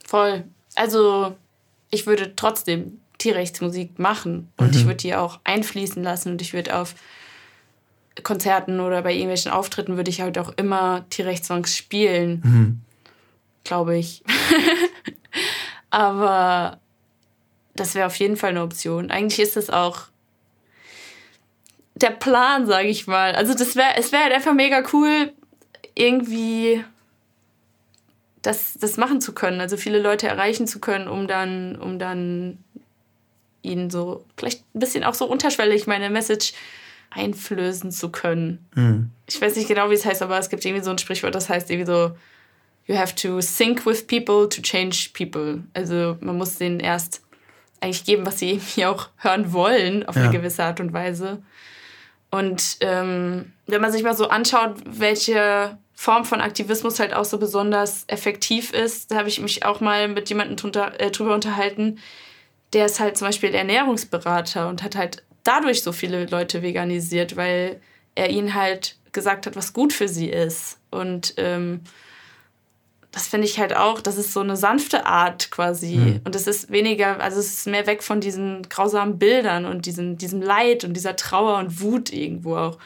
Voll. 0.06 0.44
Also, 0.78 1.36
ich 1.90 2.06
würde 2.06 2.34
trotzdem 2.36 3.00
Tierrechtsmusik 3.18 3.98
machen 3.98 4.52
und 4.56 4.72
mhm. 4.72 4.78
ich 4.78 4.84
würde 4.84 4.96
die 4.96 5.14
auch 5.14 5.40
einfließen 5.44 6.02
lassen 6.02 6.32
und 6.32 6.42
ich 6.42 6.52
würde 6.52 6.76
auf 6.76 6.94
Konzerten 8.22 8.80
oder 8.80 9.02
bei 9.02 9.12
irgendwelchen 9.12 9.50
Auftritten 9.50 9.96
würde 9.96 10.10
ich 10.10 10.20
halt 10.20 10.38
auch 10.38 10.52
immer 10.56 11.04
Tierrechtssongs 11.10 11.76
spielen. 11.76 12.42
Mhm. 12.44 12.80
Glaube 13.64 13.96
ich. 13.96 14.22
Aber 15.90 16.78
das 17.74 17.94
wäre 17.94 18.06
auf 18.06 18.16
jeden 18.16 18.36
Fall 18.36 18.50
eine 18.50 18.62
Option. 18.62 19.10
Eigentlich 19.10 19.40
ist 19.40 19.56
das 19.56 19.70
auch 19.70 20.02
der 21.94 22.10
Plan, 22.10 22.66
sage 22.66 22.88
ich 22.88 23.06
mal. 23.06 23.34
Also 23.34 23.54
das 23.54 23.76
wäre, 23.76 23.96
es 23.96 24.12
wäre 24.12 24.24
halt 24.24 24.32
einfach 24.32 24.54
mega 24.54 24.82
cool, 24.92 25.32
irgendwie 25.94 26.84
das, 28.42 28.74
das 28.74 28.96
machen 28.96 29.20
zu 29.20 29.32
können, 29.32 29.60
also 29.60 29.76
viele 29.76 30.00
Leute 30.00 30.28
erreichen 30.28 30.66
zu 30.66 30.80
können, 30.80 31.08
um 31.08 31.26
dann, 31.26 31.76
um 31.76 31.98
dann 31.98 32.58
ihnen 33.62 33.90
so 33.90 34.24
vielleicht 34.36 34.62
ein 34.74 34.80
bisschen 34.80 35.04
auch 35.04 35.14
so 35.14 35.26
unterschwellig 35.26 35.86
meine 35.86 36.10
Message 36.10 36.52
einflößen 37.10 37.90
zu 37.90 38.10
können. 38.10 38.66
Mhm. 38.74 39.10
Ich 39.26 39.40
weiß 39.40 39.56
nicht 39.56 39.68
genau, 39.68 39.90
wie 39.90 39.94
es 39.94 40.04
heißt, 40.04 40.22
aber 40.22 40.38
es 40.38 40.50
gibt 40.50 40.64
irgendwie 40.64 40.84
so 40.84 40.90
ein 40.90 40.98
Sprichwort, 40.98 41.34
das 41.34 41.48
heißt 41.48 41.70
irgendwie 41.70 41.90
so, 41.90 42.12
you 42.86 42.96
have 42.96 43.14
to 43.14 43.40
sync 43.40 43.86
with 43.86 44.06
people 44.06 44.48
to 44.48 44.62
change 44.62 45.10
people. 45.12 45.62
Also 45.74 46.16
man 46.20 46.36
muss 46.36 46.56
denen 46.56 46.80
erst 46.80 47.22
eigentlich 47.80 48.04
geben, 48.04 48.26
was 48.26 48.38
sie 48.38 48.52
irgendwie 48.52 48.86
auch 48.86 49.08
hören 49.16 49.52
wollen, 49.52 50.06
auf 50.06 50.16
ja. 50.16 50.22
eine 50.22 50.32
gewisse 50.32 50.64
Art 50.64 50.80
und 50.80 50.92
Weise. 50.92 51.42
Und 52.30 52.78
ähm, 52.80 53.52
wenn 53.66 53.80
man 53.80 53.92
sich 53.92 54.02
mal 54.02 54.16
so 54.16 54.28
anschaut, 54.28 54.76
welche 54.84 55.78
Form 56.00 56.24
von 56.24 56.40
Aktivismus 56.40 57.00
halt 57.00 57.12
auch 57.12 57.24
so 57.24 57.38
besonders 57.38 58.04
effektiv 58.06 58.72
ist, 58.72 59.10
da 59.10 59.16
habe 59.16 59.28
ich 59.28 59.40
mich 59.40 59.64
auch 59.64 59.80
mal 59.80 60.06
mit 60.06 60.28
jemandem 60.28 60.54
drunter, 60.54 60.92
äh, 61.00 61.10
drüber 61.10 61.34
unterhalten, 61.34 61.98
der 62.72 62.86
ist 62.86 63.00
halt 63.00 63.16
zum 63.18 63.26
Beispiel 63.26 63.52
Ernährungsberater 63.52 64.68
und 64.68 64.84
hat 64.84 64.94
halt 64.94 65.24
dadurch 65.42 65.82
so 65.82 65.90
viele 65.90 66.26
Leute 66.26 66.62
veganisiert, 66.62 67.34
weil 67.34 67.80
er 68.14 68.30
ihnen 68.30 68.54
halt 68.54 68.94
gesagt 69.10 69.46
hat, 69.46 69.56
was 69.56 69.72
gut 69.72 69.92
für 69.92 70.06
sie 70.06 70.28
ist. 70.28 70.78
Und 70.92 71.34
ähm, 71.36 71.80
das 73.10 73.26
finde 73.26 73.48
ich 73.48 73.58
halt 73.58 73.74
auch, 73.74 74.00
das 74.00 74.18
ist 74.18 74.32
so 74.32 74.38
eine 74.38 74.56
sanfte 74.56 75.04
Art 75.04 75.50
quasi. 75.50 75.96
Mhm. 75.96 76.20
Und 76.22 76.36
es 76.36 76.46
ist 76.46 76.70
weniger, 76.70 77.20
also 77.20 77.40
es 77.40 77.54
ist 77.54 77.66
mehr 77.66 77.88
weg 77.88 78.04
von 78.04 78.20
diesen 78.20 78.62
grausamen 78.68 79.18
Bildern 79.18 79.64
und 79.64 79.84
diesen, 79.84 80.16
diesem 80.16 80.42
Leid 80.42 80.84
und 80.84 80.94
dieser 80.94 81.16
Trauer 81.16 81.58
und 81.58 81.80
Wut 81.80 82.12
irgendwo 82.12 82.56
auch. 82.56 82.78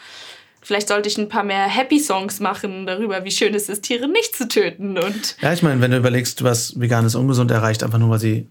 Vielleicht 0.63 0.89
sollte 0.89 1.09
ich 1.09 1.19
ein 1.19 1.29
paar 1.29 1.43
mehr 1.43 1.65
Happy 1.65 1.99
Songs 1.99 2.39
machen 2.39 2.87
darüber, 2.87 3.25
wie 3.25 3.33
schön 3.33 3.53
es 3.55 3.69
ist, 3.69 3.83
Tiere 3.83 4.09
nicht 4.09 4.37
zu 4.37 4.47
töten. 4.47 4.97
Und 4.97 5.37
ja, 5.41 5.53
ich 5.53 5.63
meine, 5.63 5.81
wenn 5.81 5.91
du 5.91 5.97
überlegst, 5.97 6.45
was 6.45 6.79
veganes 6.79 7.17
ungesund 7.17 7.51
erreicht, 7.51 7.83
einfach 7.83 7.99
nur 7.99 8.11
weil 8.11 8.21
sie 8.21 8.47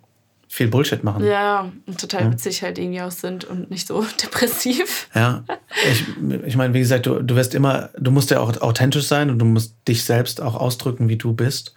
viel 0.49 0.67
Bullshit 0.67 1.01
machen. 1.05 1.25
Ja, 1.25 1.71
und 1.85 2.01
total 2.01 2.23
ja. 2.23 2.31
witzig 2.31 2.61
halt 2.61 2.77
irgendwie 2.77 3.01
auch 3.01 3.11
sind 3.11 3.45
und 3.45 3.71
nicht 3.71 3.87
so 3.87 4.05
depressiv. 4.21 5.07
Ja, 5.15 5.45
ich, 5.89 6.03
ich 6.45 6.57
meine, 6.57 6.73
wie 6.73 6.79
gesagt, 6.79 7.05
du, 7.05 7.23
du 7.23 7.35
wirst 7.37 7.55
immer, 7.55 7.89
du 7.97 8.11
musst 8.11 8.29
ja 8.31 8.41
auch 8.41 8.59
authentisch 8.59 9.07
sein 9.07 9.29
und 9.29 9.39
du 9.39 9.45
musst 9.45 9.75
dich 9.87 10.03
selbst 10.03 10.41
auch 10.41 10.55
ausdrücken, 10.55 11.07
wie 11.07 11.15
du 11.15 11.31
bist. 11.31 11.73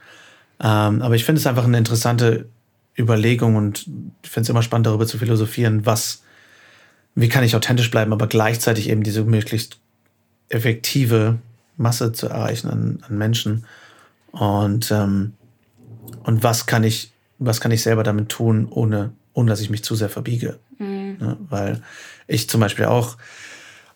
Ähm, 0.60 1.02
aber 1.02 1.14
ich 1.14 1.24
finde 1.24 1.38
es 1.38 1.46
einfach 1.46 1.64
eine 1.64 1.78
interessante 1.78 2.48
Überlegung 2.98 3.54
und 3.54 3.86
ich 4.24 4.30
finde 4.30 4.42
es 4.42 4.48
immer 4.48 4.62
spannend, 4.62 4.88
darüber 4.88 5.06
zu 5.06 5.18
philosophieren, 5.18 5.86
was, 5.86 6.24
wie 7.14 7.28
kann 7.28 7.44
ich 7.44 7.54
authentisch 7.54 7.92
bleiben, 7.92 8.12
aber 8.12 8.26
gleichzeitig 8.26 8.88
eben 8.88 9.04
diese 9.04 9.22
möglichst 9.22 9.78
effektive 10.54 11.38
Masse 11.76 12.12
zu 12.12 12.28
erreichen 12.28 12.68
an, 12.68 12.98
an 13.08 13.18
Menschen. 13.18 13.64
Und, 14.30 14.90
ähm, 14.90 15.34
und 16.22 16.42
was 16.42 16.66
kann 16.66 16.84
ich 16.84 17.14
was 17.38 17.60
kann 17.60 17.72
ich 17.72 17.82
selber 17.82 18.02
damit 18.02 18.28
tun, 18.28 18.66
ohne, 18.70 19.12
ohne 19.32 19.50
dass 19.50 19.60
ich 19.60 19.70
mich 19.70 19.84
zu 19.84 19.94
sehr 19.94 20.08
verbiege. 20.08 20.58
Mhm. 20.78 21.16
Ne? 21.20 21.36
Weil 21.48 21.82
ich 22.26 22.48
zum 22.48 22.60
Beispiel 22.60 22.86
auch 22.86 23.16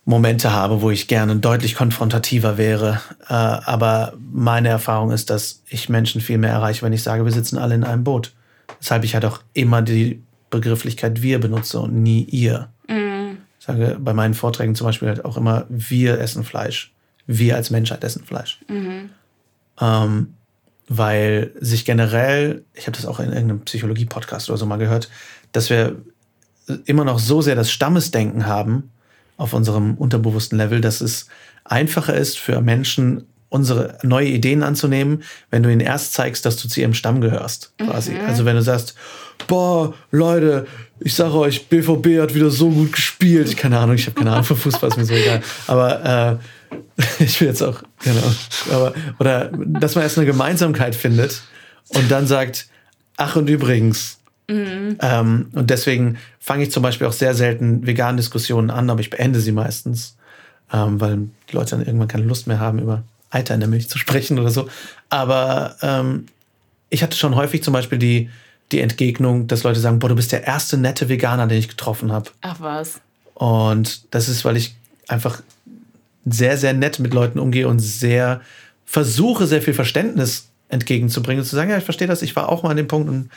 Momente 0.05 0.53
habe, 0.53 0.81
wo 0.81 0.91
ich 0.91 1.09
gerne 1.09 1.37
deutlich 1.37 1.75
konfrontativer 1.75 2.57
wäre. 2.57 3.01
Äh, 3.29 3.35
aber 3.35 4.15
meine 4.33 4.69
Erfahrung 4.69 5.11
ist, 5.11 5.31
dass 5.31 5.63
ich 5.69 5.89
Menschen 5.89 6.21
viel 6.21 6.39
mehr 6.39 6.53
erreiche, 6.53 6.83
wenn 6.83 6.93
ich 6.93 7.03
sage, 7.03 7.25
wir 7.25 7.33
sitzen 7.33 7.59
alle 7.59 7.75
in 7.75 7.85
einem 7.85 8.05
Boot. 8.05 8.35
Weshalb 8.81 9.05
ich 9.05 9.15
halt 9.15 9.25
auch 9.25 9.41
immer 9.55 9.83
die 9.83 10.23
Begrifflichkeit 10.51 11.23
wir 11.23 11.41
benutze 11.41 11.81
und 11.81 11.95
nie 11.95 12.23
ihr. 12.25 12.71
Sage 13.69 13.99
bei 14.01 14.15
meinen 14.15 14.33
Vorträgen 14.33 14.75
zum 14.75 14.87
Beispiel 14.87 15.09
halt 15.09 15.27
auch 15.27 15.37
immer, 15.37 15.67
wir 15.69 16.19
essen 16.19 16.43
Fleisch. 16.43 16.95
Wir 17.27 17.55
als 17.55 17.69
Menschheit 17.69 18.03
essen 18.03 18.25
Fleisch. 18.25 18.61
Mhm. 18.67 19.11
Ähm, 19.79 20.35
weil 20.89 21.53
sich 21.61 21.85
generell, 21.85 22.65
ich 22.73 22.87
habe 22.87 22.97
das 22.97 23.05
auch 23.05 23.21
in 23.21 23.27
irgendeinem 23.27 23.61
Psychologie-Podcast 23.61 24.49
oder 24.49 24.57
so 24.57 24.65
mal 24.65 24.79
gehört, 24.79 25.11
dass 25.53 25.69
wir 25.69 25.97
immer 26.87 27.05
noch 27.05 27.19
so 27.19 27.43
sehr 27.43 27.57
das 27.57 27.71
Stammesdenken 27.71 28.47
haben 28.47 28.91
auf 29.37 29.53
unserem 29.53 29.97
unterbewussten 29.97 30.57
Level, 30.57 30.81
dass 30.81 31.03
es 31.03 31.29
einfacher 31.65 32.15
ist 32.15 32.39
für 32.39 32.63
Menschen, 32.63 33.27
unsere 33.49 33.99
neue 34.03 34.29
Ideen 34.29 34.63
anzunehmen, 34.63 35.23
wenn 35.51 35.63
du 35.63 35.71
ihnen 35.71 35.81
erst 35.81 36.13
zeigst, 36.13 36.45
dass 36.45 36.57
du 36.57 36.69
zu 36.69 36.81
ihrem 36.81 36.95
Stamm 36.95 37.21
gehörst. 37.21 37.73
Quasi. 37.79 38.13
Mhm. 38.13 38.27
Also 38.27 38.45
wenn 38.45 38.57
du 38.57 38.63
sagst, 38.63 38.95
boah, 39.47 39.95
Leute, 40.11 40.67
ich 41.01 41.15
sage 41.15 41.35
euch, 41.35 41.69
BVB 41.69 42.21
hat 42.21 42.35
wieder 42.35 42.51
so 42.51 42.71
gut 42.71 42.93
gespielt. 42.93 43.57
Keine 43.57 43.79
Ahnung, 43.79 43.95
ich 43.95 44.07
habe 44.07 44.17
keine 44.17 44.33
Ahnung 44.33 44.45
von 44.45 44.57
Fußball, 44.57 44.91
ist 44.91 44.97
mir 44.97 45.05
so 45.05 45.15
egal. 45.15 45.43
Aber 45.67 46.41
äh, 46.71 46.75
ich 47.25 47.41
will 47.41 47.49
jetzt 47.49 47.63
auch, 47.63 47.83
genau. 48.03 48.33
Aber, 48.73 48.95
oder 49.19 49.51
dass 49.67 49.95
man 49.95 50.05
erst 50.05 50.19
eine 50.19 50.27
Gemeinsamkeit 50.27 50.95
findet 50.95 51.43
und 51.89 52.11
dann 52.11 52.27
sagt, 52.27 52.69
ach 53.17 53.37
und 53.37 53.49
übrigens. 53.49 54.19
Mhm. 54.51 54.97
Ähm, 55.01 55.49
und 55.53 55.71
deswegen 55.71 56.19
fange 56.39 56.65
ich 56.65 56.73
zum 56.73 56.83
Beispiel 56.83 57.07
auch 57.07 57.13
sehr 57.13 57.35
selten 57.35 57.87
vegan 57.87 58.17
Diskussionen 58.17 58.71
an, 58.71 58.89
aber 58.89 59.01
ich 59.01 59.11
beende 59.11 59.41
sie 59.41 59.53
meistens, 59.53 60.17
ähm, 60.73 61.01
weil 61.01 61.29
die 61.51 61.55
Leute 61.55 61.77
dann 61.77 61.85
irgendwann 61.85 62.09
keine 62.09 62.25
Lust 62.25 62.47
mehr 62.47 62.59
haben, 62.59 62.79
über 62.79 63.05
Eiter 63.31 63.55
in 63.55 63.61
der 63.61 63.69
Milch 63.69 63.89
zu 63.89 63.99
sprechen 63.99 64.39
oder 64.39 64.51
so. 64.51 64.69
Aber 65.11 65.77
ähm, 65.83 66.27
ich 66.91 67.03
hatte 67.03 67.17
schon 67.17 67.37
häufig 67.37 67.63
zum 67.63 67.73
Beispiel 67.73 67.99
die, 67.99 68.31
die 68.73 68.81
Entgegnung, 68.81 69.47
dass 69.47 69.63
Leute 69.63 69.81
sagen, 69.81 69.99
boah, 69.99 70.09
du 70.09 70.17
bist 70.17 70.33
der 70.33 70.47
erste 70.47 70.77
nette 70.77 71.09
Veganer, 71.09 71.47
den 71.47 71.59
ich 71.59 71.69
getroffen 71.69 72.13
habe. 72.13 72.31
Ach 72.41 72.61
was. 72.61 73.01
Und 73.35 74.15
das 74.15 74.29
ist, 74.29 74.45
weil 74.45 74.57
ich 74.57 74.75
einfach 75.07 75.43
sehr, 76.27 76.57
sehr 76.59 76.73
nett 76.73 76.99
mit 76.99 77.15
Leuten 77.15 77.39
umgehe 77.39 77.69
und 77.69 77.79
sehr 77.79 78.41
versuche, 78.85 79.47
sehr 79.47 79.63
viel 79.63 79.75
Verständnis 79.75 80.49
entgegenzubringen 80.69 81.43
und 81.43 81.47
zu 81.47 81.57
sagen, 81.57 81.71
ja, 81.71 81.79
ich 81.79 81.85
verstehe 81.85 82.09
das, 82.09 82.23
ich 82.23 82.37
war 82.37 82.49
auch 82.49 82.63
mal 82.63 82.71
an 82.71 82.77
dem 82.77 82.89
Punkt 82.89 83.09
und 83.09 83.31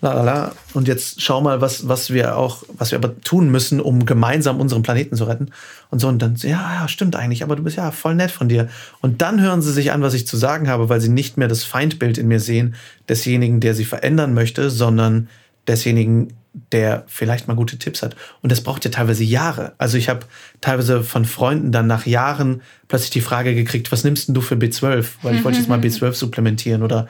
la 0.00 0.14
la 0.14 0.22
la. 0.22 0.52
Und 0.72 0.88
jetzt 0.88 1.20
schau 1.20 1.40
mal, 1.40 1.60
was, 1.60 1.88
was 1.88 2.10
wir 2.10 2.36
auch, 2.36 2.62
was 2.76 2.90
wir 2.90 2.98
aber 2.98 3.20
tun 3.20 3.50
müssen, 3.50 3.80
um 3.80 4.06
gemeinsam 4.06 4.60
unseren 4.60 4.82
Planeten 4.82 5.16
zu 5.16 5.24
retten. 5.24 5.50
Und 5.90 5.98
so, 5.98 6.08
und 6.08 6.20
dann, 6.20 6.36
ja, 6.36 6.80
ja, 6.80 6.88
stimmt 6.88 7.16
eigentlich, 7.16 7.42
aber 7.42 7.56
du 7.56 7.62
bist 7.62 7.76
ja 7.76 7.90
voll 7.90 8.14
nett 8.14 8.30
von 8.30 8.48
dir. 8.48 8.68
Und 9.00 9.22
dann 9.22 9.40
hören 9.40 9.62
sie 9.62 9.72
sich 9.72 9.92
an, 9.92 10.02
was 10.02 10.14
ich 10.14 10.26
zu 10.26 10.36
sagen 10.36 10.68
habe, 10.68 10.88
weil 10.88 11.00
sie 11.00 11.10
nicht 11.10 11.36
mehr 11.36 11.48
das 11.48 11.64
Feindbild 11.64 12.18
in 12.18 12.28
mir 12.28 12.40
sehen, 12.40 12.74
desjenigen, 13.08 13.60
der 13.60 13.74
sie 13.74 13.84
verändern 13.84 14.34
möchte, 14.34 14.70
sondern 14.70 15.28
desjenigen, 15.68 16.32
der 16.72 17.04
vielleicht 17.06 17.46
mal 17.46 17.54
gute 17.54 17.78
Tipps 17.78 18.02
hat. 18.02 18.16
Und 18.42 18.50
das 18.50 18.62
braucht 18.62 18.84
ja 18.84 18.90
teilweise 18.90 19.22
Jahre. 19.22 19.74
Also 19.78 19.98
ich 19.98 20.08
habe 20.08 20.20
teilweise 20.60 21.04
von 21.04 21.24
Freunden 21.24 21.72
dann 21.72 21.86
nach 21.86 22.06
Jahren 22.06 22.62
plötzlich 22.88 23.10
die 23.10 23.20
Frage 23.20 23.54
gekriegt, 23.54 23.92
was 23.92 24.02
nimmst 24.02 24.28
denn 24.28 24.34
du 24.34 24.40
für 24.40 24.56
B12? 24.56 25.06
Weil 25.22 25.36
ich 25.36 25.44
wollte 25.44 25.58
jetzt 25.58 25.68
mal 25.68 25.78
B12 25.78 26.14
supplementieren 26.14 26.82
oder 26.82 27.06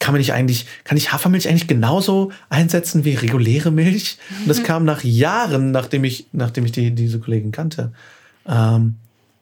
kann 0.00 0.12
man 0.12 0.18
nicht 0.18 0.32
eigentlich, 0.32 0.66
kann 0.84 0.96
ich 0.96 1.12
Hafermilch 1.12 1.48
eigentlich 1.48 1.68
genauso 1.68 2.32
einsetzen 2.48 3.04
wie 3.04 3.14
reguläre 3.14 3.70
Milch? 3.70 4.18
Und 4.40 4.48
das 4.48 4.62
kam 4.62 4.84
nach 4.84 5.04
Jahren, 5.04 5.70
nachdem 5.70 6.04
ich, 6.04 6.26
nachdem 6.32 6.64
ich 6.64 6.72
die, 6.72 6.90
diese 6.90 7.20
Kollegen 7.20 7.52
kannte. 7.52 7.92
Ähm, 8.46 8.96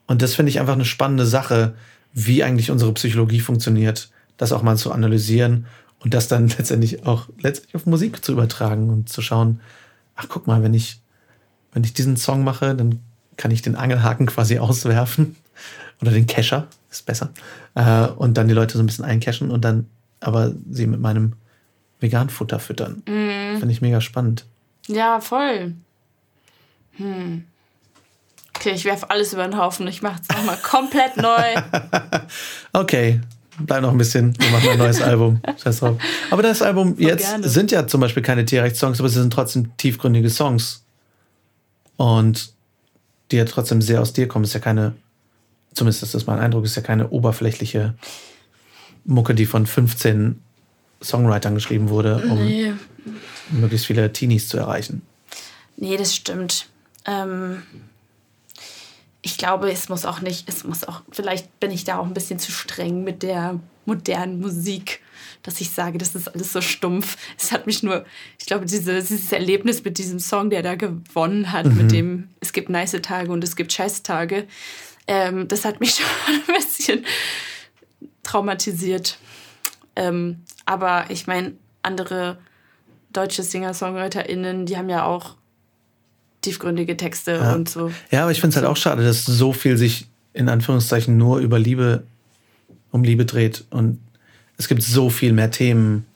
und 0.07 0.23
das 0.23 0.35
finde 0.35 0.51
ich 0.51 0.61
einfach 0.61 0.75
eine 0.75 0.85
spannende 0.85 1.27
Sache, 1.27 1.75
wie 2.13 2.45
eigentlich 2.45 2.71
unsere 2.71 2.93
Psychologie 2.93 3.41
funktioniert, 3.41 4.11
das 4.37 4.53
auch 4.53 4.63
mal 4.63 4.77
zu 4.77 4.93
analysieren 4.93 5.67
und 6.01 6.15
das 6.15 6.29
dann 6.29 6.49
letztendlich 6.59 7.07
auch 7.07 7.29
letztendlich 7.41 7.75
auf 7.77 7.87
Musik 7.87 8.25
zu 8.25 8.33
übertragen 8.33 8.91
und 8.91 9.09
zu 9.09 9.23
schauen, 9.23 9.61
ach 10.17 10.27
guck 10.29 10.47
mal, 10.47 10.63
wenn 10.63 10.75
ich, 10.75 11.01
wenn 11.73 11.85
ich 11.85 11.95
diesen 11.95 12.17
Song 12.17 12.45
mache, 12.45 12.75
dann 12.75 13.01
kann 13.37 13.51
ich 13.51 13.63
den 13.63 13.77
Angelhaken 13.77 14.27
quasi 14.27 14.59
auswerfen 14.59 15.37
oder 16.03 16.11
den 16.11 16.27
Kescher, 16.27 16.69
ist 16.91 17.07
besser, 17.07 17.31
äh, 17.75 18.07
und 18.07 18.37
dann 18.37 18.49
die 18.49 18.55
Leute 18.55 18.77
so 18.77 18.83
ein 18.83 18.87
bisschen 18.87 19.05
eincashen 19.05 19.51
und 19.51 19.65
dann 19.65 19.87
aber 20.23 20.53
sie 20.71 20.87
mit 20.87 21.01
meinem 21.01 21.35
Veganfutter 22.01 22.59
füttern. 22.59 23.03
Mm. 23.07 23.59
Finde 23.59 23.71
ich 23.71 23.81
mega 23.81 24.01
spannend. 24.01 24.45
Ja, 24.89 25.21
voll. 25.21 25.75
Hm. 26.97 27.45
Okay, 28.57 28.73
ich 28.73 28.85
werfe 28.85 29.11
alles 29.11 29.33
über 29.33 29.45
den 29.45 29.57
Haufen. 29.57 29.87
Ich 29.87 30.03
mache 30.03 30.21
es 30.23 30.37
nochmal 30.37 30.57
komplett 30.63 31.17
neu. 31.17 31.63
okay, 32.73 33.21
bleib 33.59 33.83
noch 33.83 33.91
ein 33.91 33.99
bisschen. 33.99 34.39
Wir 34.39 34.51
machen 34.51 34.71
ein 34.71 34.79
neues 34.79 35.01
Album. 35.01 35.41
Scheiß 35.63 35.81
drauf. 35.81 35.97
Aber 36.31 36.43
das 36.43 36.63
Album 36.63 36.95
oh, 36.97 37.01
jetzt 37.01 37.29
gerne. 37.29 37.49
sind 37.49 37.71
ja 37.71 37.87
zum 37.87 38.01
Beispiel 38.01 38.23
keine 38.23 38.45
Tierrechtssongs, 38.45 39.01
aber 39.01 39.09
sie 39.09 39.21
sind 39.21 39.33
trotzdem 39.33 39.77
tiefgründige 39.77 40.31
Songs. 40.31 40.85
Und 41.97 42.53
die 43.31 43.37
ja 43.37 43.45
trotzdem 43.45 43.81
sehr 43.83 44.01
aus 44.01 44.13
dir 44.13 44.29
kommen. 44.29 44.45
Ist 44.45 44.55
ja 44.55 44.61
keine, 44.61 44.95
zumindest 45.75 46.03
ist 46.03 46.15
das 46.15 46.27
mein 46.27 46.39
Eindruck, 46.39 46.65
ist 46.65 46.77
ja 46.77 46.83
keine 46.83 47.09
oberflächliche 47.09 47.95
Mucke, 49.05 49.35
die 49.35 49.47
von 49.47 49.67
15 49.67 50.41
Songwritern 51.03 51.55
geschrieben 51.55 51.89
wurde, 51.89 52.23
um 52.29 52.45
nee. 52.45 52.73
möglichst 53.51 53.87
viele 53.87 54.13
Teenies 54.13 54.49
zu 54.49 54.57
erreichen. 54.57 55.03
Nee, 55.77 55.97
das 55.97 56.15
stimmt. 56.15 56.69
Ähm, 57.05 57.63
ich 59.23 59.39
glaube, 59.39 59.71
es 59.71 59.89
muss 59.89 60.05
auch 60.05 60.21
nicht, 60.21 60.49
es 60.49 60.65
muss 60.65 60.85
auch, 60.85 61.03
vielleicht 61.11 61.61
bin 61.61 61.71
ich 61.71 61.85
da 61.85 61.99
auch 61.99 62.07
ein 62.07 62.15
bisschen 62.15 62.39
zu 62.39 62.53
streng 62.53 63.05
mit 63.05 63.23
der 63.23 63.61
modernen 63.85 64.41
Musik, 64.41 65.01
dass 65.43 65.61
ich 65.61 65.71
sage, 65.71 65.99
das 65.99 66.15
ist 66.15 66.29
alles 66.29 66.53
so 66.53 66.61
stumpf. 66.61 67.17
Es 67.39 67.53
hat 67.53 67.67
mich 67.67 67.83
nur, 67.83 68.05
ich 68.39 68.47
glaube, 68.47 68.67
diese, 68.67 69.01
dieses 69.01 69.33
Erlebnis 69.33 69.85
mit 69.85 69.99
diesem 69.99 70.19
Song, 70.19 70.51
der 70.51 70.63
da 70.63 70.75
gewonnen 70.75 71.53
hat, 71.53 71.67
mhm. 71.67 71.77
mit 71.77 71.93
dem, 71.93 72.29
es 72.41 72.53
gibt 72.53 72.69
nice 72.69 72.97
Tage 73.03 73.33
und 73.33 73.43
es 73.43 73.57
gibt 73.57 73.73
scheiß 73.73 74.03
Tage, 74.03 74.47
ähm, 75.07 75.49
das 75.49 75.65
hat 75.65 75.81
mich 75.81 75.95
schon 75.97 76.07
ein 76.35 76.55
bisschen 76.55 77.07
traumatisiert. 78.23 79.19
Ähm, 79.97 80.41
aber 80.65 81.07
ich 81.09 81.27
meine, 81.27 81.53
andere 81.83 82.39
deutsche 83.13 83.43
Singer-SongwriterInnen, 83.43 84.67
die 84.67 84.77
haben 84.77 84.89
ja 84.89 85.05
auch 85.05 85.37
tiefgründige 86.41 86.97
Texte 86.97 87.33
ja. 87.33 87.55
und 87.55 87.69
so. 87.69 87.91
Ja, 88.11 88.23
aber 88.23 88.33
ich 88.33 88.41
finde 88.41 88.51
es 88.51 88.57
halt 88.57 88.67
auch 88.67 88.77
schade, 88.77 89.05
dass 89.05 89.25
so 89.25 89.53
viel 89.53 89.77
sich 89.77 90.09
in 90.33 90.49
Anführungszeichen 90.49 91.17
nur 91.17 91.39
über 91.39 91.59
Liebe, 91.59 92.05
um 92.91 93.05
Liebe 93.05 93.25
dreht. 93.27 93.65
Und 93.71 94.01
es 94.57 94.69
gibt 94.69 94.83
so 94.83 95.11
viel 95.11 95.33
mehr 95.33 95.51
Themen 95.51 96.07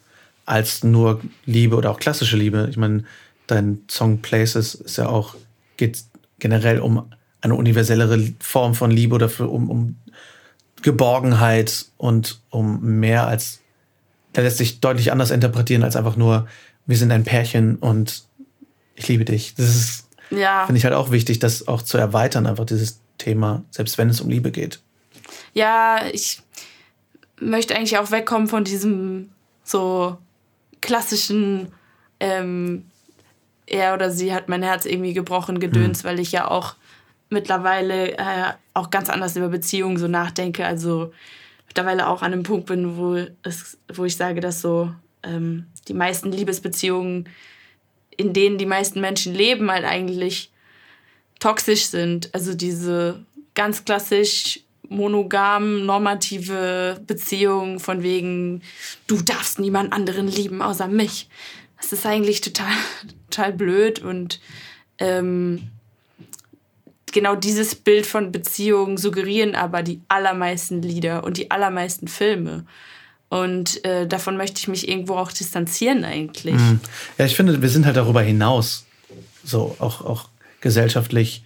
als 0.46 0.84
nur 0.84 1.20
Liebe 1.44 1.76
oder 1.76 1.90
auch 1.90 1.98
klassische 1.98 2.36
Liebe. 2.36 2.68
Ich 2.70 2.76
meine, 2.76 3.04
dein 3.46 3.80
Song 3.88 4.18
Places 4.18 4.74
ist 4.74 4.96
ja 4.96 5.08
auch, 5.08 5.34
geht 5.76 6.02
generell 6.38 6.80
um 6.80 7.10
eine 7.40 7.54
universellere 7.54 8.32
Form 8.40 8.74
von 8.74 8.90
Liebe 8.90 9.14
oder 9.14 9.28
für, 9.28 9.48
um, 9.48 9.70
um 9.70 9.96
Geborgenheit 10.86 11.86
und 11.96 12.40
um 12.48 12.80
mehr 12.80 13.26
als, 13.26 13.60
der 14.36 14.44
lässt 14.44 14.58
sich 14.58 14.78
deutlich 14.78 15.10
anders 15.10 15.32
interpretieren 15.32 15.82
als 15.82 15.96
einfach 15.96 16.14
nur, 16.14 16.46
wir 16.86 16.96
sind 16.96 17.10
ein 17.10 17.24
Pärchen 17.24 17.74
und 17.74 18.22
ich 18.94 19.08
liebe 19.08 19.24
dich. 19.24 19.56
Das 19.56 19.66
ist, 19.66 20.08
ja. 20.30 20.64
finde 20.64 20.78
ich 20.78 20.84
halt 20.84 20.94
auch 20.94 21.10
wichtig, 21.10 21.40
das 21.40 21.66
auch 21.66 21.82
zu 21.82 21.98
erweitern, 21.98 22.46
einfach 22.46 22.66
dieses 22.66 23.00
Thema, 23.18 23.64
selbst 23.72 23.98
wenn 23.98 24.08
es 24.08 24.20
um 24.20 24.30
Liebe 24.30 24.52
geht. 24.52 24.80
Ja, 25.54 26.02
ich 26.12 26.40
möchte 27.40 27.74
eigentlich 27.74 27.98
auch 27.98 28.12
wegkommen 28.12 28.46
von 28.46 28.62
diesem 28.62 29.30
so 29.64 30.16
klassischen, 30.82 31.72
ähm, 32.20 32.84
er 33.66 33.94
oder 33.94 34.12
sie 34.12 34.32
hat 34.32 34.48
mein 34.48 34.62
Herz 34.62 34.86
irgendwie 34.86 35.14
gebrochen, 35.14 35.58
gedöns, 35.58 36.04
mhm. 36.04 36.08
weil 36.08 36.20
ich 36.20 36.30
ja 36.30 36.48
auch 36.48 36.76
mittlerweile 37.28 38.16
äh, 38.16 38.52
auch 38.74 38.90
ganz 38.90 39.08
anders 39.08 39.36
über 39.36 39.48
Beziehungen 39.48 39.96
so 39.96 40.08
nachdenke. 40.08 40.64
Also 40.66 41.12
mittlerweile 41.66 42.08
auch 42.08 42.22
an 42.22 42.32
einem 42.32 42.42
Punkt 42.42 42.66
bin, 42.66 42.96
wo, 42.96 43.16
es, 43.42 43.78
wo 43.92 44.04
ich 44.04 44.16
sage, 44.16 44.40
dass 44.40 44.60
so 44.60 44.92
ähm, 45.22 45.66
die 45.88 45.94
meisten 45.94 46.32
Liebesbeziehungen, 46.32 47.28
in 48.16 48.32
denen 48.32 48.58
die 48.58 48.66
meisten 48.66 49.00
Menschen 49.00 49.34
leben, 49.34 49.70
halt 49.70 49.84
eigentlich 49.84 50.50
toxisch 51.38 51.86
sind. 51.86 52.34
Also 52.34 52.54
diese 52.54 53.24
ganz 53.54 53.84
klassisch 53.84 54.60
monogam 54.88 55.84
normative 55.84 57.00
Beziehung 57.06 57.80
von 57.80 58.02
wegen, 58.02 58.62
du 59.06 59.20
darfst 59.20 59.58
niemand 59.58 59.92
anderen 59.92 60.28
lieben 60.28 60.62
außer 60.62 60.86
mich. 60.86 61.28
Das 61.76 61.92
ist 61.92 62.06
eigentlich 62.06 62.40
total, 62.40 62.72
total 63.30 63.52
blöd 63.52 63.98
und 64.00 64.40
ähm, 64.98 65.70
genau 67.12 67.36
dieses 67.36 67.74
Bild 67.74 68.06
von 68.06 68.32
Beziehungen 68.32 68.96
suggerieren 68.96 69.54
aber 69.54 69.82
die 69.82 70.00
allermeisten 70.08 70.82
Lieder 70.82 71.24
und 71.24 71.36
die 71.36 71.50
allermeisten 71.50 72.08
Filme. 72.08 72.64
Und 73.28 73.84
äh, 73.84 74.06
davon 74.06 74.36
möchte 74.36 74.58
ich 74.58 74.68
mich 74.68 74.88
irgendwo 74.88 75.14
auch 75.16 75.32
distanzieren 75.32 76.04
eigentlich. 76.04 76.54
Mhm. 76.54 76.80
Ja, 77.18 77.24
ich 77.24 77.34
finde, 77.34 77.60
wir 77.60 77.68
sind 77.68 77.86
halt 77.86 77.96
darüber 77.96 78.22
hinaus. 78.22 78.86
So, 79.44 79.76
auch, 79.78 80.04
auch 80.04 80.28
gesellschaftlich, 80.60 81.44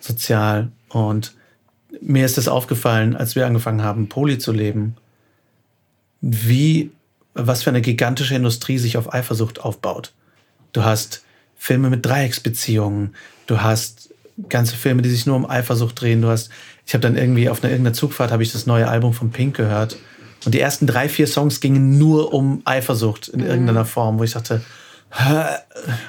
sozial. 0.00 0.70
Und 0.88 1.34
mir 2.00 2.24
ist 2.24 2.38
es 2.38 2.48
aufgefallen, 2.48 3.16
als 3.16 3.36
wir 3.36 3.46
angefangen 3.46 3.82
haben, 3.82 4.08
Poli 4.08 4.38
zu 4.38 4.52
leben, 4.52 4.96
wie, 6.20 6.90
was 7.34 7.62
für 7.62 7.70
eine 7.70 7.82
gigantische 7.82 8.34
Industrie 8.34 8.78
sich 8.78 8.96
auf 8.96 9.12
Eifersucht 9.12 9.60
aufbaut. 9.60 10.12
Du 10.72 10.84
hast 10.84 11.24
Filme 11.56 11.90
mit 11.90 12.04
Dreiecksbeziehungen, 12.04 13.14
du 13.46 13.60
hast 13.60 14.11
ganze 14.48 14.76
Filme, 14.76 15.02
die 15.02 15.10
sich 15.10 15.26
nur 15.26 15.36
um 15.36 15.48
Eifersucht 15.48 16.00
drehen. 16.00 16.22
Du 16.22 16.28
hast, 16.28 16.50
ich 16.86 16.94
habe 16.94 17.02
dann 17.02 17.16
irgendwie 17.16 17.48
auf 17.48 17.62
einer 17.62 17.70
irgendeiner 17.72 17.94
Zugfahrt 17.94 18.32
habe 18.32 18.42
ich 18.42 18.52
das 18.52 18.66
neue 18.66 18.88
Album 18.88 19.12
von 19.12 19.30
Pink 19.30 19.56
gehört 19.56 19.96
und 20.44 20.54
die 20.54 20.60
ersten 20.60 20.86
drei, 20.86 21.08
vier 21.08 21.26
Songs 21.26 21.60
gingen 21.60 21.98
nur 21.98 22.32
um 22.32 22.62
Eifersucht 22.64 23.28
in 23.28 23.40
mhm. 23.40 23.46
irgendeiner 23.46 23.84
Form, 23.84 24.18
wo 24.18 24.24
ich 24.24 24.32
dachte, 24.32 24.62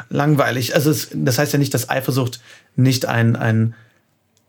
langweilig. 0.10 0.76
Also 0.76 0.90
es, 0.90 1.10
das 1.14 1.38
heißt 1.38 1.54
ja 1.54 1.60
nicht, 1.60 1.74
dass 1.74 1.90
Eifersucht 1.90 2.40
nicht 2.76 3.06
ein, 3.06 3.36
ein 3.36 3.76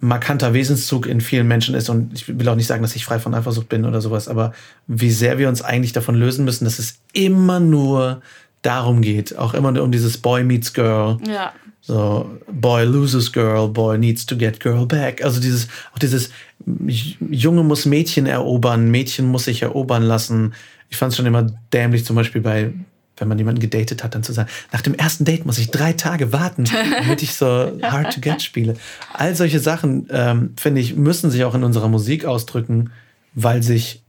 markanter 0.00 0.52
Wesenszug 0.54 1.06
in 1.06 1.20
vielen 1.20 1.48
Menschen 1.48 1.74
ist 1.74 1.88
und 1.88 2.12
ich 2.12 2.38
will 2.38 2.48
auch 2.48 2.56
nicht 2.56 2.66
sagen, 2.66 2.82
dass 2.82 2.94
ich 2.94 3.04
frei 3.04 3.18
von 3.18 3.34
Eifersucht 3.34 3.68
bin 3.68 3.84
oder 3.84 4.00
sowas, 4.00 4.28
aber 4.28 4.52
wie 4.86 5.10
sehr 5.10 5.38
wir 5.38 5.48
uns 5.48 5.62
eigentlich 5.62 5.92
davon 5.92 6.14
lösen 6.14 6.44
müssen, 6.44 6.64
dass 6.64 6.78
es 6.78 6.98
immer 7.12 7.58
nur 7.58 8.20
darum 8.62 9.02
geht, 9.02 9.36
auch 9.38 9.54
immer 9.54 9.72
nur 9.72 9.82
um 9.82 9.92
dieses 9.92 10.18
Boy 10.18 10.44
meets 10.44 10.72
Girl. 10.72 11.18
Ja. 11.26 11.52
So, 11.86 12.30
Boy 12.50 12.84
loses 12.84 13.30
Girl, 13.30 13.68
Boy 13.68 13.98
needs 13.98 14.24
to 14.24 14.36
get 14.36 14.58
Girl 14.58 14.86
back. 14.86 15.22
Also 15.22 15.38
dieses, 15.38 15.68
auch 15.92 15.98
dieses 15.98 16.30
Junge 16.66 17.62
muss 17.62 17.84
Mädchen 17.84 18.24
erobern, 18.24 18.90
Mädchen 18.90 19.26
muss 19.26 19.44
sich 19.44 19.60
erobern 19.60 20.02
lassen. 20.02 20.54
Ich 20.88 20.96
fand 20.96 21.10
es 21.10 21.16
schon 21.18 21.26
immer 21.26 21.46
dämlich, 21.74 22.06
zum 22.06 22.16
Beispiel 22.16 22.40
bei, 22.40 22.72
wenn 23.18 23.28
man 23.28 23.36
jemanden 23.36 23.60
gedatet 23.60 24.02
hat, 24.02 24.14
dann 24.14 24.22
zu 24.22 24.32
sagen, 24.32 24.48
nach 24.72 24.80
dem 24.80 24.94
ersten 24.94 25.26
Date 25.26 25.44
muss 25.44 25.58
ich 25.58 25.70
drei 25.70 25.92
Tage 25.92 26.32
warten, 26.32 26.64
damit 26.64 27.22
ich 27.22 27.34
so 27.34 27.46
Hard 27.82 28.14
to 28.14 28.20
Get 28.22 28.40
spiele. 28.40 28.76
All 29.12 29.34
solche 29.34 29.60
Sachen, 29.60 30.08
ähm, 30.10 30.54
finde 30.58 30.80
ich, 30.80 30.96
müssen 30.96 31.30
sich 31.30 31.44
auch 31.44 31.54
in 31.54 31.64
unserer 31.64 31.88
Musik 31.88 32.24
ausdrücken, 32.24 32.92
weil 33.34 33.62
sich 33.62 34.02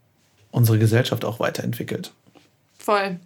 unsere 0.52 0.80
Gesellschaft 0.80 1.26
auch 1.26 1.42
weiterentwickelt. 1.42 2.14
Voll. 2.80 3.20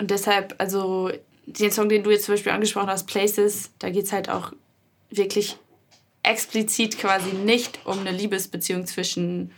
Und 0.00 0.10
deshalb, 0.10 0.56
also 0.58 1.12
den 1.46 1.70
Song, 1.70 1.88
den 1.88 2.02
du 2.02 2.10
jetzt 2.10 2.24
zum 2.24 2.34
Beispiel 2.34 2.52
angesprochen 2.52 2.88
hast, 2.88 3.06
Places, 3.06 3.70
da 3.78 3.90
geht 3.90 4.04
es 4.04 4.12
halt 4.12 4.28
auch 4.28 4.52
wirklich 5.10 5.56
explizit 6.22 6.98
quasi 6.98 7.32
nicht 7.32 7.80
um 7.84 7.98
eine 7.98 8.12
Liebesbeziehung 8.12 8.86
zwischen, 8.86 9.52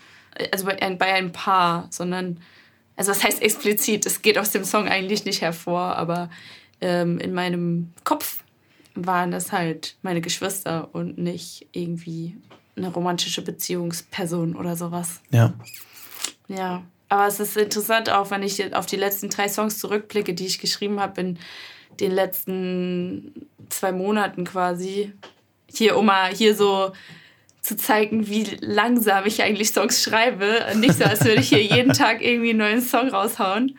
also 0.50 0.64
bei, 0.64 0.76
bei 0.76 1.12
einem 1.12 1.32
Paar, 1.32 1.88
sondern 1.90 2.40
also 2.96 3.10
das 3.12 3.24
heißt 3.24 3.42
explizit, 3.42 4.06
es 4.06 4.22
geht 4.22 4.38
aus 4.38 4.50
dem 4.50 4.64
Song 4.64 4.88
eigentlich 4.88 5.24
nicht 5.24 5.40
hervor, 5.40 5.96
aber 5.96 6.30
ähm, 6.80 7.18
in 7.18 7.34
meinem 7.34 7.92
Kopf 8.04 8.44
waren 8.94 9.30
das 9.30 9.52
halt 9.52 9.96
meine 10.02 10.20
Geschwister 10.20 10.88
und 10.92 11.18
nicht 11.18 11.66
irgendwie 11.72 12.36
eine 12.76 12.88
romantische 12.88 13.42
Beziehungsperson 13.42 14.54
oder 14.56 14.76
sowas. 14.76 15.20
Ja. 15.30 15.54
Ja, 16.48 16.84
aber 17.08 17.26
es 17.26 17.40
ist 17.40 17.56
interessant 17.56 18.10
auch, 18.10 18.30
wenn 18.30 18.42
ich 18.42 18.74
auf 18.74 18.86
die 18.86 18.96
letzten 18.96 19.28
drei 19.28 19.48
Songs 19.48 19.78
zurückblicke, 19.78 20.34
die 20.34 20.46
ich 20.46 20.58
geschrieben 20.58 21.00
habe 21.00 21.20
in 21.20 21.38
den 22.00 22.10
letzten 22.10 23.48
zwei 23.68 23.92
Monaten 23.92 24.44
quasi. 24.44 25.12
Hier, 25.72 25.96
um 25.96 26.06
mal 26.06 26.32
hier 26.32 26.54
so 26.54 26.92
zu 27.60 27.76
zeigen, 27.76 28.26
wie 28.28 28.44
langsam 28.60 29.26
ich 29.26 29.42
eigentlich 29.42 29.70
Songs 29.70 30.02
schreibe. 30.02 30.66
Nicht 30.76 30.94
so, 30.94 31.04
als 31.04 31.24
würde 31.24 31.40
ich 31.40 31.48
hier 31.48 31.62
jeden 31.62 31.92
Tag 31.92 32.22
irgendwie 32.22 32.50
einen 32.50 32.58
neuen 32.58 32.82
Song 32.82 33.08
raushauen. 33.08 33.78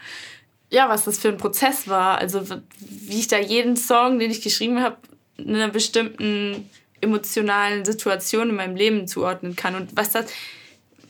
Ja, 0.72 0.90
was 0.90 1.06
das 1.06 1.20
für 1.20 1.30
ein 1.30 1.38
Prozess 1.38 1.88
war. 1.88 2.18
Also, 2.18 2.44
wie 2.80 3.20
ich 3.20 3.28
da 3.28 3.38
jeden 3.38 3.78
Song, 3.78 4.18
den 4.18 4.32
ich 4.32 4.42
geschrieben 4.42 4.82
habe, 4.82 4.98
in 5.38 5.56
einer 5.56 5.70
bestimmten 5.70 6.70
emotionalen 7.02 7.86
Situation 7.86 8.50
in 8.50 8.56
meinem 8.56 8.76
Leben 8.76 9.08
zuordnen 9.08 9.56
kann. 9.56 9.76
Und 9.76 9.96
was 9.96 10.12
das, 10.12 10.26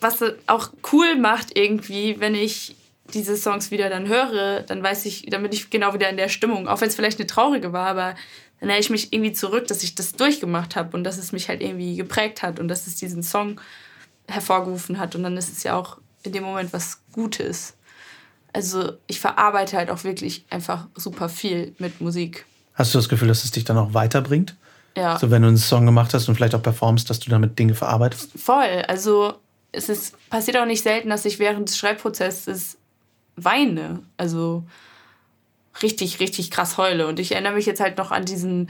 was 0.06 0.24
auch 0.48 0.70
cool 0.92 1.16
macht 1.16 1.58
irgendwie, 1.58 2.20
wenn 2.20 2.36
ich 2.36 2.76
diese 3.14 3.38
Songs 3.38 3.72
wieder 3.72 3.90
dann 3.90 4.08
höre, 4.08 4.62
dann 4.62 4.82
weiß 4.82 5.06
ich, 5.06 5.28
dann 5.30 5.42
bin 5.44 5.52
ich 5.52 5.70
genau 5.70 5.94
wieder 5.94 6.10
in 6.10 6.18
der 6.18 6.30
Stimmung. 6.30 6.68
Auch 6.68 6.82
wenn 6.82 6.90
es 6.90 6.96
vielleicht 6.96 7.20
eine 7.20 7.28
traurige 7.28 7.74
war, 7.74 7.88
aber 7.88 8.16
dann 8.60 8.70
erinnere 8.70 8.80
ich 8.80 8.90
mich 8.90 9.14
irgendwie 9.14 9.34
zurück, 9.34 9.68
dass 9.68 9.84
ich 9.84 9.96
das 9.96 10.14
durchgemacht 10.14 10.76
habe 10.76 10.96
und 10.96 11.04
dass 11.04 11.18
es 11.18 11.32
mich 11.32 11.50
halt 11.50 11.62
irgendwie 11.62 11.96
geprägt 11.96 12.42
hat 12.42 12.60
und 12.60 12.68
dass 12.68 12.88
es 12.88 12.96
diesen 12.96 13.24
Song 13.24 13.60
hervorgerufen 14.28 14.98
hat. 14.98 15.16
Und 15.16 15.24
dann 15.24 15.38
ist 15.38 15.52
es 15.52 15.64
ja 15.64 15.76
auch 15.76 15.98
in 16.24 16.32
dem 16.32 16.44
Moment 16.44 16.74
was 16.74 17.00
Gutes. 17.12 17.76
Also 18.54 18.94
ich 19.08 19.20
verarbeite 19.20 19.78
halt 19.78 19.90
auch 19.90 20.04
wirklich 20.04 20.46
einfach 20.50 20.88
super 20.96 21.30
viel 21.30 21.76
mit 21.78 22.02
Musik. 22.02 22.46
Hast 22.74 22.94
du 22.94 22.98
das 22.98 23.10
Gefühl, 23.10 23.28
dass 23.28 23.44
es 23.44 23.52
dich 23.52 23.66
dann 23.66 23.78
auch 23.78 23.94
weiterbringt? 23.94 24.56
Ja. 24.98 25.20
So 25.20 25.30
wenn 25.30 25.42
du 25.42 25.50
einen 25.50 25.58
Song 25.58 25.86
gemacht 25.86 26.14
hast 26.14 26.28
und 26.30 26.36
vielleicht 26.36 26.56
auch 26.56 26.64
performst, 26.64 27.10
dass 27.10 27.20
du 27.20 27.30
damit 27.30 27.60
Dinge 27.60 27.76
verarbeitest? 27.76 28.32
Voll. 28.40 28.84
Also 28.88 29.36
es 29.76 29.90
ist, 29.90 30.30
passiert 30.30 30.58
auch 30.58 30.66
nicht 30.66 30.84
selten, 30.84 31.10
dass 31.10 31.26
ich 31.26 31.40
während 31.40 31.70
des 31.70 31.78
Schreibprozesses 31.78 32.78
weine. 33.36 34.04
Also 34.18 34.64
richtig, 35.82 36.20
richtig 36.20 36.52
krass 36.52 36.78
heule. 36.78 37.08
Und 37.08 37.20
ich 37.20 37.34
erinnere 37.34 37.54
mich 37.54 37.66
jetzt 37.66 37.82
halt 37.82 37.98
noch 37.98 38.12
an 38.12 38.26
diesen, 38.26 38.70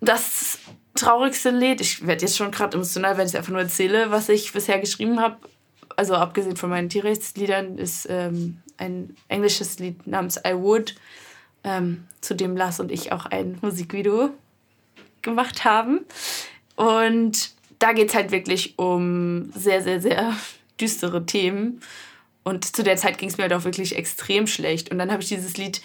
das 0.00 0.58
traurigste 0.94 1.50
Lied. 1.50 1.80
Ich 1.80 2.06
werde 2.06 2.22
jetzt 2.22 2.36
schon 2.36 2.50
gerade 2.50 2.76
emotional, 2.76 3.16
wenn 3.16 3.26
ich 3.26 3.32
es 3.32 3.36
einfach 3.36 3.52
nur 3.52 3.60
erzähle, 3.60 4.10
was 4.10 4.28
ich 4.28 4.52
bisher 4.52 4.78
geschrieben 4.78 5.20
habe. 5.20 5.36
Also 5.96 6.14
abgesehen 6.14 6.56
von 6.56 6.70
meinen 6.70 6.88
Tierrechtsliedern 6.88 7.78
ist 7.78 8.06
ähm, 8.08 8.58
ein 8.76 9.16
englisches 9.28 9.78
Lied 9.78 10.06
namens 10.06 10.36
I 10.46 10.54
Would, 10.54 10.94
ähm, 11.64 12.06
zu 12.20 12.34
dem 12.34 12.56
Lars 12.56 12.78
und 12.78 12.92
ich 12.92 13.10
auch 13.12 13.26
ein 13.26 13.58
Musikvideo 13.62 14.30
gemacht 15.22 15.64
haben. 15.64 16.00
Und 16.76 17.50
da 17.78 17.92
geht 17.92 18.08
es 18.08 18.14
halt 18.14 18.30
wirklich 18.30 18.78
um 18.78 19.52
sehr, 19.54 19.82
sehr, 19.82 20.00
sehr 20.00 20.34
düstere 20.80 21.26
Themen. 21.26 21.80
Und 22.44 22.64
zu 22.76 22.82
der 22.82 22.96
Zeit 22.96 23.18
ging 23.18 23.28
es 23.28 23.36
mir 23.36 23.42
halt 23.42 23.52
auch 23.52 23.64
wirklich 23.64 23.96
extrem 23.96 24.46
schlecht. 24.46 24.90
Und 24.90 24.98
dann 24.98 25.12
habe 25.12 25.22
ich 25.22 25.28
dieses 25.28 25.56
Lied 25.56 25.82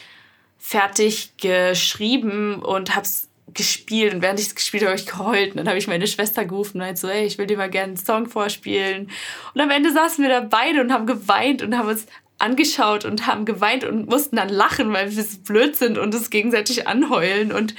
fertig 0.57 1.33
geschrieben 1.37 2.61
und 2.61 2.95
habe 2.95 3.05
es 3.05 3.27
gespielt. 3.53 4.13
Und 4.13 4.21
während 4.21 4.39
ich 4.39 4.47
es 4.47 4.55
gespielt 4.55 4.83
habe, 4.83 4.91
habe 4.91 5.01
ich 5.01 5.07
geheult. 5.07 5.51
Und 5.51 5.57
dann 5.57 5.67
habe 5.67 5.77
ich 5.77 5.87
meine 5.87 6.07
Schwester 6.07 6.45
gerufen 6.45 6.79
und 6.79 6.85
halt 6.85 6.97
so, 6.97 7.07
ey, 7.09 7.25
ich 7.25 7.37
will 7.37 7.47
dir 7.47 7.57
mal 7.57 7.69
gerne 7.69 7.89
einen 7.89 7.97
Song 7.97 8.27
vorspielen. 8.27 9.09
Und 9.53 9.61
am 9.61 9.69
Ende 9.69 9.91
saßen 9.91 10.23
wir 10.23 10.29
da 10.29 10.39
beide 10.39 10.81
und 10.81 10.91
haben 10.93 11.05
geweint 11.05 11.61
und 11.61 11.77
haben 11.77 11.89
uns 11.89 12.05
angeschaut 12.39 13.05
und 13.05 13.27
haben 13.27 13.45
geweint 13.45 13.83
und 13.83 14.09
mussten 14.09 14.37
dann 14.37 14.49
lachen, 14.49 14.91
weil 14.93 15.15
wir 15.15 15.23
so 15.23 15.37
blöd 15.39 15.75
sind 15.75 15.97
und 15.97 16.13
es 16.13 16.29
gegenseitig 16.29 16.87
anheulen. 16.87 17.51
Und 17.51 17.75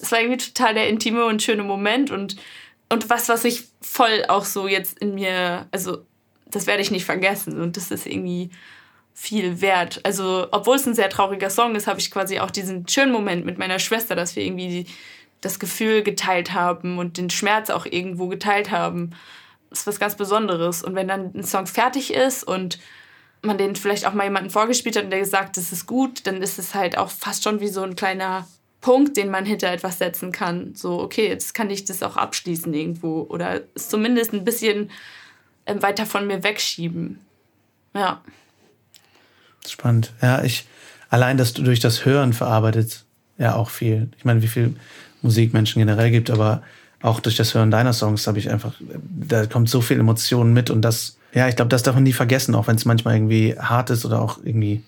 es 0.00 0.12
war 0.12 0.20
irgendwie 0.20 0.44
total 0.44 0.74
der 0.74 0.88
intime 0.88 1.24
und 1.24 1.42
schöne 1.42 1.64
Moment. 1.64 2.10
Und, 2.10 2.36
und 2.88 3.10
was, 3.10 3.28
was 3.28 3.44
ich 3.44 3.64
voll 3.80 4.24
auch 4.28 4.44
so 4.44 4.66
jetzt 4.66 4.98
in 4.98 5.14
mir, 5.14 5.66
also 5.70 6.04
das 6.50 6.66
werde 6.66 6.82
ich 6.82 6.90
nicht 6.90 7.04
vergessen 7.04 7.60
und 7.60 7.76
das 7.76 7.90
ist 7.90 8.06
irgendwie 8.06 8.50
viel 9.12 9.60
wert. 9.60 10.00
Also, 10.04 10.46
obwohl 10.52 10.76
es 10.76 10.86
ein 10.86 10.94
sehr 10.94 11.10
trauriger 11.10 11.50
Song 11.50 11.74
ist, 11.74 11.86
habe 11.86 12.00
ich 12.00 12.10
quasi 12.10 12.38
auch 12.38 12.50
diesen 12.50 12.86
schönen 12.88 13.12
Moment 13.12 13.44
mit 13.44 13.58
meiner 13.58 13.78
Schwester, 13.78 14.14
dass 14.14 14.36
wir 14.36 14.44
irgendwie 14.44 14.86
das 15.40 15.58
Gefühl 15.58 16.02
geteilt 16.02 16.52
haben 16.52 16.98
und 16.98 17.16
den 17.16 17.30
Schmerz 17.30 17.70
auch 17.70 17.84
irgendwo 17.84 18.28
geteilt 18.28 18.70
haben. 18.70 19.10
Das 19.70 19.80
ist 19.80 19.86
was 19.86 20.00
ganz 20.00 20.16
Besonderes. 20.16 20.82
Und 20.82 20.94
wenn 20.94 21.08
dann 21.08 21.32
ein 21.34 21.44
Song 21.44 21.66
fertig 21.66 22.14
ist 22.14 22.44
und 22.44 22.78
man 23.42 23.58
den 23.58 23.76
vielleicht 23.76 24.06
auch 24.06 24.14
mal 24.14 24.24
jemandem 24.24 24.50
vorgespielt 24.50 24.96
hat 24.96 25.04
und 25.04 25.10
der 25.10 25.20
gesagt, 25.20 25.56
das 25.56 25.72
ist 25.72 25.86
gut, 25.86 26.26
dann 26.26 26.42
ist 26.42 26.58
es 26.58 26.74
halt 26.74 26.96
auch 26.96 27.10
fast 27.10 27.44
schon 27.44 27.60
wie 27.60 27.68
so 27.68 27.82
ein 27.82 27.96
kleiner 27.96 28.46
Punkt, 28.80 29.16
den 29.16 29.30
man 29.30 29.44
hinter 29.44 29.70
etwas 29.72 29.98
setzen 29.98 30.32
kann. 30.32 30.74
So, 30.74 31.00
okay, 31.00 31.28
jetzt 31.28 31.54
kann 31.54 31.70
ich 31.70 31.84
das 31.84 32.02
auch 32.02 32.16
abschließen 32.16 32.72
irgendwo 32.72 33.22
oder 33.28 33.62
es 33.74 33.88
zumindest 33.88 34.32
ein 34.32 34.44
bisschen 34.44 34.90
ähm, 35.66 35.82
weiter 35.82 36.06
von 36.06 36.26
mir 36.26 36.42
wegschieben. 36.42 37.18
Ja. 37.94 38.22
Spannend. 39.66 40.12
Ja, 40.22 40.42
ich, 40.42 40.66
allein, 41.10 41.36
dass 41.36 41.52
du 41.52 41.62
durch 41.62 41.80
das 41.80 42.04
Hören 42.04 42.32
verarbeitet, 42.32 43.04
ja 43.36 43.54
auch 43.54 43.70
viel. 43.70 44.10
Ich 44.16 44.24
meine, 44.24 44.42
wie 44.42 44.48
viel 44.48 44.76
Musik 45.22 45.52
Menschen 45.52 45.80
generell 45.80 46.10
gibt, 46.10 46.30
aber 46.30 46.62
auch 47.02 47.20
durch 47.20 47.36
das 47.36 47.54
Hören 47.54 47.70
deiner 47.70 47.92
Songs 47.92 48.26
habe 48.26 48.38
ich 48.38 48.50
einfach, 48.50 48.74
da 48.80 49.46
kommt 49.46 49.68
so 49.68 49.80
viel 49.80 49.98
Emotionen 49.98 50.52
mit 50.52 50.70
und 50.70 50.82
das, 50.82 51.16
ja, 51.32 51.48
ich 51.48 51.56
glaube, 51.56 51.68
das 51.68 51.82
darf 51.82 51.94
man 51.94 52.04
nie 52.04 52.12
vergessen, 52.12 52.54
auch 52.54 52.66
wenn 52.66 52.76
es 52.76 52.84
manchmal 52.84 53.14
irgendwie 53.14 53.56
hart 53.58 53.90
ist 53.90 54.04
oder 54.04 54.20
auch 54.20 54.38
irgendwie 54.42 54.82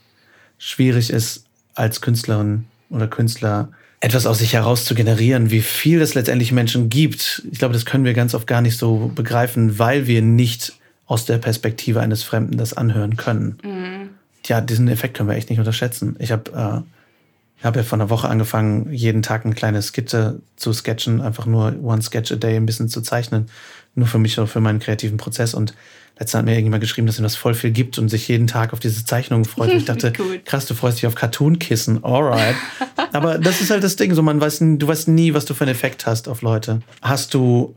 schwierig 0.59 1.11
ist, 1.11 1.45
als 1.75 2.01
Künstlerin 2.01 2.67
oder 2.91 3.07
Künstler 3.07 3.69
etwas 4.01 4.27
aus 4.27 4.39
sich 4.39 4.55
heraus 4.55 4.87
zu 4.87 4.95
generieren, 4.95 5.51
wie 5.51 5.61
viel 5.61 6.01
es 6.01 6.15
letztendlich 6.15 6.53
Menschen 6.53 6.89
gibt. 6.89 7.43
Ich 7.53 7.59
glaube, 7.59 7.75
das 7.75 7.85
können 7.85 8.05
wir 8.05 8.15
ganz 8.15 8.35
oft 8.35 8.47
gar 8.47 8.63
nicht 8.63 8.79
so 8.79 9.13
begreifen, 9.15 9.79
weil 9.79 10.07
wir 10.07 10.23
nicht 10.23 10.73
aus 11.07 11.27
der 11.27 11.39
Perspektive 11.39 12.01
eines 12.01 12.23
Fremden 12.23 12.57
das 12.57 12.73
anhören 12.73 13.17
können. 13.17 13.59
Mhm. 13.63 14.11
Ja, 14.47 14.63
diesen 14.63 14.89
Effekt 14.89 15.17
können 15.17 15.29
wir 15.29 15.37
echt 15.37 15.51
nicht 15.51 15.59
unterschätzen. 15.59 16.17
Ich 16.19 16.33
habe 16.33 16.51
äh, 16.53 17.65
hab 17.65 17.77
ja 17.77 17.83
vor 17.83 17.99
einer 17.99 18.09
Woche 18.09 18.29
angefangen, 18.29 18.91
jeden 18.91 19.21
Tag 19.21 19.45
eine 19.45 19.55
kleine 19.55 19.83
Skizze 19.83 20.41
zu 20.57 20.73
sketchen, 20.73 21.21
einfach 21.21 21.45
nur 21.45 21.75
one 21.83 22.01
sketch 22.01 22.33
a 22.33 22.37
day 22.37 22.57
ein 22.57 22.65
bisschen 22.65 22.89
zu 22.89 23.03
zeichnen. 23.03 23.51
Nur 23.95 24.07
für 24.07 24.19
mich 24.19 24.39
oder 24.39 24.47
für 24.47 24.61
meinen 24.61 24.79
kreativen 24.79 25.19
Prozess. 25.19 25.53
Und 25.53 25.75
letztens 26.21 26.39
hat 26.39 26.45
mir 26.45 26.53
irgendjemand 26.53 26.83
geschrieben, 26.83 27.07
dass 27.07 27.19
ihm 27.19 27.23
das 27.23 27.35
voll 27.35 27.55
viel 27.55 27.71
gibt 27.71 27.99
und 27.99 28.11
sich 28.11 28.29
jeden 28.29 28.47
Tag 28.47 28.75
auf 28.75 28.79
diese 28.79 29.07
Zeichnungen 29.07 29.47
freut. 29.47 29.71
Und 29.71 29.79
ich 29.79 29.87
dachte, 29.87 30.13
krass, 30.45 30.67
du 30.67 30.75
freust 30.75 30.99
dich 30.99 31.07
auf 31.07 31.15
Cartoon-Kissen, 31.15 32.05
alright. 32.05 32.55
Aber 33.13 33.39
das 33.39 33.63
ist 33.63 33.71
halt 33.71 33.83
das 33.83 33.97
Ding, 33.97 34.15
so 34.15 34.23
man 34.23 34.39
weiß, 34.39 34.59
du 34.59 34.87
weißt 34.87 35.09
nie, 35.09 35.33
was 35.33 35.47
du 35.47 35.55
für 35.55 35.65
einen 35.65 35.73
Effekt 35.73 36.05
hast 36.05 36.29
auf 36.29 36.43
Leute. 36.43 36.83
Hast 37.01 37.33
du 37.33 37.75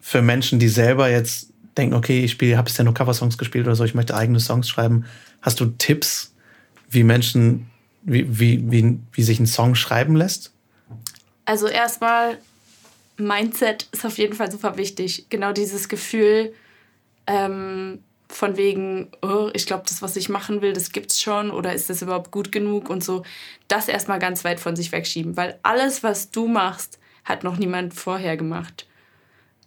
für 0.00 0.22
Menschen, 0.22 0.58
die 0.58 0.68
selber 0.68 1.08
jetzt 1.08 1.50
denken, 1.76 1.94
okay, 1.94 2.24
ich 2.24 2.32
spiele, 2.32 2.56
habe 2.56 2.64
bisher 2.64 2.84
nur 2.84 2.94
Coversongs 2.94 3.38
gespielt 3.38 3.66
oder 3.66 3.76
so, 3.76 3.84
ich 3.84 3.94
möchte 3.94 4.16
eigene 4.16 4.40
Songs 4.40 4.68
schreiben, 4.68 5.04
hast 5.40 5.60
du 5.60 5.66
Tipps, 5.66 6.34
wie 6.90 7.04
Menschen, 7.04 7.70
wie, 8.02 8.26
wie, 8.40 8.72
wie, 8.72 8.98
wie 9.12 9.22
sich 9.22 9.38
ein 9.38 9.46
Song 9.46 9.76
schreiben 9.76 10.16
lässt? 10.16 10.52
Also 11.44 11.68
erstmal, 11.68 12.38
Mindset 13.16 13.86
ist 13.92 14.04
auf 14.04 14.18
jeden 14.18 14.34
Fall 14.34 14.50
super 14.50 14.76
wichtig. 14.76 15.26
Genau 15.30 15.52
dieses 15.52 15.88
Gefühl, 15.88 16.52
ähm, 17.26 18.02
von 18.28 18.56
wegen, 18.56 19.10
oh, 19.22 19.50
ich 19.52 19.66
glaube, 19.66 19.84
das, 19.86 20.02
was 20.02 20.16
ich 20.16 20.28
machen 20.28 20.60
will, 20.60 20.72
das 20.72 20.92
gibt's 20.92 21.20
schon 21.20 21.50
oder 21.50 21.72
ist 21.72 21.90
das 21.90 22.02
überhaupt 22.02 22.30
gut 22.30 22.50
genug 22.50 22.90
und 22.90 23.04
so, 23.04 23.22
das 23.68 23.88
erstmal 23.88 24.18
ganz 24.18 24.44
weit 24.44 24.60
von 24.60 24.76
sich 24.76 24.92
wegschieben, 24.92 25.36
weil 25.36 25.58
alles, 25.62 26.02
was 26.02 26.30
du 26.30 26.48
machst, 26.48 26.98
hat 27.24 27.44
noch 27.44 27.56
niemand 27.56 27.94
vorher 27.94 28.36
gemacht. 28.36 28.86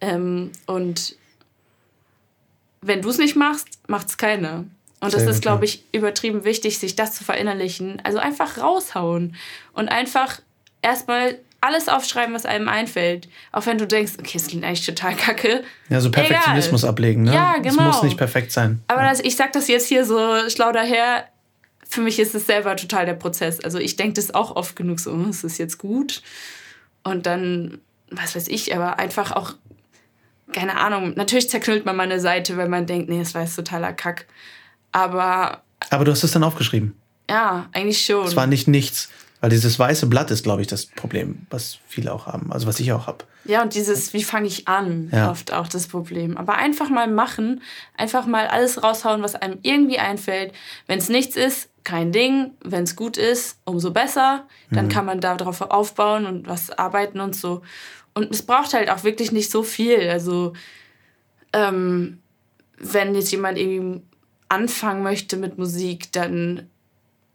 Ähm, 0.02 0.52
und 0.66 1.16
wenn 2.82 3.02
du 3.02 3.10
es 3.10 3.18
nicht 3.18 3.36
machst, 3.36 3.68
macht 3.88 4.10
es 4.10 4.18
keiner. 4.18 4.66
Und 5.00 5.14
das 5.14 5.24
ist, 5.24 5.42
glaube 5.42 5.66
ich, 5.66 5.84
übertrieben 5.92 6.44
wichtig, 6.44 6.80
sich 6.80 6.96
das 6.96 7.14
zu 7.14 7.24
verinnerlichen. 7.24 8.02
Also 8.04 8.18
einfach 8.18 8.58
raushauen 8.58 9.36
und 9.74 9.90
einfach 9.90 10.42
erstmal 10.82 11.38
alles 11.62 11.88
aufschreiben, 11.88 12.34
was 12.34 12.46
einem 12.46 12.70
einfällt. 12.70 13.28
Auch 13.52 13.66
wenn 13.66 13.78
du 13.78 13.88
denkst, 13.88 14.14
okay, 14.20 14.38
es 14.38 14.48
klingt 14.48 14.64
eigentlich 14.64 14.86
total 14.86 15.16
kacke. 15.16 15.64
Ja, 15.90 16.00
so 16.02 16.12
Perfektionismus 16.12 16.84
Egal. 16.84 16.90
ablegen, 16.92 17.24
ne? 17.24 17.34
Ja, 17.34 17.58
genau. 17.58 17.90
Es 17.90 17.96
muss 17.96 18.04
nicht 18.04 18.18
perfekt 18.18 18.52
sein. 18.52 18.82
Aber 18.88 19.04
das, 19.04 19.20
ich 19.20 19.36
sag 19.36 19.54
das 19.54 19.68
jetzt 19.68 19.88
hier 19.88 20.06
so 20.06 20.50
schlau 20.50 20.72
daher. 20.72 21.28
Für 21.90 22.02
mich 22.02 22.20
ist 22.20 22.36
es 22.36 22.46
selber 22.46 22.76
total 22.76 23.06
der 23.06 23.14
Prozess. 23.14 23.62
Also 23.62 23.80
ich 23.80 23.96
denke 23.96 24.14
das 24.14 24.34
auch 24.34 24.56
oft 24.56 24.76
genug 24.76 25.00
so, 25.00 25.12
hm, 25.12 25.30
ist 25.30 25.44
das 25.44 25.58
jetzt 25.58 25.78
gut? 25.78 26.22
Und 27.04 27.26
dann, 27.26 27.80
was 28.12 28.36
weiß 28.36 28.50
ich, 28.50 28.76
aber 28.76 29.00
einfach 29.00 29.32
auch, 29.32 29.54
keine 30.52 30.78
Ahnung, 30.78 31.14
natürlich 31.16 31.50
zerknüllt 31.50 31.86
man 31.86 31.96
mal 31.96 32.04
eine 32.04 32.20
Seite, 32.20 32.58
wenn 32.58 32.70
man 32.70 32.86
denkt, 32.86 33.10
nee, 33.10 33.20
das 33.20 33.34
war 33.34 33.44
jetzt 33.44 33.56
totaler 33.56 33.94
Kack. 33.94 34.26
Aber. 34.92 35.64
Aber 35.90 36.04
du 36.04 36.12
hast 36.12 36.24
es 36.24 36.32
dann 36.32 36.44
aufgeschrieben. 36.44 36.98
Ja, 37.30 37.70
eigentlich 37.72 38.04
schon. 38.04 38.26
Es 38.26 38.36
war 38.36 38.48
nicht 38.48 38.68
nichts 38.68 39.10
Weil 39.40 39.52
dieses 39.52 39.78
weiße 39.78 40.08
Blatt 40.08 40.32
ist, 40.32 40.44
glaube 40.44 40.62
ich, 40.62 40.68
das 40.68 40.88
Problem, 40.88 41.46
was 41.52 41.78
viele 41.88 42.12
auch 42.12 42.26
haben. 42.26 42.52
Also 42.52 42.66
was 42.66 42.80
ich 42.80 42.92
auch 42.92 43.06
habe. 43.06 43.24
Ja, 43.46 43.62
und 43.62 43.76
dieses, 43.76 44.14
wie 44.14 44.24
fange 44.24 44.48
ich 44.48 44.68
an, 44.68 45.10
Ja. 45.14 45.30
oft 45.30 45.54
auch 45.54 45.68
das 45.68 45.88
Problem. 45.88 46.38
Aber 46.38 46.56
einfach 46.56 46.90
mal 46.90 47.08
machen, 47.08 47.62
einfach 47.96 48.26
mal 48.26 48.48
alles 48.48 48.82
raushauen, 48.84 49.22
was 49.22 49.36
einem 49.36 49.60
irgendwie 49.62 50.00
einfällt. 50.00 50.54
Wenn 50.88 50.98
es 50.98 51.08
nichts 51.10 51.36
ist, 51.36 51.70
kein 51.84 52.12
Ding. 52.12 52.52
Wenn 52.64 52.84
es 52.84 52.96
gut 52.96 53.16
ist, 53.16 53.60
umso 53.64 53.92
besser. 53.92 54.46
Dann 54.72 54.90
kann 54.90 55.06
man 55.06 55.22
darauf 55.22 55.62
aufbauen 55.62 56.26
und 56.26 56.48
was 56.48 56.72
arbeiten 56.72 57.20
und 57.22 57.36
so. 57.36 57.62
Und 58.14 58.32
es 58.32 58.42
braucht 58.42 58.74
halt 58.74 58.90
auch 58.90 59.04
wirklich 59.04 59.32
nicht 59.32 59.52
so 59.52 59.62
viel. 59.64 60.10
Also, 60.10 60.54
ähm, 61.54 62.20
wenn 62.80 63.16
jetzt 63.16 63.32
jemand 63.32 63.58
irgendwie 63.58 64.02
anfangen 64.50 65.04
möchte 65.04 65.38
mit 65.38 65.58
Musik, 65.58 66.12
dann 66.12 66.70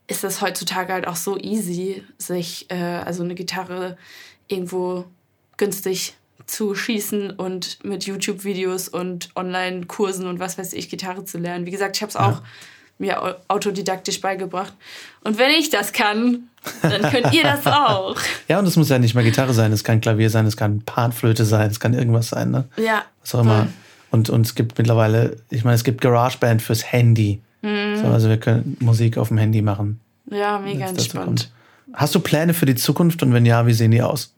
ist 0.06 0.24
das 0.24 0.40
heutzutage 0.40 0.92
halt 0.92 1.06
auch 1.06 1.16
so 1.16 1.38
easy, 1.38 2.02
sich 2.18 2.70
äh, 2.70 2.74
also 2.74 3.22
eine 3.22 3.34
Gitarre 3.34 3.96
irgendwo 4.48 5.04
günstig 5.56 6.14
zu 6.46 6.74
schießen 6.74 7.30
und 7.30 7.78
mit 7.84 8.04
YouTube-Videos 8.04 8.88
und 8.88 9.30
Online-Kursen 9.36 10.26
und 10.26 10.40
was 10.40 10.58
weiß 10.58 10.72
ich, 10.72 10.88
Gitarre 10.90 11.24
zu 11.24 11.38
lernen. 11.38 11.66
Wie 11.66 11.70
gesagt, 11.70 11.96
ich 11.96 12.02
habe 12.02 12.10
es 12.10 12.16
auch 12.16 12.42
mir 12.98 13.22
au- 13.22 13.34
autodidaktisch 13.48 14.20
beigebracht. 14.20 14.72
Und 15.22 15.38
wenn 15.38 15.50
ich 15.50 15.70
das 15.70 15.92
kann, 15.92 16.48
dann 16.82 17.02
könnt 17.10 17.32
ihr 17.32 17.42
das 17.44 17.66
auch. 17.66 18.16
Ja, 18.48 18.58
und 18.58 18.66
es 18.66 18.76
muss 18.76 18.88
ja 18.88 18.98
nicht 18.98 19.14
mal 19.14 19.24
Gitarre 19.24 19.54
sein, 19.54 19.72
es 19.72 19.82
kann 19.84 20.00
Klavier 20.00 20.30
sein, 20.30 20.46
es 20.46 20.56
kann 20.56 20.82
Panflöte 20.82 21.44
sein, 21.44 21.70
es 21.70 21.80
kann 21.80 21.94
irgendwas 21.94 22.28
sein, 22.28 22.50
ne? 22.50 22.64
Ja. 22.76 23.04
Was 23.22 23.34
auch 23.34 23.40
immer. 23.40 23.68
Und, 24.10 24.28
und 24.28 24.44
es 24.44 24.54
gibt 24.54 24.76
mittlerweile, 24.78 25.36
ich 25.48 25.64
meine, 25.64 25.76
es 25.76 25.84
gibt 25.84 26.00
GarageBand 26.02 26.60
fürs 26.60 26.92
Handy. 26.92 27.40
Mhm. 27.62 27.96
So, 27.96 28.06
also 28.08 28.28
wir 28.28 28.38
können 28.38 28.76
Musik 28.80 29.16
auf 29.18 29.28
dem 29.28 29.38
Handy 29.38 29.62
machen. 29.62 30.00
Ja, 30.30 30.58
mega 30.58 30.86
entspannt. 30.86 31.50
Hast 31.94 32.14
du 32.14 32.20
Pläne 32.20 32.54
für 32.54 32.66
die 32.66 32.74
Zukunft 32.74 33.22
und 33.22 33.32
wenn 33.32 33.44
ja, 33.46 33.66
wie 33.66 33.72
sehen 33.72 33.90
die 33.90 34.02
aus? 34.02 34.34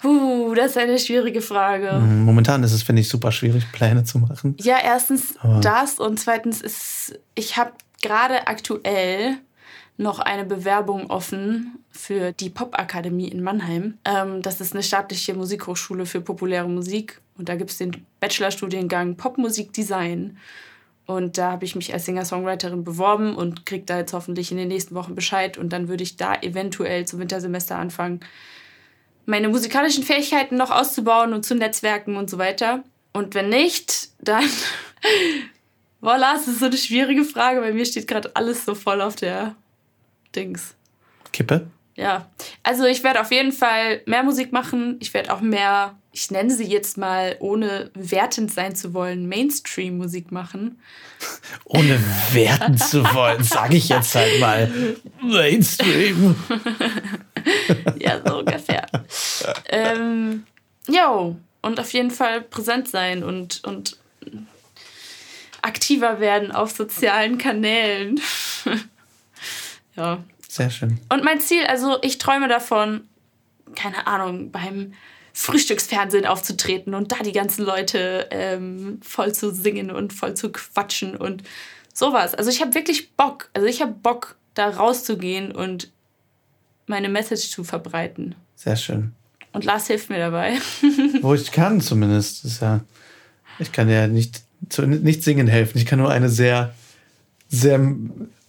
Puh, 0.00 0.54
das 0.54 0.70
ist 0.72 0.78
eine 0.78 0.98
schwierige 0.98 1.42
Frage. 1.42 1.92
Hm, 1.92 2.24
Momentan 2.24 2.62
ist 2.62 2.72
es, 2.72 2.82
finde 2.82 3.02
ich, 3.02 3.08
super 3.08 3.30
schwierig, 3.32 3.70
Pläne 3.72 4.02
zu 4.04 4.18
machen. 4.18 4.54
Ja, 4.58 4.78
erstens 4.82 5.34
Aber- 5.40 5.60
das 5.60 5.98
und 5.98 6.18
zweitens 6.18 6.62
ist, 6.62 7.18
ich 7.34 7.56
habe 7.58 7.72
gerade 8.02 8.46
aktuell 8.46 9.36
noch 9.98 10.18
eine 10.18 10.46
Bewerbung 10.46 11.10
offen 11.10 11.72
für 11.90 12.32
die 12.32 12.48
Popakademie 12.48 13.28
in 13.28 13.42
Mannheim. 13.42 13.98
Ähm, 14.06 14.40
das 14.40 14.62
ist 14.62 14.72
eine 14.72 14.82
staatliche 14.82 15.34
Musikhochschule 15.34 16.06
für 16.06 16.22
populäre 16.22 16.68
Musik 16.68 17.20
und 17.36 17.50
da 17.50 17.56
gibt 17.56 17.70
es 17.70 17.76
den 17.76 18.06
Bachelorstudiengang 18.20 19.16
Popmusikdesign. 19.16 20.38
Und 21.10 21.38
da 21.38 21.50
habe 21.50 21.64
ich 21.64 21.74
mich 21.74 21.92
als 21.92 22.04
Singer-Songwriterin 22.04 22.84
beworben 22.84 23.34
und 23.34 23.66
kriege 23.66 23.84
da 23.84 23.98
jetzt 23.98 24.12
hoffentlich 24.12 24.52
in 24.52 24.58
den 24.58 24.68
nächsten 24.68 24.94
Wochen 24.94 25.16
Bescheid. 25.16 25.58
Und 25.58 25.72
dann 25.72 25.88
würde 25.88 26.04
ich 26.04 26.16
da 26.16 26.36
eventuell 26.36 27.04
zum 27.04 27.18
Wintersemester 27.18 27.76
anfangen, 27.76 28.20
meine 29.26 29.48
musikalischen 29.48 30.04
Fähigkeiten 30.04 30.56
noch 30.56 30.70
auszubauen 30.70 31.32
und 31.32 31.44
zu 31.44 31.56
netzwerken 31.56 32.14
und 32.14 32.30
so 32.30 32.38
weiter. 32.38 32.84
Und 33.12 33.34
wenn 33.34 33.48
nicht, 33.48 34.10
dann. 34.20 34.44
Voila, 36.00 36.36
es 36.36 36.46
ist 36.46 36.60
so 36.60 36.66
eine 36.66 36.76
schwierige 36.76 37.24
Frage. 37.24 37.60
Bei 37.60 37.72
mir 37.72 37.84
steht 37.84 38.06
gerade 38.06 38.30
alles 38.36 38.64
so 38.64 38.76
voll 38.76 39.00
auf 39.00 39.16
der 39.16 39.56
Dings. 40.36 40.76
Kippe? 41.32 41.66
Ja. 42.00 42.26
Also 42.62 42.86
ich 42.86 43.04
werde 43.04 43.20
auf 43.20 43.30
jeden 43.30 43.52
Fall 43.52 44.00
mehr 44.06 44.22
Musik 44.22 44.52
machen. 44.52 44.96
Ich 45.00 45.12
werde 45.12 45.34
auch 45.34 45.42
mehr, 45.42 45.98
ich 46.12 46.30
nenne 46.30 46.50
sie 46.50 46.64
jetzt 46.64 46.96
mal, 46.96 47.36
ohne 47.40 47.90
wertend 47.92 48.50
sein 48.50 48.74
zu 48.74 48.94
wollen, 48.94 49.28
Mainstream-Musik 49.28 50.32
machen. 50.32 50.80
Ohne 51.66 52.00
werten 52.32 52.78
zu 52.78 53.04
wollen, 53.12 53.44
sage 53.44 53.76
ich 53.76 53.90
jetzt 53.90 54.14
halt 54.14 54.40
mal. 54.40 54.96
Mainstream. 55.22 56.34
Ja, 57.98 58.20
so 58.22 58.40
ungefähr. 58.40 58.86
ähm, 59.70 60.44
jo, 60.86 61.36
und 61.62 61.80
auf 61.80 61.90
jeden 61.92 62.10
Fall 62.10 62.42
präsent 62.42 62.86
sein 62.88 63.22
und, 63.22 63.64
und 63.64 63.96
aktiver 65.62 66.20
werden 66.20 66.52
auf 66.52 66.70
sozialen 66.70 67.38
Kanälen. 67.38 68.20
ja. 69.96 70.22
Sehr 70.50 70.68
schön. 70.68 70.98
Und 71.08 71.22
mein 71.22 71.40
Ziel, 71.40 71.64
also 71.66 71.98
ich 72.02 72.18
träume 72.18 72.48
davon, 72.48 73.02
keine 73.76 74.08
Ahnung, 74.08 74.50
beim 74.50 74.94
Frühstücksfernsehen 75.32 76.26
aufzutreten 76.26 76.92
und 76.92 77.12
da 77.12 77.18
die 77.22 77.30
ganzen 77.30 77.64
Leute 77.64 78.26
ähm, 78.32 78.98
voll 79.00 79.32
zu 79.32 79.54
singen 79.54 79.92
und 79.92 80.12
voll 80.12 80.34
zu 80.34 80.50
quatschen 80.50 81.16
und 81.16 81.44
sowas. 81.94 82.34
Also 82.34 82.50
ich 82.50 82.60
habe 82.60 82.74
wirklich 82.74 83.12
Bock, 83.12 83.48
also 83.54 83.68
ich 83.68 83.80
habe 83.80 83.92
Bock, 83.92 84.34
da 84.54 84.70
rauszugehen 84.70 85.52
und 85.52 85.92
meine 86.88 87.08
Message 87.08 87.50
zu 87.50 87.62
verbreiten. 87.62 88.34
Sehr 88.56 88.74
schön. 88.74 89.12
Und 89.52 89.64
Lars 89.64 89.86
hilft 89.86 90.10
mir 90.10 90.18
dabei. 90.18 90.58
Wo 91.20 91.32
ich 91.32 91.52
kann 91.52 91.80
zumindest. 91.80 92.44
Das 92.44 92.54
ist 92.54 92.62
ja, 92.62 92.80
ich 93.60 93.70
kann 93.70 93.88
ja 93.88 94.08
nicht, 94.08 94.42
zu, 94.68 94.84
nicht 94.84 95.22
singen 95.22 95.46
helfen. 95.46 95.78
Ich 95.78 95.86
kann 95.86 96.00
nur 96.00 96.10
eine 96.10 96.28
sehr, 96.28 96.74
sehr 97.48 97.78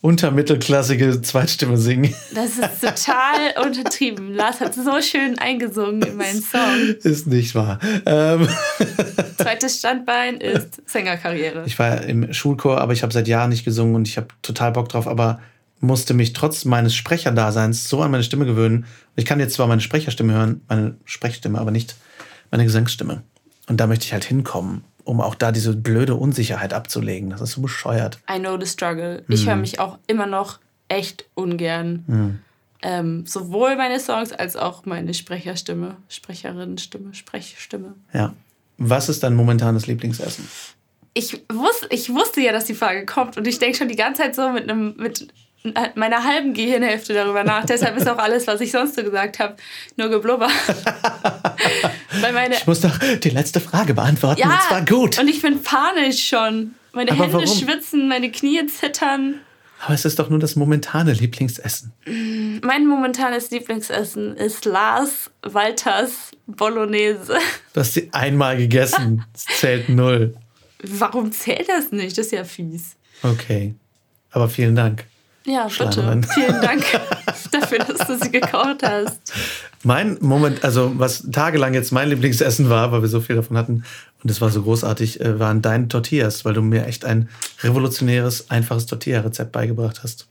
untermittelklassige 0.01 1.21
Zweitstimme 1.21 1.77
singen. 1.77 2.13
Das 2.33 2.57
ist 2.57 2.81
total 2.81 3.53
untertrieben. 3.65 4.33
Lars 4.33 4.59
hat 4.59 4.73
so 4.73 4.99
schön 5.01 5.37
eingesungen 5.37 6.01
in 6.01 6.17
meinen 6.17 6.41
Song. 6.41 6.95
Ist 7.03 7.27
nicht 7.27 7.53
wahr. 7.53 7.79
Ähm, 8.05 8.47
Zweites 9.37 9.77
Standbein 9.77 10.37
ist 10.41 10.81
Sängerkarriere. 10.89 11.63
ich 11.65 11.77
war 11.77 12.01
im 12.01 12.33
Schulchor, 12.33 12.81
aber 12.81 12.93
ich 12.93 13.03
habe 13.03 13.13
seit 13.13 13.27
Jahren 13.27 13.49
nicht 13.49 13.63
gesungen 13.63 13.95
und 13.95 14.07
ich 14.07 14.17
habe 14.17 14.27
total 14.41 14.71
Bock 14.71 14.89
drauf, 14.89 15.07
aber 15.07 15.39
musste 15.79 16.13
mich 16.13 16.33
trotz 16.33 16.65
meines 16.65 16.95
Sprecherdaseins 16.95 17.87
so 17.89 18.01
an 18.01 18.11
meine 18.11 18.23
Stimme 18.23 18.45
gewöhnen. 18.45 18.85
Ich 19.15 19.25
kann 19.25 19.39
jetzt 19.39 19.53
zwar 19.53 19.67
meine 19.67 19.81
Sprecherstimme 19.81 20.33
hören, 20.33 20.61
meine 20.67 20.95
Sprechstimme, 21.05 21.59
aber 21.59 21.71
nicht 21.71 21.95
meine 22.49 22.63
Gesangsstimme. 22.63 23.23
Und 23.67 23.77
da 23.77 23.87
möchte 23.87 24.05
ich 24.05 24.13
halt 24.13 24.23
hinkommen, 24.25 24.83
um 25.03 25.21
auch 25.21 25.35
da 25.35 25.51
diese 25.51 25.75
blöde 25.75 26.15
Unsicherheit 26.15 26.73
abzulegen. 26.73 27.29
Das 27.29 27.41
ist 27.41 27.53
so 27.53 27.61
bescheuert. 27.61 28.19
I 28.29 28.39
know 28.39 28.59
the 28.59 28.65
struggle. 28.65 29.23
Ich 29.27 29.47
höre 29.47 29.55
mich 29.55 29.79
auch 29.79 29.97
immer 30.07 30.25
noch 30.25 30.59
echt 30.87 31.25
ungern. 31.33 32.41
Ähm, 32.83 33.25
sowohl 33.25 33.75
meine 33.75 33.99
Songs 33.99 34.31
als 34.33 34.55
auch 34.55 34.85
meine 34.85 35.13
Sprecherstimme, 35.13 35.97
Sprecherinnenstimme, 36.09 37.13
Sprechstimme. 37.13 37.93
Ja. 38.13 38.33
Was 38.77 39.09
ist 39.09 39.21
dein 39.21 39.35
momentanes 39.35 39.85
Lieblingsessen? 39.85 40.47
Ich, 41.13 41.43
wus 41.51 41.87
ich 41.89 42.09
wusste 42.09 42.41
ja, 42.41 42.51
dass 42.51 42.65
die 42.65 42.73
Frage 42.73 43.05
kommt 43.05 43.37
und 43.37 43.45
ich 43.45 43.59
denke 43.59 43.77
schon 43.77 43.89
die 43.89 43.95
ganze 43.95 44.23
Zeit 44.23 44.35
so 44.35 44.49
mit 44.49 44.69
einem 44.69 44.95
mit 44.97 45.27
meiner 45.95 46.23
halben 46.23 46.53
Gehirnhälfte 46.53 47.13
darüber 47.13 47.43
nach. 47.43 47.65
Deshalb 47.65 47.95
ist 47.97 48.07
auch 48.09 48.17
alles, 48.17 48.47
was 48.47 48.61
ich 48.61 48.71
sonst 48.71 48.95
so 48.95 49.03
gesagt 49.03 49.39
habe, 49.39 49.55
nur 49.97 50.09
geblubber. 50.09 50.49
Ich 52.51 52.67
muss 52.67 52.81
doch 52.81 52.97
die 52.97 53.29
letzte 53.29 53.59
Frage 53.61 53.93
beantworten. 53.93 54.41
und 54.43 54.61
zwar 54.67 54.85
gut. 54.85 55.19
Und 55.19 55.27
ich 55.27 55.41
bin 55.41 55.61
panisch 55.63 56.27
schon. 56.27 56.75
Meine 56.91 57.11
Aber 57.11 57.23
Hände 57.23 57.33
warum? 57.37 57.47
schwitzen, 57.47 58.07
meine 58.09 58.31
Knie 58.31 58.65
zittern. 58.67 59.35
Aber 59.83 59.93
es 59.93 60.05
ist 60.05 60.19
doch 60.19 60.29
nur 60.29 60.37
das 60.39 60.55
momentane 60.55 61.13
Lieblingsessen. 61.13 61.93
Mein 62.61 62.85
momentanes 62.85 63.49
Lieblingsessen 63.49 64.35
ist 64.35 64.65
Lars 64.65 65.31
Walters 65.41 66.31
Bolognese. 66.45 67.37
Du 67.73 67.79
hast 67.79 67.93
sie 67.93 68.09
einmal 68.11 68.57
gegessen. 68.57 69.23
Es 69.33 69.45
zählt 69.59 69.89
null. 69.89 70.35
Warum 70.83 71.31
zählt 71.31 71.69
das 71.69 71.91
nicht? 71.91 72.17
Das 72.17 72.25
ist 72.27 72.31
ja 72.33 72.43
fies. 72.43 72.95
Okay. 73.23 73.73
Aber 74.31 74.49
vielen 74.49 74.75
Dank. 74.75 75.05
Ja, 75.45 75.67
bitte. 75.67 76.21
Vielen 76.33 76.61
Dank 76.61 76.83
dafür, 77.51 77.79
dass 77.79 78.07
du 78.07 78.17
sie 78.17 78.31
gekocht 78.31 78.83
hast. 78.83 79.33
Mein 79.83 80.17
Moment, 80.21 80.63
also 80.63 80.93
was 80.97 81.23
tagelang 81.31 81.73
jetzt 81.73 81.91
mein 81.91 82.09
Lieblingsessen 82.09 82.69
war, 82.69 82.91
weil 82.91 83.01
wir 83.01 83.09
so 83.09 83.21
viel 83.21 83.35
davon 83.35 83.57
hatten 83.57 83.83
und 84.23 84.29
es 84.29 84.41
war 84.41 84.49
so 84.49 84.61
großartig, 84.61 85.21
äh, 85.21 85.39
waren 85.39 85.61
deine 85.61 85.87
Tortillas, 85.87 86.45
weil 86.45 86.53
du 86.53 86.61
mir 86.61 86.85
echt 86.85 87.05
ein 87.05 87.29
revolutionäres, 87.63 88.49
einfaches 88.51 88.85
Tortilla-Rezept 88.85 89.51
beigebracht 89.51 90.01
hast. 90.03 90.27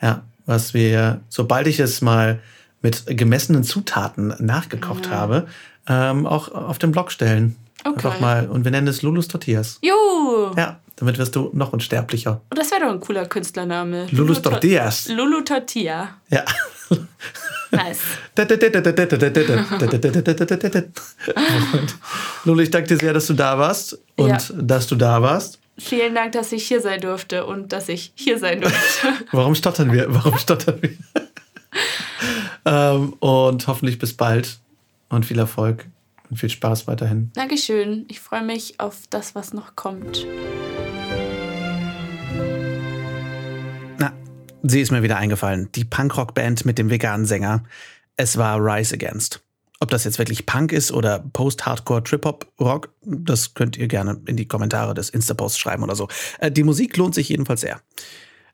Ja, 0.00 0.22
was 0.46 0.74
wir, 0.74 1.20
sobald 1.28 1.66
ich 1.66 1.80
es 1.80 2.00
mal 2.00 2.40
mit 2.82 3.04
gemessenen 3.06 3.64
Zutaten 3.64 4.34
nachgekocht 4.38 5.10
habe, 5.10 5.46
ähm, 5.88 6.26
auch 6.26 6.52
auf 6.52 6.78
den 6.78 6.92
Blog 6.92 7.10
stellen. 7.12 7.56
Okay. 7.84 7.94
Einfach 7.96 8.20
mal, 8.20 8.48
und 8.48 8.64
wir 8.64 8.70
nennen 8.70 8.88
es 8.88 9.02
Lulus 9.02 9.28
Tortillas. 9.28 9.78
Juhu! 9.82 10.54
Ja, 10.56 10.80
damit 10.96 11.18
wirst 11.18 11.36
du 11.36 11.50
noch 11.52 11.72
unsterblicher. 11.72 12.40
Oh, 12.50 12.54
das 12.54 12.70
wäre 12.70 12.80
doch 12.82 12.90
ein 12.90 13.00
cooler 13.00 13.26
Künstlername. 13.26 14.06
Lulus 14.10 14.40
Tor- 14.40 14.52
Tortillas. 14.52 15.08
Lulu 15.08 15.42
Tortilla. 15.42 16.08
Ja. 16.30 16.44
Nice. 17.70 17.98
Und 21.34 21.94
Lulu, 22.44 22.62
ich 22.62 22.70
danke 22.70 22.88
dir 22.88 22.96
sehr, 22.98 23.12
dass 23.12 23.26
du 23.26 23.34
da 23.34 23.58
warst 23.58 23.98
und 24.16 24.28
Ja. 24.28 24.38
dass 24.54 24.86
du 24.86 24.94
da 24.96 25.20
warst. 25.22 25.58
Vielen 25.78 26.14
Dank, 26.14 26.32
dass 26.32 26.52
ich 26.52 26.66
hier 26.68 26.80
sein 26.80 27.00
durfte 27.00 27.46
und 27.46 27.72
dass 27.72 27.88
ich 27.88 28.12
hier 28.14 28.38
sein 28.38 28.60
durfte. 28.60 29.08
Warum 29.32 29.54
stottern 29.56 29.92
wir? 29.92 30.06
Warum 30.14 30.38
stottern 30.38 30.78
wir? 30.80 30.90
ähm, 32.64 33.12
und 33.14 33.66
hoffentlich 33.66 33.98
bis 33.98 34.14
bald 34.16 34.58
und 35.08 35.26
viel 35.26 35.38
Erfolg 35.38 35.86
und 36.34 36.38
viel 36.38 36.50
Spaß 36.50 36.88
weiterhin. 36.88 37.30
Dankeschön. 37.34 38.06
Ich 38.08 38.18
freue 38.18 38.42
mich 38.42 38.80
auf 38.80 39.02
das, 39.08 39.36
was 39.36 39.54
noch 39.54 39.76
kommt. 39.76 40.26
Na, 43.98 44.12
Sie 44.64 44.80
ist 44.80 44.90
mir 44.90 45.04
wieder 45.04 45.16
eingefallen. 45.16 45.68
Die 45.76 45.84
Punkrock-Band 45.84 46.66
mit 46.66 46.76
dem 46.76 46.90
veganen 46.90 47.24
Sänger. 47.24 47.62
Es 48.16 48.36
war 48.36 48.58
Rise 48.58 48.94
Against. 48.94 49.42
Ob 49.78 49.90
das 49.90 50.02
jetzt 50.02 50.18
wirklich 50.18 50.44
Punk 50.44 50.72
ist 50.72 50.90
oder 50.90 51.20
Post-Hardcore 51.32 52.02
Trip-Hop-Rock, 52.02 52.92
das 53.02 53.54
könnt 53.54 53.76
ihr 53.76 53.86
gerne 53.86 54.20
in 54.26 54.36
die 54.36 54.48
Kommentare 54.48 54.92
des 54.94 55.10
Insta-Posts 55.10 55.58
schreiben 55.58 55.84
oder 55.84 55.94
so. 55.94 56.08
Äh, 56.40 56.50
die 56.50 56.64
Musik 56.64 56.96
lohnt 56.96 57.14
sich 57.14 57.28
jedenfalls 57.28 57.60
sehr. 57.60 57.80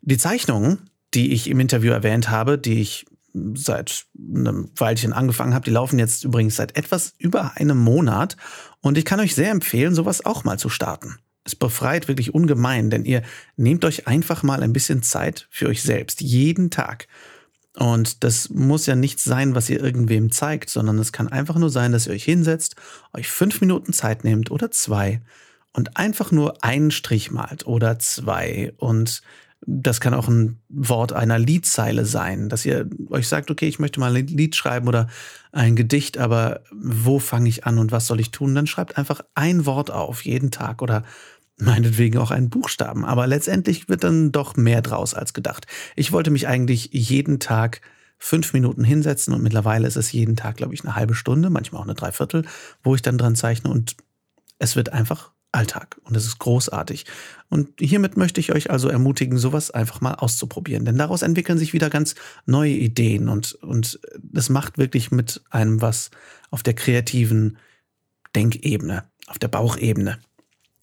Die 0.02 0.18
Zeichnungen, 0.18 0.90
die 1.14 1.32
ich 1.32 1.48
im 1.48 1.60
Interview 1.60 1.92
erwähnt 1.92 2.28
habe, 2.28 2.58
die 2.58 2.82
ich 2.82 3.06
seit 3.54 4.06
einem 4.18 4.70
Weilchen 4.76 5.12
angefangen 5.12 5.54
habe, 5.54 5.64
die 5.64 5.70
laufen 5.70 5.98
jetzt 5.98 6.24
übrigens 6.24 6.56
seit 6.56 6.76
etwas 6.76 7.14
über 7.18 7.56
einem 7.56 7.78
Monat 7.78 8.36
und 8.80 8.98
ich 8.98 9.04
kann 9.04 9.20
euch 9.20 9.34
sehr 9.34 9.50
empfehlen, 9.50 9.94
sowas 9.94 10.24
auch 10.24 10.44
mal 10.44 10.58
zu 10.58 10.68
starten. 10.68 11.18
Es 11.44 11.56
befreit 11.56 12.08
wirklich 12.08 12.34
ungemein, 12.34 12.90
denn 12.90 13.04
ihr 13.04 13.22
nehmt 13.56 13.84
euch 13.84 14.06
einfach 14.06 14.42
mal 14.42 14.62
ein 14.62 14.72
bisschen 14.72 15.02
Zeit 15.02 15.46
für 15.50 15.68
euch 15.68 15.82
selbst, 15.82 16.20
jeden 16.20 16.70
Tag. 16.70 17.08
Und 17.76 18.24
das 18.24 18.50
muss 18.50 18.86
ja 18.86 18.96
nichts 18.96 19.24
sein, 19.24 19.54
was 19.54 19.70
ihr 19.70 19.80
irgendwem 19.80 20.30
zeigt, 20.30 20.70
sondern 20.70 20.98
es 20.98 21.12
kann 21.12 21.28
einfach 21.28 21.56
nur 21.56 21.70
sein, 21.70 21.92
dass 21.92 22.06
ihr 22.06 22.12
euch 22.12 22.24
hinsetzt, 22.24 22.76
euch 23.12 23.28
fünf 23.28 23.60
Minuten 23.60 23.92
Zeit 23.92 24.24
nehmt 24.24 24.50
oder 24.50 24.70
zwei 24.70 25.22
und 25.72 25.96
einfach 25.96 26.32
nur 26.32 26.64
einen 26.64 26.90
Strich 26.90 27.30
malt 27.30 27.66
oder 27.66 27.98
zwei. 27.98 28.72
Und 28.76 29.22
das 29.66 30.00
kann 30.00 30.14
auch 30.14 30.28
ein 30.28 30.58
Wort 30.68 31.12
einer 31.12 31.38
Liedzeile 31.38 32.06
sein, 32.06 32.48
dass 32.48 32.64
ihr 32.64 32.88
euch 33.10 33.28
sagt, 33.28 33.50
okay, 33.50 33.68
ich 33.68 33.78
möchte 33.78 34.00
mal 34.00 34.16
ein 34.16 34.26
Lied 34.26 34.56
schreiben 34.56 34.88
oder 34.88 35.08
ein 35.52 35.76
Gedicht, 35.76 36.18
aber 36.18 36.62
wo 36.72 37.18
fange 37.18 37.48
ich 37.48 37.66
an 37.66 37.78
und 37.78 37.92
was 37.92 38.06
soll 38.06 38.20
ich 38.20 38.30
tun? 38.30 38.54
Dann 38.54 38.66
schreibt 38.66 38.96
einfach 38.96 39.20
ein 39.34 39.66
Wort 39.66 39.90
auf 39.90 40.24
jeden 40.24 40.50
Tag 40.50 40.80
oder 40.80 41.04
meinetwegen 41.58 42.18
auch 42.18 42.30
einen 42.30 42.48
Buchstaben. 42.48 43.04
Aber 43.04 43.26
letztendlich 43.26 43.88
wird 43.88 44.02
dann 44.02 44.32
doch 44.32 44.56
mehr 44.56 44.80
draus 44.80 45.14
als 45.14 45.34
gedacht. 45.34 45.66
Ich 45.94 46.10
wollte 46.10 46.30
mich 46.30 46.48
eigentlich 46.48 46.90
jeden 46.92 47.38
Tag 47.38 47.82
fünf 48.18 48.52
Minuten 48.52 48.84
hinsetzen 48.84 49.34
und 49.34 49.42
mittlerweile 49.42 49.86
ist 49.86 49.96
es 49.96 50.12
jeden 50.12 50.36
Tag, 50.36 50.56
glaube 50.56 50.74
ich, 50.74 50.84
eine 50.84 50.94
halbe 50.94 51.14
Stunde, 51.14 51.48
manchmal 51.48 51.80
auch 51.80 51.86
eine 51.86 51.94
Dreiviertel, 51.94 52.44
wo 52.82 52.94
ich 52.94 53.02
dann 53.02 53.18
dran 53.18 53.34
zeichne 53.34 53.70
und 53.70 53.96
es 54.58 54.76
wird 54.76 54.92
einfach 54.92 55.32
Alltag 55.52 56.00
und 56.04 56.16
es 56.16 56.26
ist 56.26 56.38
großartig. 56.38 57.06
Und 57.48 57.68
hiermit 57.80 58.16
möchte 58.16 58.40
ich 58.40 58.52
euch 58.52 58.70
also 58.70 58.88
ermutigen, 58.88 59.38
sowas 59.38 59.70
einfach 59.70 60.00
mal 60.00 60.14
auszuprobieren, 60.14 60.84
denn 60.84 60.98
daraus 60.98 61.22
entwickeln 61.22 61.58
sich 61.58 61.72
wieder 61.72 61.90
ganz 61.90 62.14
neue 62.46 62.72
Ideen 62.72 63.28
und, 63.28 63.54
und 63.54 64.00
das 64.18 64.48
macht 64.48 64.78
wirklich 64.78 65.10
mit 65.10 65.42
einem 65.50 65.80
was 65.82 66.10
auf 66.50 66.62
der 66.62 66.74
kreativen 66.74 67.58
Denkebene, 68.34 69.04
auf 69.26 69.38
der 69.38 69.48
Bauchebene. 69.48 70.18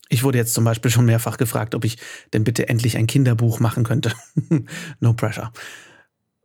Ich 0.09 0.23
wurde 0.23 0.37
jetzt 0.37 0.53
zum 0.53 0.63
Beispiel 0.63 0.91
schon 0.91 1.05
mehrfach 1.05 1.37
gefragt, 1.37 1.75
ob 1.75 1.83
ich 1.83 1.97
denn 2.33 2.43
bitte 2.43 2.69
endlich 2.69 2.97
ein 2.97 3.07
Kinderbuch 3.07 3.59
machen 3.59 3.83
könnte. 3.83 4.13
no 4.99 5.13
pressure. 5.13 5.51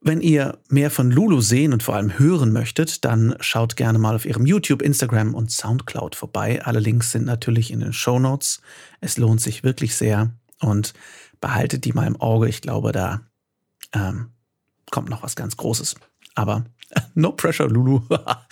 Wenn 0.04 0.20
ihr 0.20 0.58
mehr 0.68 0.90
von 0.90 1.12
Lulu 1.12 1.40
sehen 1.40 1.72
und 1.72 1.84
vor 1.84 1.94
allem 1.94 2.18
hören 2.18 2.52
möchtet, 2.52 3.04
dann 3.04 3.36
schaut 3.38 3.76
gerne 3.76 4.00
mal 4.00 4.16
auf 4.16 4.26
ihrem 4.26 4.46
YouTube, 4.46 4.82
Instagram 4.82 5.32
und 5.32 5.52
Soundcloud 5.52 6.16
vorbei. 6.16 6.60
Alle 6.64 6.80
Links 6.80 7.12
sind 7.12 7.24
natürlich 7.24 7.70
in 7.70 7.78
den 7.78 7.92
Show 7.92 8.18
Notes. 8.18 8.60
Es 9.00 9.16
lohnt 9.16 9.40
sich 9.40 9.62
wirklich 9.62 9.94
sehr 9.94 10.32
und 10.60 10.92
behaltet 11.40 11.84
die 11.84 11.92
mal 11.92 12.08
im 12.08 12.20
Auge. 12.20 12.48
Ich 12.48 12.62
glaube, 12.62 12.90
da 12.90 13.20
ähm, 13.92 14.30
kommt 14.90 15.08
noch 15.08 15.22
was 15.22 15.36
ganz 15.36 15.56
Großes. 15.56 15.94
Aber 16.34 16.64
no 17.14 17.30
pressure, 17.30 17.68
Lulu. 17.68 18.00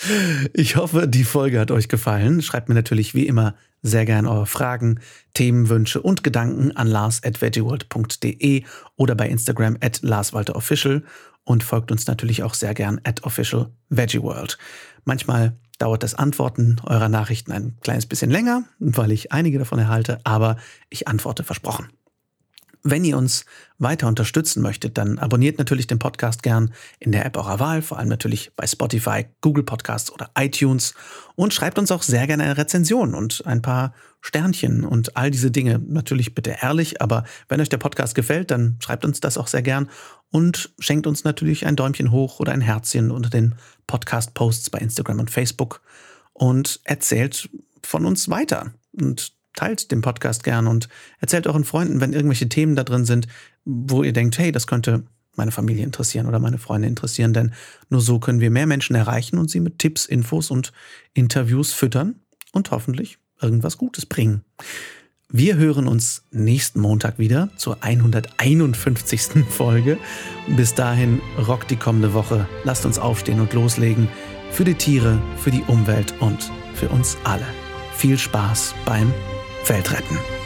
ich 0.52 0.76
hoffe, 0.76 1.08
die 1.08 1.24
Folge 1.24 1.58
hat 1.58 1.72
euch 1.72 1.88
gefallen. 1.88 2.42
Schreibt 2.42 2.68
mir 2.68 2.76
natürlich 2.76 3.12
wie 3.12 3.26
immer 3.26 3.56
sehr 3.82 4.04
gern 4.04 4.26
eure 4.26 4.46
Fragen, 4.46 5.00
Themenwünsche 5.34 6.02
und 6.02 6.22
Gedanken 6.22 6.76
an 6.76 6.86
lars.veggieworld.de 6.86 8.64
oder 8.96 9.14
bei 9.14 9.28
Instagram 9.28 9.78
at 9.80 10.02
larswalterofficial 10.02 11.02
und 11.44 11.62
folgt 11.62 11.90
uns 11.90 12.06
natürlich 12.06 12.42
auch 12.42 12.54
sehr 12.54 12.74
gern 12.74 13.00
at 13.04 13.24
official 13.24 13.70
veggieworld. 13.88 14.58
Manchmal 15.04 15.56
dauert 15.78 16.02
das 16.02 16.14
Antworten 16.14 16.76
eurer 16.84 17.08
Nachrichten 17.08 17.52
ein 17.52 17.78
kleines 17.80 18.06
bisschen 18.06 18.30
länger, 18.30 18.64
weil 18.78 19.12
ich 19.12 19.32
einige 19.32 19.58
davon 19.58 19.78
erhalte, 19.78 20.20
aber 20.24 20.56
ich 20.90 21.08
antworte 21.08 21.42
versprochen. 21.42 21.88
Wenn 22.82 23.04
ihr 23.04 23.18
uns 23.18 23.44
weiter 23.78 24.08
unterstützen 24.08 24.62
möchtet, 24.62 24.96
dann 24.96 25.18
abonniert 25.18 25.58
natürlich 25.58 25.86
den 25.86 25.98
Podcast 25.98 26.42
gern 26.42 26.72
in 26.98 27.12
der 27.12 27.26
App 27.26 27.36
eurer 27.36 27.60
Wahl, 27.60 27.82
vor 27.82 27.98
allem 27.98 28.08
natürlich 28.08 28.52
bei 28.56 28.66
Spotify, 28.66 29.26
Google 29.42 29.64
Podcasts 29.64 30.10
oder 30.10 30.30
iTunes 30.38 30.94
und 31.34 31.52
schreibt 31.52 31.78
uns 31.78 31.90
auch 31.90 32.02
sehr 32.02 32.26
gerne 32.26 32.44
eine 32.44 32.56
Rezension 32.56 33.14
und 33.14 33.44
ein 33.46 33.60
paar 33.60 33.92
Sternchen 34.22 34.84
und 34.84 35.16
all 35.16 35.30
diese 35.30 35.50
Dinge. 35.50 35.78
Natürlich 35.78 36.34
bitte 36.34 36.56
ehrlich, 36.62 37.02
aber 37.02 37.24
wenn 37.48 37.60
euch 37.60 37.68
der 37.68 37.78
Podcast 37.78 38.14
gefällt, 38.14 38.50
dann 38.50 38.78
schreibt 38.80 39.04
uns 39.04 39.20
das 39.20 39.36
auch 39.36 39.46
sehr 39.46 39.62
gern 39.62 39.90
und 40.30 40.72
schenkt 40.78 41.06
uns 41.06 41.24
natürlich 41.24 41.66
ein 41.66 41.76
Däumchen 41.76 42.10
hoch 42.10 42.40
oder 42.40 42.52
ein 42.52 42.60
Herzchen 42.60 43.10
unter 43.10 43.30
den 43.30 43.56
Podcast-Posts 43.86 44.70
bei 44.70 44.78
Instagram 44.78 45.20
und 45.20 45.30
Facebook 45.30 45.82
und 46.32 46.80
erzählt 46.84 47.50
von 47.82 48.06
uns 48.06 48.28
weiter. 48.30 48.72
Und 48.92 49.32
teilt 49.54 49.90
den 49.90 50.00
Podcast 50.00 50.44
gern 50.44 50.66
und 50.66 50.88
erzählt 51.18 51.46
euren 51.46 51.64
Freunden, 51.64 52.00
wenn 52.00 52.12
irgendwelche 52.12 52.48
Themen 52.48 52.76
da 52.76 52.84
drin 52.84 53.04
sind, 53.04 53.26
wo 53.64 54.02
ihr 54.02 54.12
denkt, 54.12 54.38
hey, 54.38 54.52
das 54.52 54.66
könnte 54.66 55.04
meine 55.36 55.52
Familie 55.52 55.84
interessieren 55.84 56.26
oder 56.26 56.38
meine 56.38 56.58
Freunde 56.58 56.88
interessieren, 56.88 57.32
denn 57.32 57.52
nur 57.88 58.00
so 58.00 58.18
können 58.18 58.40
wir 58.40 58.50
mehr 58.50 58.66
Menschen 58.66 58.96
erreichen 58.96 59.38
und 59.38 59.50
sie 59.50 59.60
mit 59.60 59.78
Tipps, 59.78 60.06
Infos 60.06 60.50
und 60.50 60.72
Interviews 61.14 61.72
füttern 61.72 62.16
und 62.52 62.70
hoffentlich 62.70 63.18
irgendwas 63.40 63.78
Gutes 63.78 64.06
bringen. 64.06 64.44
Wir 65.32 65.56
hören 65.56 65.86
uns 65.86 66.24
nächsten 66.32 66.80
Montag 66.80 67.20
wieder 67.20 67.50
zur 67.56 67.84
151. 67.84 69.44
Folge. 69.48 69.96
Bis 70.48 70.74
dahin 70.74 71.20
rockt 71.46 71.70
die 71.70 71.76
kommende 71.76 72.14
Woche. 72.14 72.48
Lasst 72.64 72.84
uns 72.84 72.98
aufstehen 72.98 73.40
und 73.40 73.52
loslegen. 73.52 74.08
Für 74.50 74.64
die 74.64 74.74
Tiere, 74.74 75.22
für 75.36 75.52
die 75.52 75.62
Umwelt 75.68 76.14
und 76.18 76.50
für 76.74 76.88
uns 76.88 77.16
alle. 77.22 77.46
Viel 77.94 78.18
Spaß 78.18 78.74
beim 78.84 79.14
Welt 79.64 79.90
retten. 79.92 80.39